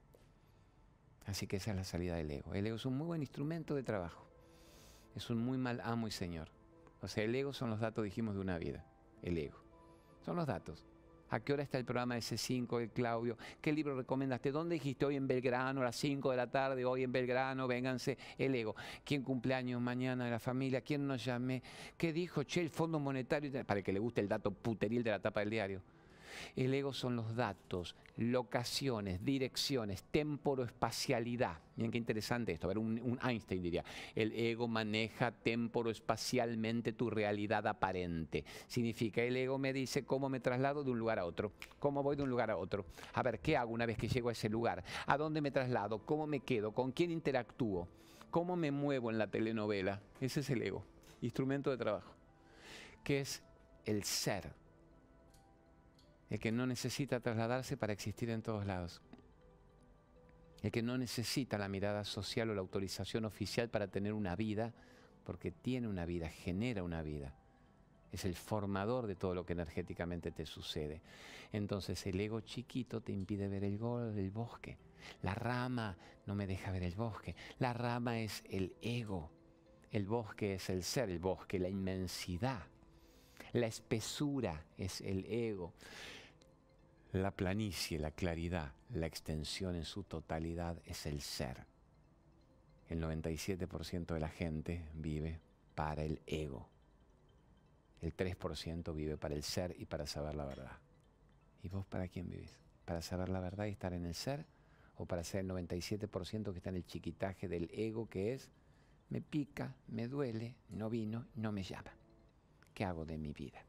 Así 1.27 1.47
que 1.47 1.59
esa 1.59 1.73
es 1.73 1.77
la 1.77 1.85
salida 1.85 2.17
del 2.17 2.31
ego. 2.31 2.55
El 2.55 2.67
ego 2.67 2.77
es 2.77 2.87
un 2.87 2.97
muy 2.97 3.07
buen 3.07 3.21
instrumento 3.21 3.75
de 3.75 3.83
trabajo. 3.83 4.27
Es 5.15 5.29
un 5.29 5.39
muy 5.39 5.59
mal 5.59 5.81
amo 5.85 6.09
y 6.09 6.11
señor. 6.11 6.49
O 7.03 7.09
sea, 7.09 7.25
el 7.25 7.35
ego 7.35 7.53
son 7.53 7.71
los 7.71 7.81
datos, 7.81 8.03
dijimos, 8.03 8.35
de 8.35 8.41
una 8.41 8.59
vida. 8.59 8.85
El 9.23 9.37
ego. 9.37 9.59
Son 10.25 10.37
los 10.37 10.47
datos. 10.47 10.87
¿A 11.31 11.41
qué 11.41 11.53
hora 11.53 11.63
está 11.63 11.79
el 11.79 11.85
programa 11.85 12.15
de 12.15 12.21
C5 12.21 12.79
de 12.79 12.89
Claudio? 12.89 13.37
¿Qué 13.61 13.73
libro 13.73 13.97
recomendaste? 13.97 14.51
¿Dónde 14.51 14.75
dijiste 14.75 15.05
hoy 15.05 15.17
en 15.17 15.27
Belgrano 15.27 15.83
a 15.83 15.85
las 15.85 15.97
5 15.97 16.31
de 16.31 16.37
la 16.37 16.51
tarde? 16.51 16.85
Hoy 16.85 17.03
en 17.03 17.13
Belgrano, 17.13 17.69
vénganse, 17.69 18.17
el 18.39 18.55
ego. 18.55 18.75
¿Quién 19.05 19.23
cumpleaños 19.23 19.81
mañana 19.81 20.25
de 20.25 20.31
la 20.31 20.39
familia? 20.39 20.81
¿Quién 20.81 21.07
nos 21.07 21.25
llamé? 21.25 21.63
¿Qué 21.97 22.13
dijo? 22.13 22.45
Che, 22.45 22.61
el 22.61 22.71
Fondo 22.71 22.99
Monetario, 22.99 23.51
para 23.67 23.83
que 23.83 23.93
le 23.93 23.99
guste 23.99 24.21
el 24.21 24.29
dato 24.29 24.51
puteril 24.51 25.03
de 25.03 25.11
la 25.11 25.19
tapa 25.21 25.41
del 25.41 25.51
diario. 25.51 25.83
El 26.57 26.75
ego 26.75 26.93
son 26.93 27.17
los 27.17 27.35
datos, 27.37 27.97
locaciones, 28.17 29.25
direcciones, 29.25 30.03
temporoespacialidad. 30.11 31.59
Miren 31.77 31.93
qué 31.93 31.99
interesante 31.99 32.53
esto. 32.53 32.67
A 32.67 32.69
ver, 32.69 32.79
un, 32.79 33.19
Einstein 33.23 33.63
diría, 33.63 33.85
el 34.15 34.33
ego 34.33 34.67
maneja 34.67 35.31
temporoespacialmente 35.31 36.93
tu 36.93 37.11
realidad 37.11 37.67
aparente. 37.67 38.45
Significa, 38.67 39.23
el 39.23 39.37
ego 39.37 39.59
me 39.59 39.73
dice 39.73 40.05
cómo 40.05 40.29
me 40.29 40.41
traslado 40.41 40.83
de 40.83 40.91
un 40.91 40.99
lugar 40.99 41.19
a 41.19 41.25
otro, 41.25 41.53
cómo 41.79 42.03
voy 42.03 42.17
de 42.17 42.25
un 42.25 42.31
lugar 42.31 42.51
a 42.51 42.57
otro. 42.57 42.87
A 43.15 43.23
ver, 43.23 43.41
¿qué 43.41 43.57
hago 43.57 43.73
una 43.73 43.87
vez 43.87 43.97
que 43.97 44.09
llego 44.09 44.29
a 44.29 44.33
ese 44.33 44.49
lugar? 44.49 44.83
¿A 45.07 45.17
dónde 45.17 45.41
me 45.41 45.51
traslado? 45.51 46.05
¿Cómo 46.05 46.27
me 46.27 46.41
quedo? 46.41 46.73
¿Con 46.73 46.93
quién 46.93 47.11
interactúo? 47.11 47.89
¿Cómo 48.31 48.57
me 48.57 48.71
muevo 48.71 49.11
en 49.11 49.19
la 49.19 49.31
telenovela? 49.31 50.03
Ese 50.21 50.41
es 50.41 50.51
el 50.51 50.63
ego, 50.63 50.85
instrumento 51.23 51.71
de 51.71 51.79
trabajo, 51.79 52.13
que 53.05 53.21
es 53.21 53.43
el 53.87 54.03
ser 54.05 54.53
el 56.31 56.39
que 56.39 56.53
no 56.53 56.67
necesita 56.67 57.21
trasladarse 57.21 57.77
para 57.77 57.93
existir 57.93 58.31
en 58.31 58.43
todos 58.43 58.67
lados, 58.67 59.01
el 60.63 60.71
que 60.71 60.83
no 60.83 60.99
necesita 60.99 61.57
la 61.59 61.69
mirada 61.69 62.05
social 62.05 62.51
o 62.51 62.55
la 62.55 62.61
autorización 62.61 63.25
oficial 63.25 63.69
para 63.69 63.89
tener 63.89 64.13
una 64.13 64.35
vida, 64.37 64.75
porque 65.25 65.51
tiene 65.51 65.89
una 65.89 66.05
vida, 66.05 66.29
genera 66.29 66.83
una 66.83 67.03
vida. 67.03 67.35
Es 68.11 68.25
el 68.25 68.35
formador 68.35 69.07
de 69.07 69.15
todo 69.15 69.35
lo 69.35 69.45
que 69.45 69.53
energéticamente 69.53 70.31
te 70.31 70.47
sucede. 70.47 71.03
Entonces 71.53 72.07
el 72.07 72.19
ego 72.19 72.41
chiquito 72.41 73.01
te 73.03 73.13
impide 73.13 73.49
ver 73.49 73.65
el 73.65 73.79
gol 73.79 74.15
del 74.15 74.31
bosque. 74.31 74.79
La 75.23 75.35
rama 75.35 75.97
no 76.27 76.35
me 76.35 76.47
deja 76.47 76.73
ver 76.73 76.83
el 76.83 76.95
bosque. 76.95 77.37
La 77.59 77.73
rama 77.73 78.21
es 78.21 78.43
el 78.49 78.75
ego. 78.83 79.31
El 79.91 80.07
bosque 80.07 80.55
es 80.55 80.69
el 80.71 80.83
ser, 80.83 81.11
el 81.11 81.19
bosque, 81.19 81.59
la 81.59 81.69
inmensidad. 81.69 82.63
La 83.53 83.67
espesura 83.67 84.65
es 84.77 85.01
el 85.01 85.25
ego. 85.27 85.73
La 87.13 87.31
planicie, 87.31 87.99
la 87.99 88.11
claridad, 88.11 88.75
la 88.91 89.07
extensión 89.07 89.75
en 89.77 89.87
su 89.87 90.03
totalidad 90.03 90.77
es 90.85 91.07
el 91.07 91.23
ser. 91.23 91.65
El 92.91 93.03
97% 93.03 94.13
de 94.13 94.21
la 94.21 94.29
gente 94.29 94.85
vive 94.93 95.41
para 95.75 96.05
el 96.05 96.21
ego. 96.27 96.69
El 98.03 98.15
3% 98.15 98.95
vive 98.95 99.17
para 99.17 99.35
el 99.35 99.43
ser 99.43 99.75
y 99.79 99.87
para 99.87 100.07
saber 100.07 100.35
la 100.35 100.45
verdad. 100.45 100.77
¿Y 101.63 101.69
vos 101.71 101.87
para 101.87 102.09
quién 102.09 102.29
vivís? 102.29 102.59
¿Para 102.85 103.01
saber 103.01 103.31
la 103.31 103.41
verdad 103.41 103.65
y 103.65 103.71
estar 103.71 103.95
en 103.95 104.05
el 104.05 104.15
ser? 104.15 104.45
¿O 104.99 105.07
para 105.07 105.25
ser 105.25 105.41
el 105.41 105.51
97% 105.51 106.53
que 106.53 106.59
está 106.59 106.69
en 106.69 106.77
el 106.77 106.87
chiquitaje 106.87 107.49
del 107.49 107.71
ego 107.73 108.07
que 108.07 108.35
es, 108.35 108.51
me 109.09 109.23
pica, 109.23 109.75
me 109.87 110.09
duele, 110.09 110.57
no 110.69 110.91
vino, 110.91 111.27
no 111.37 111.53
me 111.53 111.63
llama? 111.63 111.91
¿Qué 112.75 112.85
hago 112.85 113.07
de 113.07 113.17
mi 113.17 113.33
vida? 113.33 113.65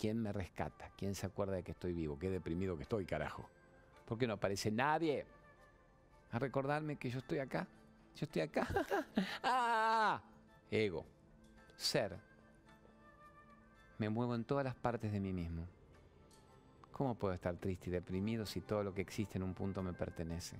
¿Quién 0.00 0.22
me 0.22 0.32
rescata? 0.32 0.90
¿Quién 0.96 1.14
se 1.14 1.26
acuerda 1.26 1.56
de 1.56 1.62
que 1.62 1.72
estoy 1.72 1.92
vivo? 1.92 2.18
Qué 2.18 2.30
deprimido 2.30 2.74
que 2.74 2.84
estoy, 2.84 3.04
carajo. 3.04 3.46
¿Por 4.06 4.16
qué 4.16 4.26
no 4.26 4.32
aparece 4.32 4.70
nadie 4.70 5.26
a 6.30 6.38
recordarme 6.38 6.96
que 6.96 7.10
yo 7.10 7.18
estoy 7.18 7.38
acá? 7.38 7.66
Yo 8.16 8.24
estoy 8.24 8.40
acá. 8.40 8.66
¡Ah! 9.42 10.22
Ego. 10.70 11.04
Ser. 11.76 12.16
Me 13.98 14.08
muevo 14.08 14.34
en 14.34 14.44
todas 14.44 14.64
las 14.64 14.74
partes 14.74 15.12
de 15.12 15.20
mí 15.20 15.34
mismo. 15.34 15.66
¿Cómo 16.92 17.14
puedo 17.14 17.34
estar 17.34 17.54
triste 17.56 17.90
y 17.90 17.92
deprimido 17.92 18.46
si 18.46 18.62
todo 18.62 18.82
lo 18.82 18.94
que 18.94 19.02
existe 19.02 19.36
en 19.36 19.42
un 19.42 19.52
punto 19.52 19.82
me 19.82 19.92
pertenece? 19.92 20.56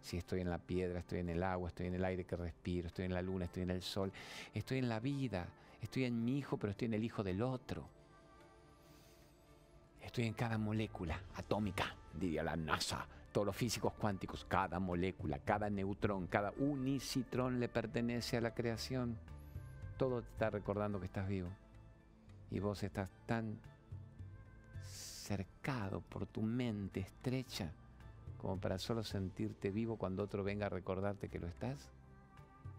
Si 0.00 0.16
estoy 0.16 0.40
en 0.40 0.50
la 0.50 0.58
piedra, 0.58 0.98
estoy 0.98 1.20
en 1.20 1.28
el 1.28 1.44
agua, 1.44 1.68
estoy 1.68 1.86
en 1.86 1.94
el 1.94 2.04
aire 2.04 2.24
que 2.24 2.34
respiro, 2.34 2.88
estoy 2.88 3.04
en 3.04 3.14
la 3.14 3.22
luna, 3.22 3.44
estoy 3.44 3.62
en 3.62 3.70
el 3.70 3.82
sol, 3.82 4.12
estoy 4.52 4.78
en 4.78 4.88
la 4.88 4.98
vida, 4.98 5.46
estoy 5.80 6.06
en 6.06 6.24
mi 6.24 6.38
hijo, 6.38 6.56
pero 6.56 6.72
estoy 6.72 6.86
en 6.86 6.94
el 6.94 7.04
hijo 7.04 7.22
del 7.22 7.40
otro. 7.40 7.88
Estoy 10.06 10.26
en 10.26 10.34
cada 10.34 10.56
molécula 10.56 11.20
atómica, 11.34 11.92
diría 12.14 12.44
la 12.44 12.54
NASA. 12.56 13.04
Todos 13.32 13.48
los 13.48 13.56
físicos 13.56 13.92
cuánticos, 13.94 14.46
cada 14.48 14.78
molécula, 14.78 15.40
cada 15.40 15.68
neutrón, 15.68 16.28
cada 16.28 16.52
unicitrón 16.58 17.58
le 17.58 17.68
pertenece 17.68 18.36
a 18.36 18.40
la 18.40 18.54
creación. 18.54 19.18
Todo 19.98 20.22
te 20.22 20.30
está 20.30 20.48
recordando 20.48 21.00
que 21.00 21.06
estás 21.06 21.26
vivo. 21.26 21.48
Y 22.52 22.60
vos 22.60 22.84
estás 22.84 23.10
tan 23.26 23.58
cercado 24.84 26.02
por 26.02 26.26
tu 26.26 26.40
mente 26.40 27.00
estrecha 27.00 27.72
como 28.38 28.60
para 28.60 28.78
solo 28.78 29.02
sentirte 29.02 29.72
vivo 29.72 29.96
cuando 29.96 30.22
otro 30.22 30.44
venga 30.44 30.66
a 30.66 30.70
recordarte 30.70 31.28
que 31.28 31.40
lo 31.40 31.48
estás. 31.48 31.90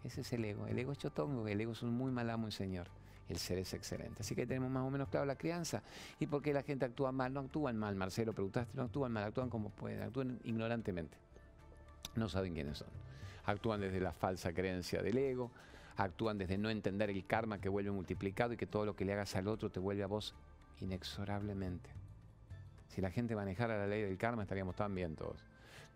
Ese 0.02 0.22
es 0.22 0.32
el 0.32 0.46
ego. 0.46 0.66
El 0.66 0.78
ego 0.78 0.92
es 0.92 0.98
chotongo, 0.98 1.46
el 1.46 1.60
ego 1.60 1.72
es 1.72 1.82
un 1.82 1.92
muy 1.92 2.10
mal 2.10 2.30
amo 2.30 2.48
y 2.48 2.52
señor 2.52 2.88
el 3.28 3.38
ser 3.38 3.58
es 3.58 3.74
excelente. 3.74 4.22
Así 4.22 4.34
que 4.34 4.46
tenemos 4.46 4.70
más 4.70 4.82
o 4.84 4.90
menos 4.90 5.08
claro 5.08 5.26
la 5.26 5.36
crianza. 5.36 5.82
¿Y 6.18 6.26
por 6.26 6.42
qué 6.42 6.52
la 6.52 6.62
gente 6.62 6.84
actúa 6.84 7.12
mal? 7.12 7.32
No 7.32 7.40
actúan 7.40 7.76
mal, 7.76 7.94
Marcelo, 7.94 8.32
preguntaste, 8.32 8.72
no 8.74 8.84
actúan 8.84 9.12
mal, 9.12 9.24
actúan 9.24 9.50
como 9.50 9.70
pueden, 9.70 10.02
actúan 10.02 10.40
ignorantemente. 10.44 11.16
No 12.16 12.28
saben 12.28 12.54
quiénes 12.54 12.78
son. 12.78 12.88
Actúan 13.44 13.80
desde 13.80 14.00
la 14.00 14.12
falsa 14.12 14.52
creencia 14.52 15.02
del 15.02 15.18
ego, 15.18 15.50
actúan 15.96 16.38
desde 16.38 16.58
no 16.58 16.70
entender 16.70 17.10
el 17.10 17.26
karma 17.26 17.60
que 17.60 17.68
vuelve 17.68 17.90
multiplicado 17.90 18.52
y 18.52 18.56
que 18.56 18.66
todo 18.66 18.86
lo 18.86 18.96
que 18.96 19.04
le 19.04 19.12
hagas 19.12 19.36
al 19.36 19.48
otro 19.48 19.70
te 19.70 19.80
vuelve 19.80 20.02
a 20.02 20.06
vos 20.06 20.34
inexorablemente. 20.80 21.90
Si 22.88 23.00
la 23.00 23.10
gente 23.10 23.36
manejara 23.36 23.78
la 23.78 23.86
ley 23.86 24.02
del 24.02 24.16
karma 24.18 24.42
estaríamos 24.42 24.74
tan 24.74 24.94
bien 24.94 25.16
todos. 25.16 25.44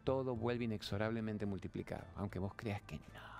Todo 0.04 0.36
vuelve 0.36 0.64
inexorablemente 0.64 1.46
multiplicado, 1.46 2.04
aunque 2.16 2.38
vos 2.38 2.52
creas 2.54 2.82
que 2.82 2.96
no. 2.96 3.31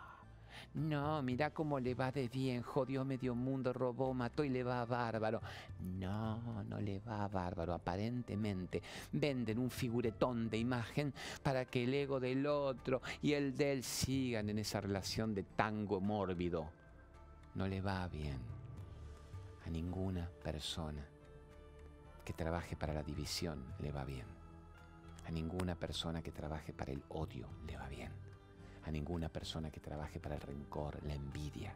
No, 0.75 1.20
mira 1.23 1.51
cómo 1.51 1.79
le 1.79 1.95
va 1.95 2.11
de 2.11 2.29
bien, 2.29 2.62
jodió 2.62 3.05
medio 3.05 3.35
mundo, 3.35 3.75
robó, 3.75 4.14
mató 4.14 4.43
y 4.43 4.49
le 4.49 4.64
va 4.64 4.87
bárbaro. 4.87 5.43
No, 5.81 6.64
no 6.64 6.81
le 6.81 6.99
va 7.01 7.29
bárbaro, 7.29 7.75
aparentemente. 7.75 8.83
Venden 9.12 9.59
un 9.59 9.70
figuretón 9.70 10.49
de 10.49 10.57
imagen 10.57 11.12
para 11.43 11.66
que 11.66 11.85
el 11.85 11.93
ego 11.93 12.18
del 12.18 12.47
otro 12.47 13.03
y 13.20 13.35
el 13.35 13.55
de 13.55 13.73
él 13.73 13.83
sigan 13.83 14.49
en 14.49 14.59
esa 14.59 14.81
relación 14.81 15.35
de 15.35 15.43
tango 15.43 16.01
mórbido. 16.01 16.70
No 17.55 17.68
le 17.68 17.83
va 17.83 18.09
bien 18.09 18.39
a 19.66 19.68
ninguna 19.68 20.27
persona 20.43 21.07
que 22.25 22.33
trabaje 22.33 22.77
para 22.77 22.95
la 22.95 23.03
división 23.03 23.62
le 23.81 23.93
va 23.93 24.07
bien. 24.07 24.27
A 25.27 25.31
ninguna 25.31 25.75
persona 25.75 26.23
que 26.23 26.33
trabaje 26.33 26.73
para 26.73 26.93
el 26.93 27.03
odio 27.11 27.47
le 27.66 27.77
va 27.77 27.89
bien 27.89 28.22
a 28.85 28.91
ninguna 28.91 29.28
persona 29.28 29.70
que 29.70 29.80
trabaje 29.80 30.20
para 30.20 30.35
el 30.35 30.41
rencor, 30.41 31.03
la 31.05 31.14
envidia, 31.14 31.74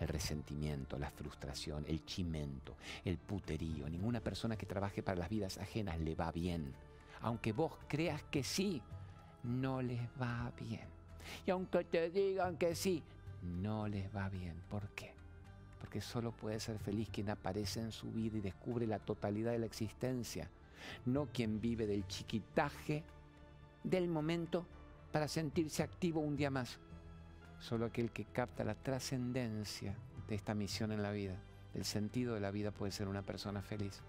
el 0.00 0.08
resentimiento, 0.08 0.98
la 0.98 1.10
frustración, 1.10 1.84
el 1.88 2.04
chimento, 2.04 2.76
el 3.04 3.18
puterío. 3.18 3.88
Ninguna 3.88 4.20
persona 4.20 4.56
que 4.56 4.66
trabaje 4.66 5.02
para 5.02 5.18
las 5.18 5.28
vidas 5.28 5.58
ajenas 5.58 5.98
le 6.00 6.14
va 6.14 6.30
bien. 6.32 6.72
Aunque 7.20 7.52
vos 7.52 7.72
creas 7.88 8.22
que 8.24 8.44
sí, 8.44 8.82
no 9.42 9.82
les 9.82 10.00
va 10.20 10.52
bien. 10.58 10.86
Y 11.46 11.50
aunque 11.50 11.84
te 11.84 12.10
digan 12.10 12.56
que 12.56 12.74
sí, 12.74 13.02
no 13.42 13.88
les 13.88 14.14
va 14.14 14.28
bien. 14.28 14.62
¿Por 14.68 14.88
qué? 14.90 15.14
Porque 15.80 16.00
solo 16.00 16.32
puede 16.32 16.60
ser 16.60 16.78
feliz 16.78 17.08
quien 17.10 17.30
aparece 17.30 17.80
en 17.80 17.92
su 17.92 18.10
vida 18.10 18.38
y 18.38 18.40
descubre 18.40 18.86
la 18.86 18.98
totalidad 18.98 19.52
de 19.52 19.58
la 19.58 19.66
existencia, 19.66 20.48
no 21.06 21.26
quien 21.26 21.60
vive 21.60 21.86
del 21.86 22.06
chiquitaje 22.06 23.02
del 23.84 24.08
momento 24.08 24.66
para 25.12 25.28
sentirse 25.28 25.82
activo 25.82 26.20
un 26.20 26.36
día 26.36 26.50
más. 26.50 26.78
Solo 27.60 27.86
aquel 27.86 28.10
que 28.10 28.24
capta 28.24 28.64
la 28.64 28.74
trascendencia 28.74 29.96
de 30.28 30.34
esta 30.34 30.54
misión 30.54 30.92
en 30.92 31.02
la 31.02 31.10
vida, 31.10 31.36
el 31.74 31.84
sentido 31.84 32.34
de 32.34 32.40
la 32.40 32.50
vida 32.50 32.70
puede 32.70 32.92
ser 32.92 33.08
una 33.08 33.22
persona 33.22 33.62
feliz. 33.62 34.00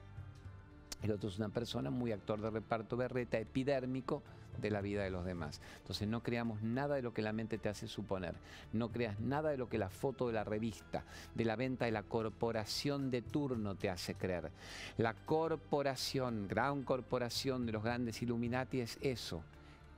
El 1.01 1.11
otro 1.11 1.29
es 1.29 1.37
una 1.37 1.49
persona 1.49 1.89
muy 1.89 2.11
actor 2.11 2.41
de 2.41 2.49
reparto 2.49 2.97
berreta, 2.97 3.39
epidérmico 3.39 4.21
de 4.59 4.69
la 4.69 4.81
vida 4.81 5.03
de 5.03 5.09
los 5.09 5.23
demás. 5.23 5.61
Entonces 5.77 6.07
no 6.07 6.21
creamos 6.21 6.61
nada 6.61 6.95
de 6.95 7.01
lo 7.01 7.13
que 7.13 7.21
la 7.21 7.31
mente 7.31 7.57
te 7.57 7.69
hace 7.69 7.87
suponer. 7.87 8.35
No 8.73 8.91
creas 8.91 9.19
nada 9.19 9.49
de 9.49 9.57
lo 9.57 9.69
que 9.69 9.77
la 9.77 9.89
foto 9.89 10.27
de 10.27 10.33
la 10.33 10.43
revista, 10.43 11.05
de 11.33 11.45
la 11.45 11.55
venta 11.55 11.85
de 11.85 11.91
la 11.91 12.03
corporación 12.03 13.11
de 13.11 13.21
turno 13.21 13.75
te 13.75 13.89
hace 13.89 14.15
creer. 14.15 14.51
La 14.97 15.13
corporación, 15.13 16.47
gran 16.47 16.83
corporación 16.83 17.65
de 17.65 17.71
los 17.71 17.83
grandes 17.83 18.21
Illuminati 18.21 18.81
es 18.81 18.97
eso. 19.01 19.41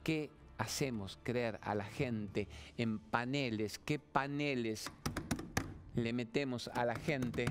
Que 0.04 0.30
hacemos 0.62 1.18
creer 1.24 1.60
a 1.64 1.74
la 1.74 1.86
gente 1.86 2.48
en 2.78 3.00
paneles, 3.00 3.80
qué 3.80 3.98
paneles 3.98 4.92
le 5.96 6.14
metemos 6.14 6.68
a 6.76 6.86
la 6.86 6.94
gente, 6.96 7.46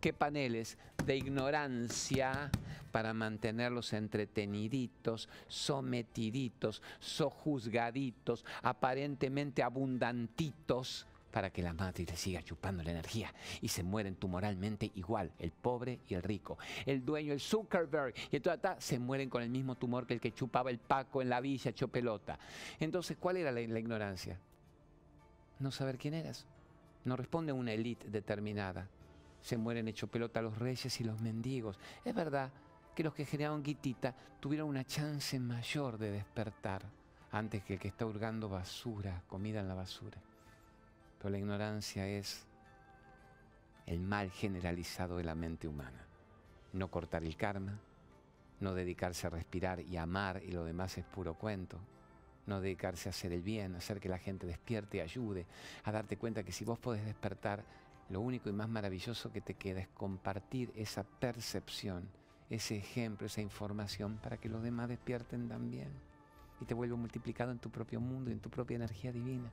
qué 0.00 0.12
paneles 0.12 0.76
de 1.06 1.16
ignorancia 1.16 2.50
para 2.90 3.14
mantenerlos 3.14 3.92
entreteniditos, 3.92 5.28
sometiditos, 5.46 6.82
sojuzgaditos, 6.98 8.44
aparentemente 8.62 9.62
abundantitos 9.62 11.06
para 11.32 11.50
que 11.50 11.62
la 11.62 11.72
madre 11.72 12.04
le 12.04 12.16
siga 12.16 12.42
chupando 12.42 12.82
la 12.82 12.90
energía 12.90 13.32
y 13.60 13.68
se 13.68 13.82
mueren 13.82 14.16
tumoralmente 14.16 14.92
igual, 14.94 15.32
el 15.38 15.50
pobre 15.50 16.00
y 16.06 16.14
el 16.14 16.22
rico. 16.22 16.58
El 16.86 17.04
dueño, 17.04 17.32
el 17.32 17.40
Zuckerberg 17.40 18.14
y 18.30 18.36
el 18.36 18.42
Toyota 18.42 18.76
se 18.78 18.98
mueren 18.98 19.30
con 19.30 19.42
el 19.42 19.48
mismo 19.48 19.74
tumor 19.74 20.06
que 20.06 20.14
el 20.14 20.20
que 20.20 20.32
chupaba 20.32 20.70
el 20.70 20.78
Paco 20.78 21.22
en 21.22 21.30
la 21.30 21.40
villa 21.40 21.70
hecho 21.70 21.88
pelota. 21.88 22.38
Entonces, 22.78 23.16
¿cuál 23.18 23.38
era 23.38 23.50
la, 23.50 23.60
ignorancia? 23.60 24.38
No 25.58 25.70
saber 25.70 25.96
quién 25.96 26.14
eras. 26.14 26.46
No 27.04 27.16
responde 27.16 27.52
una 27.52 27.72
élite 27.72 28.08
determinada. 28.10 28.88
Se 29.40 29.56
mueren 29.56 29.88
hecho 29.88 30.06
pelota 30.06 30.42
los 30.42 30.58
reyes 30.58 31.00
y 31.00 31.04
los 31.04 31.20
mendigos. 31.20 31.78
Es 32.04 32.14
verdad 32.14 32.52
que 32.94 33.02
los 33.02 33.14
que 33.14 33.24
generaron 33.24 33.62
guitita 33.62 34.14
tuvieron 34.38 34.68
una 34.68 34.84
chance 34.84 35.38
mayor 35.40 35.98
de 35.98 36.12
despertar 36.12 36.82
antes 37.32 37.64
que 37.64 37.74
el 37.74 37.80
que 37.80 37.88
está 37.88 38.04
hurgando 38.04 38.48
basura, 38.50 39.22
comida 39.26 39.60
en 39.60 39.68
la 39.68 39.74
basura. 39.74 40.18
La 41.30 41.38
ignorancia 41.38 42.06
es 42.08 42.44
el 43.86 44.00
mal 44.00 44.30
generalizado 44.30 45.16
de 45.16 45.24
la 45.24 45.34
mente 45.34 45.68
humana. 45.68 46.04
No 46.72 46.90
cortar 46.90 47.22
el 47.22 47.36
karma, 47.36 47.78
no 48.60 48.74
dedicarse 48.74 49.26
a 49.26 49.30
respirar 49.30 49.80
y 49.80 49.96
amar 49.96 50.42
y 50.44 50.50
lo 50.50 50.64
demás 50.64 50.98
es 50.98 51.04
puro 51.04 51.34
cuento. 51.34 51.78
No 52.46 52.60
dedicarse 52.60 53.08
a 53.08 53.10
hacer 53.10 53.32
el 53.32 53.42
bien, 53.42 53.76
hacer 53.76 54.00
que 54.00 54.08
la 54.08 54.18
gente 54.18 54.46
despierte 54.46 54.96
y 54.96 55.00
ayude, 55.00 55.46
a 55.84 55.92
darte 55.92 56.16
cuenta 56.16 56.42
que 56.42 56.50
si 56.50 56.64
vos 56.64 56.78
podés 56.78 57.04
despertar, 57.04 57.64
lo 58.10 58.20
único 58.20 58.50
y 58.50 58.52
más 58.52 58.68
maravilloso 58.68 59.32
que 59.32 59.40
te 59.40 59.54
queda 59.54 59.80
es 59.80 59.88
compartir 59.88 60.72
esa 60.74 61.04
percepción, 61.04 62.08
ese 62.50 62.76
ejemplo, 62.76 63.26
esa 63.26 63.40
información 63.40 64.18
para 64.18 64.38
que 64.38 64.48
los 64.48 64.62
demás 64.62 64.88
despierten 64.88 65.48
también 65.48 65.88
y 66.60 66.64
te 66.64 66.74
vuelva 66.74 66.96
multiplicado 66.96 67.52
en 67.52 67.58
tu 67.58 67.70
propio 67.70 68.00
mundo 68.00 68.30
y 68.30 68.32
en 68.32 68.40
tu 68.40 68.50
propia 68.50 68.74
energía 68.74 69.12
divina. 69.12 69.52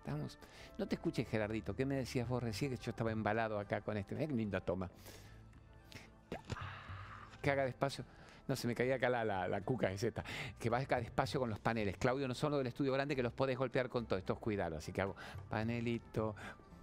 Estamos. 0.00 0.38
No 0.78 0.86
te 0.88 0.96
escuches, 0.96 1.28
Gerardito. 1.28 1.74
¿Qué 1.76 1.84
me 1.84 1.96
decías 1.96 2.28
vos 2.28 2.42
recién? 2.42 2.70
Que 2.70 2.82
yo 2.82 2.90
estaba 2.90 3.12
embalado 3.12 3.58
acá 3.58 3.82
con 3.82 3.96
este. 3.96 4.16
Qué 4.16 4.26
linda 4.26 4.60
toma. 4.60 4.90
Que 7.42 7.50
haga 7.50 7.64
despacio. 7.64 8.04
No, 8.48 8.56
se 8.56 8.66
me 8.66 8.74
caía 8.74 8.96
acá 8.96 9.08
la, 9.08 9.24
la, 9.24 9.60
cuca 9.60 9.92
esta. 9.92 10.24
Que 10.58 10.70
vaya 10.70 10.98
despacio 10.98 11.38
con 11.38 11.50
los 11.50 11.60
paneles. 11.60 11.96
Claudio, 11.98 12.26
no 12.26 12.34
son 12.34 12.50
los 12.50 12.58
del 12.60 12.66
estudio 12.66 12.92
grande 12.92 13.14
que 13.14 13.22
los 13.22 13.32
podés 13.32 13.56
golpear 13.56 13.88
con 13.88 14.06
todo. 14.06 14.18
Esto 14.18 14.32
es 14.32 14.38
cuidado. 14.38 14.78
Así 14.78 14.90
que 14.90 15.02
hago 15.02 15.14
panelito, 15.48 16.34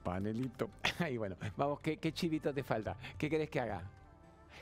panelito. 0.03 0.70
Y 1.11 1.18
bueno, 1.18 1.36
vamos, 1.57 1.80
¿qué, 1.82 1.97
qué 1.97 2.13
chivito 2.13 2.53
te 2.53 2.63
falta? 2.63 2.95
¿Qué 3.18 3.30
querés 3.30 3.49
que 3.49 3.59
haga? 3.59 3.82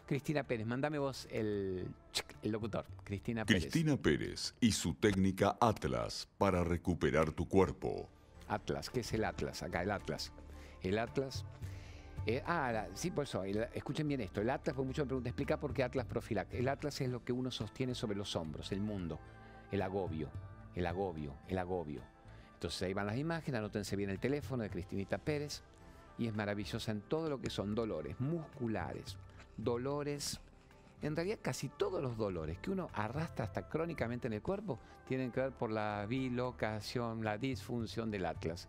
Cristina 0.06 0.44
Pérez, 0.44 0.68
mándame 0.68 0.98
vos 0.98 1.28
el, 1.32 1.88
el, 2.42 2.52
locutor. 2.52 2.86
Cristina 3.04 3.46
Pérez. 3.46 3.64
Cristina 3.64 3.98
Pérez 3.98 4.56
y 4.60 4.72
su 4.72 4.94
técnica 4.94 5.58
Atlas 5.60 6.28
para 6.38 6.64
recuperar 6.64 7.32
tu 7.32 7.48
cuerpo. 7.48 8.10
Atlas, 8.48 8.90
¿qué 8.90 9.02
es 9.02 9.14
el 9.14 9.24
Atlas? 9.24 9.64
Acá, 9.64 9.82
el 9.82 9.92
Atlas. 9.92 10.32
El 10.82 10.98
Atlas. 11.00 11.46
Eh, 12.26 12.44
ah, 12.46 12.88
sí, 12.94 13.12
por 13.12 13.26
eso, 13.26 13.44
escuchen 13.44 14.08
bien 14.08 14.22
esto. 14.22 14.42
El 14.42 14.50
Atlas, 14.50 14.76
por 14.76 14.86
mucho 14.86 15.04
me 15.04 15.08
preguntan, 15.08 15.30
explica 15.30 15.60
por 15.60 15.74
qué 15.74 15.84
Atlas 15.84 16.06
Profilac. 16.06 16.54
El 16.54 16.68
Atlas 16.68 17.00
es 17.02 17.10
lo 17.10 17.24
que 17.24 17.34
uno 17.34 17.52
sostiene 17.52 17.94
sobre 17.94 18.18
los 18.18 18.36
hombros, 18.36 18.72
el 18.72 18.82
mundo, 18.82 19.20
el 19.72 19.82
agobio, 19.82 20.30
el 20.74 20.86
agobio, 20.86 21.36
el 21.48 21.58
agobio. 21.58 22.02
Entonces 22.54 22.82
ahí 22.84 22.94
van 22.94 23.08
las 23.08 23.18
imágenes, 23.18 23.60
anótense 23.60 23.96
bien 23.96 24.10
el 24.10 24.20
teléfono 24.20 24.64
de 24.64 24.70
Cristinita 24.70 25.18
Pérez 25.18 25.62
y 26.18 26.28
es 26.28 26.36
maravillosa 26.36 26.92
en 26.92 27.02
todo 27.02 27.30
lo 27.30 27.40
que 27.40 27.50
son 27.50 27.76
dolores 27.76 28.20
musculares, 28.20 29.18
dolores 29.58 30.40
en 31.06 31.16
realidad 31.16 31.40
casi 31.42 31.70
todos 31.70 32.02
los 32.02 32.18
dolores 32.18 32.58
que 32.60 32.72
uno 32.72 32.90
arrastra 32.94 33.46
hasta 33.46 33.68
crónicamente 33.68 34.28
en 34.28 34.34
el 34.34 34.42
cuerpo 34.42 34.80
tienen 35.08 35.32
que 35.32 35.40
ver 35.40 35.52
por 35.52 35.70
la 35.70 36.06
bilocación, 36.08 37.24
la 37.24 37.38
disfunción 37.38 38.10
del 38.10 38.26
Atlas. 38.26 38.68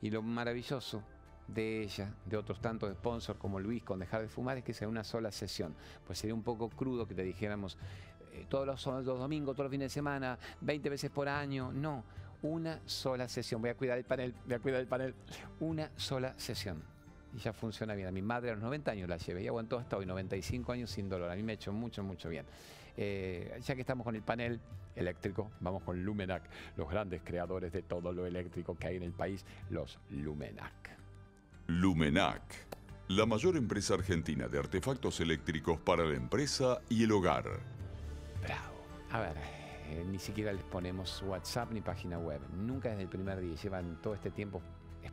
Y 0.00 0.10
lo 0.10 0.22
maravilloso 0.22 1.02
de 1.46 1.82
ella, 1.82 2.12
de 2.24 2.36
otros 2.36 2.60
tantos 2.60 2.92
sponsors 2.92 3.38
como 3.38 3.60
Luis 3.60 3.82
con 3.84 4.00
dejar 4.00 4.22
de 4.22 4.28
fumar, 4.28 4.58
es 4.58 4.64
que 4.64 4.74
sea 4.74 4.88
una 4.88 5.04
sola 5.04 5.30
sesión. 5.30 5.74
Pues 6.06 6.18
sería 6.18 6.34
un 6.34 6.42
poco 6.42 6.68
crudo 6.68 7.06
que 7.06 7.14
te 7.14 7.22
dijéramos 7.22 7.78
eh, 8.32 8.46
todos 8.48 8.66
los, 8.66 8.84
los 8.86 9.18
domingos, 9.18 9.54
todos 9.54 9.66
los 9.66 9.70
fines 9.70 9.86
de 9.86 9.94
semana, 9.94 10.38
20 10.60 10.90
veces 10.90 11.10
por 11.10 11.28
año. 11.28 11.72
No, 11.72 12.04
una 12.42 12.80
sola 12.86 13.28
sesión. 13.28 13.60
Voy 13.60 13.70
a 13.70 13.76
cuidar 13.76 13.98
el 13.98 14.04
panel, 14.04 14.34
voy 14.46 14.54
a 14.54 14.58
cuidar 14.58 14.80
el 14.80 14.88
panel. 14.88 15.14
Una 15.60 15.90
sola 15.96 16.34
sesión 16.38 16.97
y 17.34 17.38
ya 17.38 17.52
funciona 17.52 17.94
bien. 17.94 18.08
A 18.08 18.12
mi 18.12 18.22
madre 18.22 18.50
a 18.50 18.54
los 18.54 18.62
90 18.62 18.90
años 18.90 19.08
la 19.08 19.16
llevé 19.16 19.42
y 19.42 19.48
aguantó 19.48 19.78
hasta 19.78 19.96
hoy, 19.96 20.06
95 20.06 20.72
años 20.72 20.90
sin 20.90 21.08
dolor. 21.08 21.30
A 21.30 21.36
mí 21.36 21.42
me 21.42 21.52
ha 21.52 21.54
hecho 21.54 21.72
mucho, 21.72 22.02
mucho 22.02 22.28
bien. 22.28 22.46
Eh, 22.96 23.60
ya 23.64 23.74
que 23.74 23.82
estamos 23.82 24.04
con 24.04 24.16
el 24.16 24.22
panel 24.22 24.60
eléctrico, 24.96 25.52
vamos 25.60 25.82
con 25.84 26.02
Lumenac, 26.04 26.42
los 26.76 26.90
grandes 26.90 27.22
creadores 27.24 27.72
de 27.72 27.82
todo 27.82 28.12
lo 28.12 28.26
eléctrico 28.26 28.76
que 28.76 28.88
hay 28.88 28.96
en 28.96 29.04
el 29.04 29.12
país, 29.12 29.44
los 29.70 29.98
Lumenac. 30.10 30.98
Lumenac, 31.68 32.42
la 33.08 33.24
mayor 33.24 33.56
empresa 33.56 33.94
argentina 33.94 34.48
de 34.48 34.58
artefactos 34.58 35.20
eléctricos 35.20 35.78
para 35.78 36.04
la 36.04 36.16
empresa 36.16 36.80
y 36.88 37.04
el 37.04 37.12
hogar. 37.12 37.44
Bravo. 38.42 38.78
A 39.12 39.20
ver, 39.20 39.36
eh, 39.90 40.04
ni 40.10 40.18
siquiera 40.18 40.52
les 40.52 40.64
ponemos 40.64 41.22
WhatsApp 41.22 41.70
ni 41.72 41.80
página 41.80 42.18
web. 42.18 42.40
Nunca 42.56 42.90
desde 42.90 43.02
el 43.02 43.08
primer 43.08 43.40
día. 43.40 43.54
Llevan 43.54 44.00
todo 44.02 44.14
este 44.14 44.30
tiempo 44.30 44.60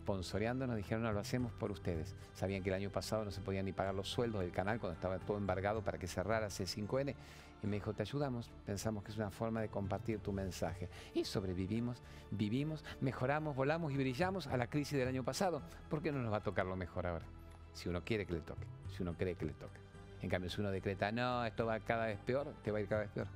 sponsoreando, 0.06 0.68
nos 0.68 0.78
dijeron, 0.78 1.01
no, 1.01 1.12
lo 1.12 1.20
hacemos 1.20 1.51
por 1.53 1.72
ustedes. 1.72 2.16
Sabían 2.36 2.62
que 2.62 2.70
el 2.70 2.76
año 2.76 2.91
pasado 2.91 3.26
no 3.26 3.32
se 3.32 3.41
podían 3.41 3.66
ni 3.66 3.74
pagar 3.74 3.95
los 3.95 4.08
sueldos 4.08 4.41
del 4.41 4.51
canal 4.51 4.80
cuando 4.80 4.93
estaba 4.93 5.18
todo 5.18 5.38
embargado 5.38 5.82
para 5.82 5.97
que 5.97 6.06
cerrara 6.06 6.47
C5N. 6.47 7.16
Y 7.64 7.68
me 7.68 7.78
dijo, 7.78 7.91
te 7.93 8.03
ayudamos, 8.03 8.51
pensamos 8.68 9.03
que 9.03 9.12
es 9.12 9.18
una 9.18 9.32
forma 9.32 9.62
de 9.62 9.70
compartir 9.70 10.20
tu 10.20 10.32
mensaje. 10.32 10.89
Y 11.16 11.26
sobrevivimos, 11.26 12.03
vivimos, 12.30 12.86
mejoramos, 13.01 13.56
volamos 13.56 13.91
y 13.93 13.97
brillamos 13.97 14.45
a 14.45 14.58
la 14.58 14.68
crisis 14.68 14.99
del 14.99 15.08
año 15.08 15.24
pasado. 15.24 15.64
¿Por 15.89 16.03
qué 16.03 16.12
no 16.12 16.22
nos 16.22 16.32
va 16.32 16.38
a 16.38 16.43
tocar 16.43 16.68
lo 16.68 16.76
mejor 16.76 17.08
ahora? 17.08 17.26
Si 17.74 17.89
uno 17.89 18.03
quiere 18.03 18.28
que 18.28 18.34
le 18.34 18.41
toque, 18.41 18.68
si 18.95 19.01
uno 19.01 19.16
cree 19.16 19.34
que 19.34 19.45
le 19.45 19.53
toque. 19.53 19.80
En 20.22 20.30
cambio, 20.30 20.51
si 20.51 20.62
uno 20.62 20.70
decreta, 20.70 21.12
no, 21.12 21.43
esto 21.45 21.66
va 21.66 21.80
cada 21.80 22.06
vez 22.06 22.20
peor, 22.20 22.53
te 22.64 22.72
va 22.72 22.78
a 22.78 22.82
ir 22.82 22.88
cada 22.88 23.01
vez 23.01 23.10
peor. 23.10 23.28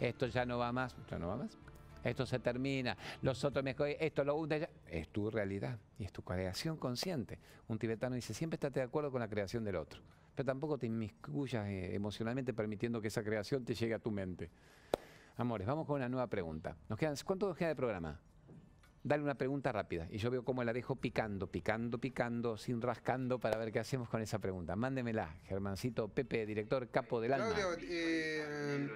Esto 0.00 0.26
ya 0.28 0.46
no 0.46 0.56
va 0.56 0.72
más, 0.72 0.96
ya 1.10 1.18
no 1.18 1.28
va 1.28 1.36
más 1.36 1.58
esto 2.04 2.26
se 2.26 2.38
termina, 2.38 2.96
los 3.22 3.44
otros 3.44 3.64
me 3.64 3.76
esto 3.98 4.24
lo 4.24 4.36
hunde. 4.36 4.68
Es 4.86 5.08
tu 5.08 5.30
realidad 5.30 5.78
y 5.98 6.04
es 6.04 6.12
tu 6.12 6.22
creación 6.22 6.76
consciente. 6.76 7.38
Un 7.68 7.78
tibetano 7.78 8.16
dice, 8.16 8.34
siempre 8.34 8.56
estate 8.56 8.80
de 8.80 8.86
acuerdo 8.86 9.10
con 9.10 9.20
la 9.20 9.28
creación 9.28 9.64
del 9.64 9.76
otro, 9.76 10.00
pero 10.34 10.46
tampoco 10.46 10.78
te 10.78 10.86
inmiscuyas 10.86 11.66
eh, 11.68 11.94
emocionalmente 11.94 12.54
permitiendo 12.54 13.00
que 13.00 13.08
esa 13.08 13.22
creación 13.22 13.64
te 13.64 13.74
llegue 13.74 13.94
a 13.94 13.98
tu 13.98 14.10
mente. 14.10 14.50
Amores, 15.36 15.66
vamos 15.66 15.86
con 15.86 15.96
una 15.96 16.08
nueva 16.08 16.26
pregunta. 16.26 16.76
Nos 16.88 16.98
quedan, 16.98 17.14
¿Cuánto 17.24 17.48
nos 17.48 17.56
queda 17.56 17.68
de 17.68 17.76
programa? 17.76 18.20
Dale 19.02 19.22
una 19.22 19.34
pregunta 19.34 19.72
rápida 19.72 20.06
y 20.10 20.18
yo 20.18 20.30
veo 20.30 20.44
cómo 20.44 20.62
la 20.62 20.74
dejo 20.74 20.94
picando, 20.94 21.46
picando, 21.46 21.98
picando, 21.98 22.58
sin 22.58 22.82
rascando 22.82 23.40
para 23.40 23.56
ver 23.56 23.72
qué 23.72 23.78
hacemos 23.78 24.10
con 24.10 24.20
esa 24.20 24.38
pregunta. 24.40 24.76
Mándemela, 24.76 25.36
Germancito 25.44 26.08
Pepe, 26.08 26.44
director 26.44 26.86
capo 26.90 27.18
del 27.18 27.32
alma. 27.32 27.54
Claudio, 27.54 27.78
eh, 27.88 28.88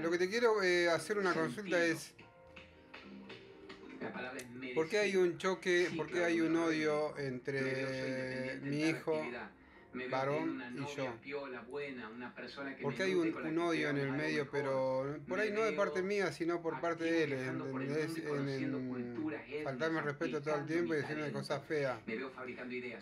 lo 0.00 0.10
que 0.10 0.18
te 0.18 0.30
quiero 0.30 0.62
eh, 0.62 0.88
hacer 0.88 1.18
una 1.18 1.34
consulta 1.34 1.84
es 1.84 2.14
¿por 4.74 4.88
qué 4.88 4.98
hay 4.98 5.16
un 5.16 5.36
choque, 5.36 5.90
por 5.94 6.10
qué 6.10 6.24
hay 6.24 6.40
un 6.40 6.56
odio 6.56 7.16
entre 7.18 8.60
mi 8.62 8.80
hijo 8.80 9.22
varón 10.10 10.62
y 10.74 10.96
yo. 10.96 11.14
Porque 12.82 13.02
hay 13.02 13.14
un, 13.14 13.58
odio 13.58 13.90
en 13.90 13.98
el 13.98 14.12
medio, 14.12 14.48
pero 14.50 15.18
por 15.28 15.40
ahí 15.40 15.50
no 15.52 15.62
de 15.62 15.72
parte 15.72 16.02
mía, 16.02 16.32
sino 16.32 16.60
por 16.60 16.80
parte 16.80 17.04
de 17.04 17.24
él, 17.24 17.32
¿entendés? 17.32 18.16
En, 18.18 19.64
faltarme 19.64 20.00
respeto 20.00 20.40
todo 20.40 20.56
el 20.56 20.66
tiempo 20.66 20.94
y 20.94 20.98
decirme 20.98 21.32
cosas 21.32 21.62
feas, 21.64 21.98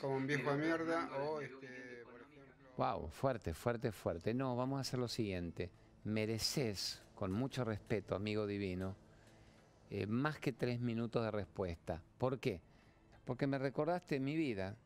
como 0.01 0.17
un 0.17 0.27
viejo 0.27 0.53
de 0.53 0.59
mierda 0.59 1.11
o 1.19 1.41
este, 1.41 2.05
por 2.05 2.21
ejemplo... 2.21 2.73
Wow, 2.77 3.09
fuerte, 3.11 3.55
fuerte, 3.55 3.93
fuerte. 3.93 4.35
No, 4.35 4.57
vamos 4.57 4.79
a 4.79 4.81
hacer 4.81 4.99
lo 4.99 5.09
siguiente. 5.09 5.71
Mereces, 6.05 7.03
con 7.15 7.33
mucho 7.33 7.65
respeto, 7.65 8.15
amigo 8.15 8.47
divino, 8.47 8.97
eh, 9.91 10.07
más 10.07 10.39
que 10.39 10.53
tres 10.53 10.81
minutos 10.81 11.25
de 11.25 11.31
respuesta. 11.31 12.03
¿Por 12.19 12.39
qué? 12.39 12.61
Porque 13.25 13.47
me 13.47 13.59
recordaste 13.59 14.19
mi 14.21 14.37
vida 14.37 14.77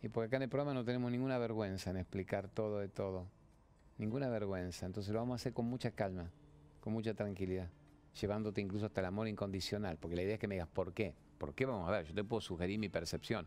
y 0.00 0.08
porque 0.08 0.26
acá 0.26 0.36
en 0.36 0.42
el 0.44 0.48
programa 0.48 0.74
no 0.74 0.84
tenemos 0.84 1.10
ninguna 1.10 1.38
vergüenza 1.38 1.90
en 1.90 1.96
explicar 1.96 2.48
todo 2.48 2.78
de 2.78 2.88
todo. 2.88 3.26
Ninguna 3.96 4.28
vergüenza. 4.28 4.86
Entonces 4.86 5.12
lo 5.12 5.18
vamos 5.18 5.34
a 5.34 5.36
hacer 5.36 5.52
con 5.52 5.66
mucha 5.66 5.90
calma, 5.90 6.30
con 6.80 6.92
mucha 6.92 7.14
tranquilidad, 7.14 7.68
llevándote 8.20 8.60
incluso 8.60 8.86
hasta 8.86 9.00
el 9.00 9.06
amor 9.06 9.26
incondicional. 9.26 9.96
Porque 9.98 10.14
la 10.14 10.22
idea 10.22 10.34
es 10.34 10.40
que 10.40 10.46
me 10.46 10.54
digas 10.54 10.68
por 10.68 10.92
qué. 10.92 11.14
¿Por 11.36 11.54
qué? 11.54 11.66
Vamos 11.66 11.88
a 11.88 11.92
ver, 11.92 12.06
yo 12.06 12.14
te 12.14 12.24
puedo 12.24 12.40
sugerir 12.40 12.78
mi 12.80 12.88
percepción, 12.88 13.46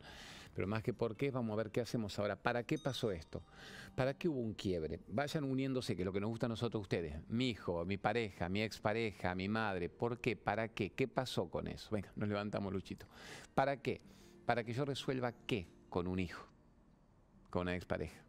pero 0.53 0.65
más 0.65 0.81
que 0.81 0.93
por 0.93 1.17
qué, 1.17 1.29
vamos 1.29 1.53
a 1.53 1.57
ver 1.57 1.71
qué 1.71 1.81
hacemos 1.81 2.17
ahora. 2.19 2.37
¿Para 2.37 2.63
qué 2.63 2.77
pasó 2.77 3.11
esto? 3.11 3.43
¿Para 3.95 4.13
qué 4.13 4.29
hubo 4.29 4.39
un 4.39 4.53
quiebre? 4.53 5.01
Vayan 5.09 5.43
uniéndose, 5.43 5.95
que 5.95 6.03
es 6.03 6.05
lo 6.05 6.13
que 6.13 6.21
nos 6.21 6.29
gusta 6.29 6.45
a 6.45 6.49
nosotros 6.49 6.81
ustedes, 6.81 7.15
mi 7.27 7.49
hijo, 7.49 7.83
mi 7.83 7.97
pareja, 7.97 8.47
mi 8.47 8.61
expareja, 8.61 9.35
mi 9.35 9.49
madre. 9.49 9.89
¿Por 9.89 10.19
qué? 10.19 10.37
¿Para 10.37 10.69
qué? 10.69 10.91
¿Qué 10.91 11.09
pasó 11.09 11.49
con 11.49 11.67
eso? 11.67 11.89
Venga, 11.91 12.11
nos 12.15 12.29
levantamos, 12.29 12.71
Luchito. 12.71 13.07
¿Para 13.53 13.81
qué? 13.81 14.01
Para 14.45 14.63
que 14.63 14.71
yo 14.71 14.85
resuelva 14.85 15.33
qué 15.45 15.67
con 15.91 16.07
un 16.07 16.19
hijo, 16.19 16.47
con 17.49 17.63
una 17.63 17.75
expareja, 17.75 18.23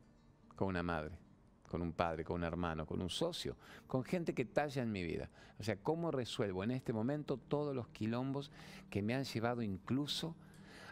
con 0.57 0.67
una 0.67 0.83
madre, 0.83 1.17
con 1.71 1.81
un 1.81 1.93
padre, 1.93 2.25
con 2.25 2.39
un 2.39 2.45
hermano, 2.45 2.85
con 2.85 3.01
un 3.01 3.09
socio, 3.09 3.57
con 3.87 4.03
gente 4.03 4.35
que 4.35 4.45
talla 4.45 4.83
en 4.83 4.91
mi 4.91 5.05
vida. 5.05 5.31
O 5.61 5.63
sea, 5.63 5.77
¿cómo 5.77 6.11
resuelvo 6.11 6.65
en 6.65 6.73
este 6.73 6.93
momento 6.93 7.37
todos 7.37 7.73
los 7.75 7.87
quilombos 7.91 8.51
que 8.91 9.01
me 9.01 9.15
han 9.15 9.23
llevado 9.23 9.63
incluso 9.63 10.35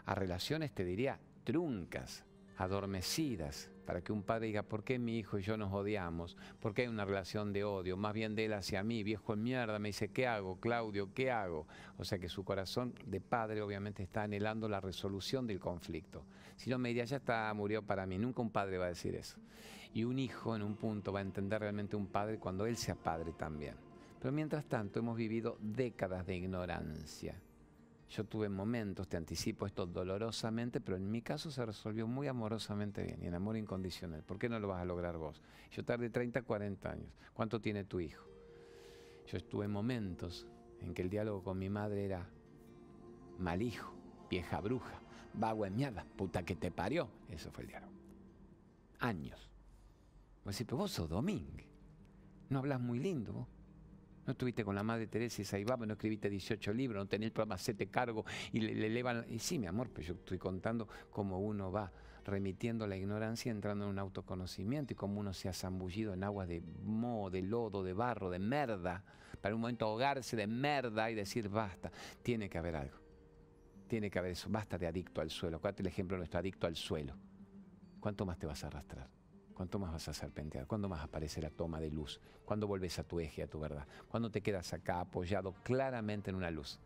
a 0.05 0.15
relaciones, 0.15 0.71
te 0.71 0.85
diría, 0.85 1.19
truncas, 1.43 2.23
adormecidas, 2.61 3.71
para 3.87 4.01
que 4.01 4.13
un 4.13 4.21
padre 4.21 4.45
diga, 4.45 4.61
¿por 4.61 4.83
qué 4.83 4.99
mi 4.99 5.17
hijo 5.17 5.39
y 5.39 5.41
yo 5.41 5.57
nos 5.57 5.73
odiamos? 5.73 6.37
¿Por 6.59 6.75
qué 6.75 6.83
hay 6.83 6.87
una 6.89 7.05
relación 7.05 7.51
de 7.53 7.63
odio? 7.63 7.97
Más 7.97 8.13
bien 8.13 8.35
de 8.35 8.45
él 8.45 8.53
hacia 8.53 8.83
mí, 8.83 9.01
viejo 9.01 9.33
en 9.33 9.41
mierda, 9.41 9.79
me 9.79 9.89
dice, 9.89 10.09
¿qué 10.09 10.27
hago, 10.27 10.59
Claudio? 10.59 11.11
¿Qué 11.11 11.31
hago? 11.31 11.65
O 11.97 12.05
sea 12.05 12.19
que 12.19 12.29
su 12.29 12.43
corazón 12.43 12.93
de 13.07 13.19
padre 13.19 13.63
obviamente 13.63 14.03
está 14.03 14.23
anhelando 14.23 14.69
la 14.69 14.79
resolución 14.79 15.47
del 15.47 15.59
conflicto. 15.59 16.23
Si 16.55 16.69
no 16.69 16.77
me 16.77 16.89
diría, 16.89 17.05
ya 17.05 17.17
está, 17.17 17.51
murió 17.55 17.81
para 17.81 18.05
mí. 18.05 18.19
Nunca 18.19 18.43
un 18.43 18.51
padre 18.51 18.77
va 18.77 18.85
a 18.85 18.89
decir 18.89 19.15
eso. 19.15 19.39
Y 19.95 20.03
un 20.03 20.19
hijo 20.19 20.55
en 20.55 20.61
un 20.61 20.75
punto 20.75 21.11
va 21.11 21.19
a 21.19 21.23
entender 21.23 21.61
realmente 21.61 21.95
un 21.95 22.07
padre 22.07 22.37
cuando 22.37 22.67
él 22.67 22.77
sea 22.77 22.93
padre 22.93 23.33
también. 23.33 23.73
Pero 24.19 24.31
mientras 24.31 24.65
tanto 24.65 24.99
hemos 24.99 25.17
vivido 25.17 25.57
décadas 25.59 26.27
de 26.27 26.35
ignorancia 26.35 27.41
yo 28.11 28.25
tuve 28.25 28.49
momentos, 28.49 29.07
te 29.07 29.15
anticipo 29.15 29.65
esto 29.65 29.85
dolorosamente, 29.85 30.81
pero 30.81 30.97
en 30.97 31.09
mi 31.09 31.21
caso 31.21 31.49
se 31.49 31.65
resolvió 31.65 32.07
muy 32.07 32.27
amorosamente 32.27 33.03
bien 33.03 33.23
y 33.23 33.27
en 33.27 33.35
amor 33.35 33.55
incondicional. 33.55 34.21
¿Por 34.23 34.37
qué 34.37 34.49
no 34.49 34.59
lo 34.59 34.67
vas 34.67 34.81
a 34.81 34.85
lograr 34.85 35.17
vos? 35.17 35.41
Yo 35.71 35.85
tardé 35.85 36.09
30, 36.09 36.41
40 36.41 36.91
años. 36.91 37.09
¿Cuánto 37.33 37.61
tiene 37.61 37.85
tu 37.85 38.01
hijo? 38.01 38.25
Yo 39.27 39.37
estuve 39.37 39.63
en 39.63 39.71
momentos 39.71 40.45
en 40.81 40.93
que 40.93 41.03
el 41.03 41.09
diálogo 41.09 41.41
con 41.41 41.57
mi 41.57 41.69
madre 41.69 42.03
era 42.03 42.27
mal 43.39 43.61
hijo, 43.61 43.93
vieja 44.29 44.59
bruja, 44.59 44.99
vago 45.33 45.65
en 45.65 45.77
mierda, 45.77 46.05
puta 46.17 46.43
que 46.43 46.57
te 46.57 46.69
parió. 46.69 47.07
Eso 47.29 47.49
fue 47.49 47.63
el 47.63 47.69
diálogo. 47.69 47.93
Años. 48.99 49.49
Vos 50.43 50.53
decís, 50.53 50.67
pero 50.67 50.77
vos 50.77 50.91
sos 50.91 51.07
Domínguez. 51.07 51.67
No 52.49 52.59
hablas 52.59 52.81
muy 52.81 52.99
lindo 52.99 53.31
vos. 53.31 53.47
No 54.25 54.31
estuviste 54.33 54.63
con 54.63 54.75
la 54.75 54.83
madre 54.83 55.07
Teresa 55.07 55.41
y 55.41 55.45
Saibaba, 55.45 55.85
no 55.85 55.93
escribiste 55.93 56.29
18 56.29 56.73
libros, 56.73 57.03
no 57.03 57.07
tenés 57.07 57.31
programa 57.31 57.57
te 57.57 57.87
Cargo 57.87 58.23
y 58.51 58.59
le, 58.59 58.85
elevan. 58.85 59.25
Y 59.29 59.39
sí, 59.39 59.57
mi 59.57 59.67
amor, 59.67 59.89
pero 59.91 60.07
yo 60.07 60.13
estoy 60.13 60.37
contando 60.37 60.87
cómo 61.09 61.39
uno 61.39 61.71
va 61.71 61.91
remitiendo 62.23 62.85
la 62.85 62.95
ignorancia, 62.95 63.51
entrando 63.51 63.85
en 63.85 63.91
un 63.91 63.99
autoconocimiento 63.99 64.93
y 64.93 64.95
cómo 64.95 65.19
uno 65.19 65.33
se 65.33 65.49
ha 65.49 65.53
zambullido 65.53 66.13
en 66.13 66.23
aguas 66.23 66.47
de 66.47 66.61
moho, 66.83 67.31
de 67.31 67.41
lodo, 67.41 67.83
de 67.83 67.93
barro, 67.93 68.29
de 68.29 68.37
merda, 68.37 69.03
para 69.41 69.55
un 69.55 69.61
momento 69.61 69.85
ahogarse 69.85 70.35
de 70.35 70.45
merda 70.45 71.09
y 71.09 71.15
decir 71.15 71.49
basta. 71.49 71.91
Tiene 72.21 72.47
que 72.47 72.59
haber 72.59 72.75
algo. 72.75 72.97
Tiene 73.87 74.11
que 74.11 74.19
haber 74.19 74.33
eso. 74.33 74.49
Basta 74.49 74.77
de 74.77 74.85
adicto 74.85 75.19
al 75.19 75.31
suelo. 75.31 75.57
Acuérdate 75.57 75.81
el 75.81 75.87
ejemplo 75.87 76.15
de 76.15 76.19
nuestro 76.19 76.39
adicto 76.39 76.67
al 76.67 76.75
suelo. 76.75 77.15
¿Cuánto 77.99 78.25
más 78.25 78.37
te 78.37 78.45
vas 78.45 78.63
a 78.63 78.67
arrastrar? 78.67 79.20
¿Cuánto 79.61 79.77
más 79.77 79.91
vas 79.91 80.07
a 80.07 80.13
serpentear? 80.13 80.65
¿Cuándo 80.65 80.89
más 80.89 81.03
aparece 81.03 81.39
la 81.39 81.51
toma 81.51 81.79
de 81.79 81.91
luz? 81.91 82.19
¿Cuándo 82.45 82.65
vuelves 82.65 82.97
a 82.97 83.03
tu 83.03 83.19
eje, 83.19 83.43
a 83.43 83.47
tu 83.47 83.59
verdad? 83.59 83.85
¿Cuándo 84.09 84.31
te 84.31 84.41
quedas 84.41 84.73
acá 84.73 84.99
apoyado 84.99 85.53
claramente 85.61 86.31
en 86.31 86.35
una 86.35 86.49
luz? 86.49 86.79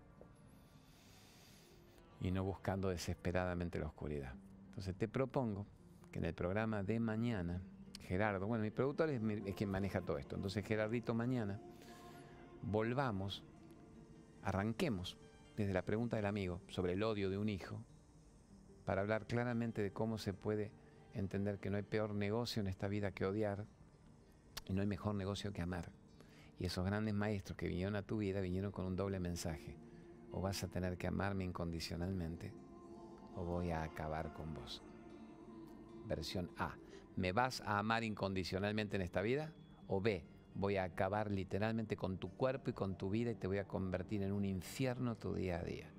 Y 2.20 2.32
no 2.32 2.44
buscando 2.44 2.90
desesperadamente 2.90 3.80
la 3.80 3.86
oscuridad. 3.86 4.34
Entonces 4.68 4.94
te 4.98 5.08
propongo 5.08 5.66
que 6.12 6.20
en 6.20 6.26
el 6.26 6.34
programa 6.34 6.84
de 6.84 7.00
mañana, 7.00 7.62
Gerardo, 8.02 8.46
bueno, 8.46 8.62
mi 8.62 8.72
productor 8.72 9.10
es 9.10 9.22
quien 9.56 9.70
maneja 9.70 10.02
todo 10.02 10.18
esto. 10.18 10.36
Entonces, 10.36 10.66
Gerardito, 10.66 11.14
mañana 11.14 11.62
volvamos, 12.62 13.42
arranquemos 14.44 15.18
desde 15.56 15.72
la 15.72 15.86
pregunta 15.86 16.18
del 16.18 16.26
amigo 16.26 16.60
sobre 16.68 16.92
el 16.92 17.04
odio 17.04 17.30
de 17.30 17.38
un 17.38 17.48
hijo, 17.48 17.82
para 18.84 19.00
hablar 19.00 19.28
claramente 19.28 19.82
de 19.82 19.94
cómo 19.94 20.18
se 20.18 20.34
puede 20.34 20.74
entender 21.16 21.60
que 21.60 21.70
no 21.70 21.78
hay 21.78 21.84
peor 21.84 22.14
negocio 22.14 22.62
en 22.62 22.68
esta 22.68 22.88
vida 22.88 23.12
que 23.12 23.26
odiar 23.26 23.66
y 24.68 24.74
no 24.74 24.82
hay 24.82 24.88
mejor 24.88 25.16
negocio 25.16 25.52
que 25.52 25.62
amar. 25.62 25.92
Y 26.60 26.66
esos 26.66 26.86
grandes 26.86 27.14
maestros 27.14 27.58
que 27.58 27.68
vinieron 27.68 27.96
a 27.96 28.04
tu 28.04 28.18
vida 28.18 28.42
vinieron 28.42 28.72
con 28.72 28.86
un 28.86 28.96
doble 28.96 29.20
mensaje. 29.20 29.78
O 30.32 30.42
vas 30.42 30.64
a 30.64 30.68
tener 30.68 30.98
que 30.98 31.08
amarme 31.08 31.44
incondicionalmente 31.46 32.54
o 33.36 33.44
voy 33.44 33.72
a 33.72 33.84
acabar 33.84 34.34
con 34.34 34.54
vos. 34.54 34.82
Versión 36.08 36.50
A. 36.58 36.76
¿Me 37.16 37.32
vas 37.32 37.62
a 37.62 37.80
amar 37.80 38.04
incondicionalmente 38.04 38.96
en 38.96 39.02
esta 39.02 39.22
vida? 39.22 39.54
O 39.88 40.02
B. 40.02 40.26
Voy 40.54 40.78
a 40.78 40.86
acabar 40.86 41.32
literalmente 41.32 41.98
con 41.98 42.18
tu 42.18 42.30
cuerpo 42.30 42.70
y 42.70 42.74
con 42.74 42.98
tu 42.98 43.10
vida 43.10 43.32
y 43.32 43.36
te 43.36 43.48
voy 43.48 43.58
a 43.58 43.68
convertir 43.68 44.24
en 44.24 44.32
un 44.32 44.46
infierno 44.46 45.16
tu 45.16 45.34
día 45.34 45.60
a 45.60 45.64
día. 45.64 45.95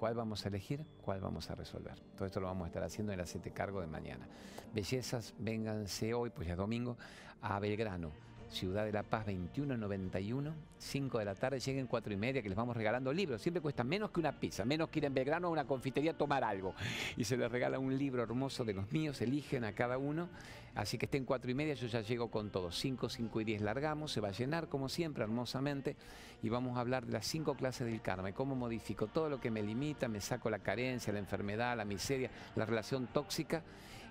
¿Cuál 0.00 0.14
vamos 0.14 0.46
a 0.46 0.48
elegir? 0.48 0.82
¿Cuál 1.02 1.20
vamos 1.20 1.50
a 1.50 1.54
resolver? 1.54 2.00
Todo 2.16 2.24
esto 2.24 2.40
lo 2.40 2.46
vamos 2.46 2.64
a 2.64 2.68
estar 2.68 2.82
haciendo 2.82 3.12
en 3.12 3.20
el 3.20 3.26
siete 3.26 3.50
cargo 3.50 3.82
de 3.82 3.86
mañana. 3.86 4.26
Bellezas, 4.72 5.34
vénganse 5.38 6.14
hoy, 6.14 6.30
pues 6.30 6.46
ya 6.46 6.54
es 6.54 6.58
domingo, 6.58 6.96
a 7.42 7.60
Belgrano. 7.60 8.10
Ciudad 8.50 8.84
de 8.84 8.92
la 8.92 9.04
Paz 9.04 9.26
2191, 9.26 10.52
5 10.76 11.18
de 11.20 11.24
la 11.24 11.36
tarde, 11.36 11.60
lleguen 11.60 11.86
4 11.86 12.12
y 12.12 12.16
media 12.16 12.42
que 12.42 12.48
les 12.48 12.56
vamos 12.56 12.76
regalando 12.76 13.12
libros. 13.12 13.40
Siempre 13.40 13.60
cuesta 13.60 13.84
menos 13.84 14.10
que 14.10 14.18
una 14.18 14.32
pizza, 14.32 14.64
menos 14.64 14.88
que 14.88 14.98
ir 14.98 15.04
en 15.04 15.14
Belgrano 15.14 15.46
a 15.46 15.50
una 15.50 15.64
confitería 15.64 16.10
a 16.10 16.18
tomar 16.18 16.42
algo. 16.42 16.74
Y 17.16 17.22
se 17.22 17.36
les 17.36 17.50
regala 17.50 17.78
un 17.78 17.96
libro 17.96 18.24
hermoso 18.24 18.64
de 18.64 18.74
los 18.74 18.90
míos, 18.90 19.20
eligen 19.20 19.64
a 19.64 19.72
cada 19.72 19.98
uno. 19.98 20.28
Así 20.74 20.98
que 20.98 21.06
estén 21.06 21.24
4 21.24 21.48
y 21.48 21.54
media, 21.54 21.74
yo 21.74 21.86
ya 21.86 22.00
llego 22.00 22.28
con 22.28 22.50
todo. 22.50 22.72
5, 22.72 23.08
5 23.08 23.40
y 23.40 23.44
10 23.44 23.62
largamos, 23.62 24.10
se 24.10 24.20
va 24.20 24.28
a 24.28 24.32
llenar 24.32 24.68
como 24.68 24.88
siempre, 24.88 25.22
hermosamente. 25.22 25.94
Y 26.42 26.48
vamos 26.48 26.76
a 26.76 26.80
hablar 26.80 27.06
de 27.06 27.12
las 27.12 27.26
5 27.26 27.54
clases 27.54 27.86
del 27.86 28.02
karma, 28.02 28.32
cómo 28.32 28.56
modifico 28.56 29.06
todo 29.06 29.28
lo 29.28 29.40
que 29.40 29.52
me 29.52 29.62
limita, 29.62 30.08
me 30.08 30.20
saco 30.20 30.50
la 30.50 30.58
carencia, 30.58 31.12
la 31.12 31.20
enfermedad, 31.20 31.76
la 31.76 31.84
miseria, 31.84 32.30
la 32.56 32.66
relación 32.66 33.06
tóxica 33.06 33.62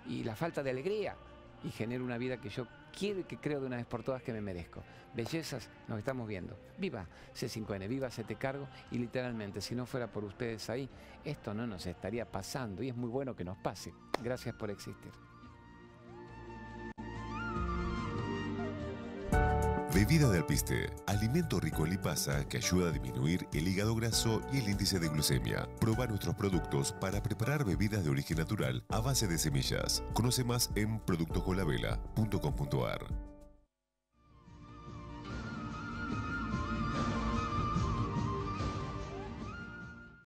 y 0.07 0.23
la 0.23 0.35
falta 0.35 0.63
de 0.63 0.69
alegría 0.69 1.15
y 1.63 1.71
genero 1.71 2.03
una 2.03 2.17
vida 2.17 2.37
que 2.37 2.49
yo 2.49 2.65
quiero 2.89 3.21
y 3.21 3.23
que 3.23 3.37
creo 3.37 3.59
de 3.59 3.67
una 3.67 3.77
vez 3.77 3.85
por 3.85 4.03
todas 4.03 4.21
que 4.21 4.33
me 4.33 4.41
merezco. 4.41 4.83
Bellezas, 5.13 5.69
nos 5.87 5.97
estamos 5.97 6.27
viendo. 6.27 6.57
Viva 6.77 7.07
C5N, 7.33 7.87
viva 7.87 8.11
Se 8.11 8.23
Cargo 8.23 8.67
y 8.91 8.97
literalmente, 8.97 9.61
si 9.61 9.75
no 9.75 9.85
fuera 9.85 10.07
por 10.07 10.23
ustedes 10.23 10.69
ahí, 10.69 10.89
esto 11.23 11.53
no 11.53 11.65
nos 11.65 11.85
estaría 11.85 12.29
pasando 12.29 12.83
y 12.83 12.89
es 12.89 12.95
muy 12.95 13.09
bueno 13.09 13.35
que 13.35 13.43
nos 13.43 13.57
pase. 13.57 13.93
Gracias 14.21 14.55
por 14.55 14.69
existir. 14.69 15.28
Bebida 20.09 20.31
de 20.31 20.39
alpiste, 20.39 20.89
alimento 21.05 21.59
rico 21.59 21.85
en 21.85 21.91
lipasa 21.91 22.43
que 22.49 22.57
ayuda 22.57 22.89
a 22.89 22.91
disminuir 22.91 23.47
el 23.53 23.67
hígado 23.67 23.93
graso 23.93 24.41
y 24.51 24.57
el 24.57 24.67
índice 24.67 24.97
de 24.97 25.07
glucemia. 25.07 25.69
Proba 25.79 26.07
nuestros 26.07 26.33
productos 26.33 26.93
para 26.93 27.21
preparar 27.21 27.63
bebidas 27.63 28.03
de 28.03 28.09
origen 28.09 28.39
natural 28.39 28.83
a 28.89 29.01
base 29.01 29.27
de 29.27 29.37
semillas. 29.37 30.01
Conoce 30.13 30.43
más 30.43 30.71
en 30.73 30.99
productoscolavela.com.ar. 31.01 33.28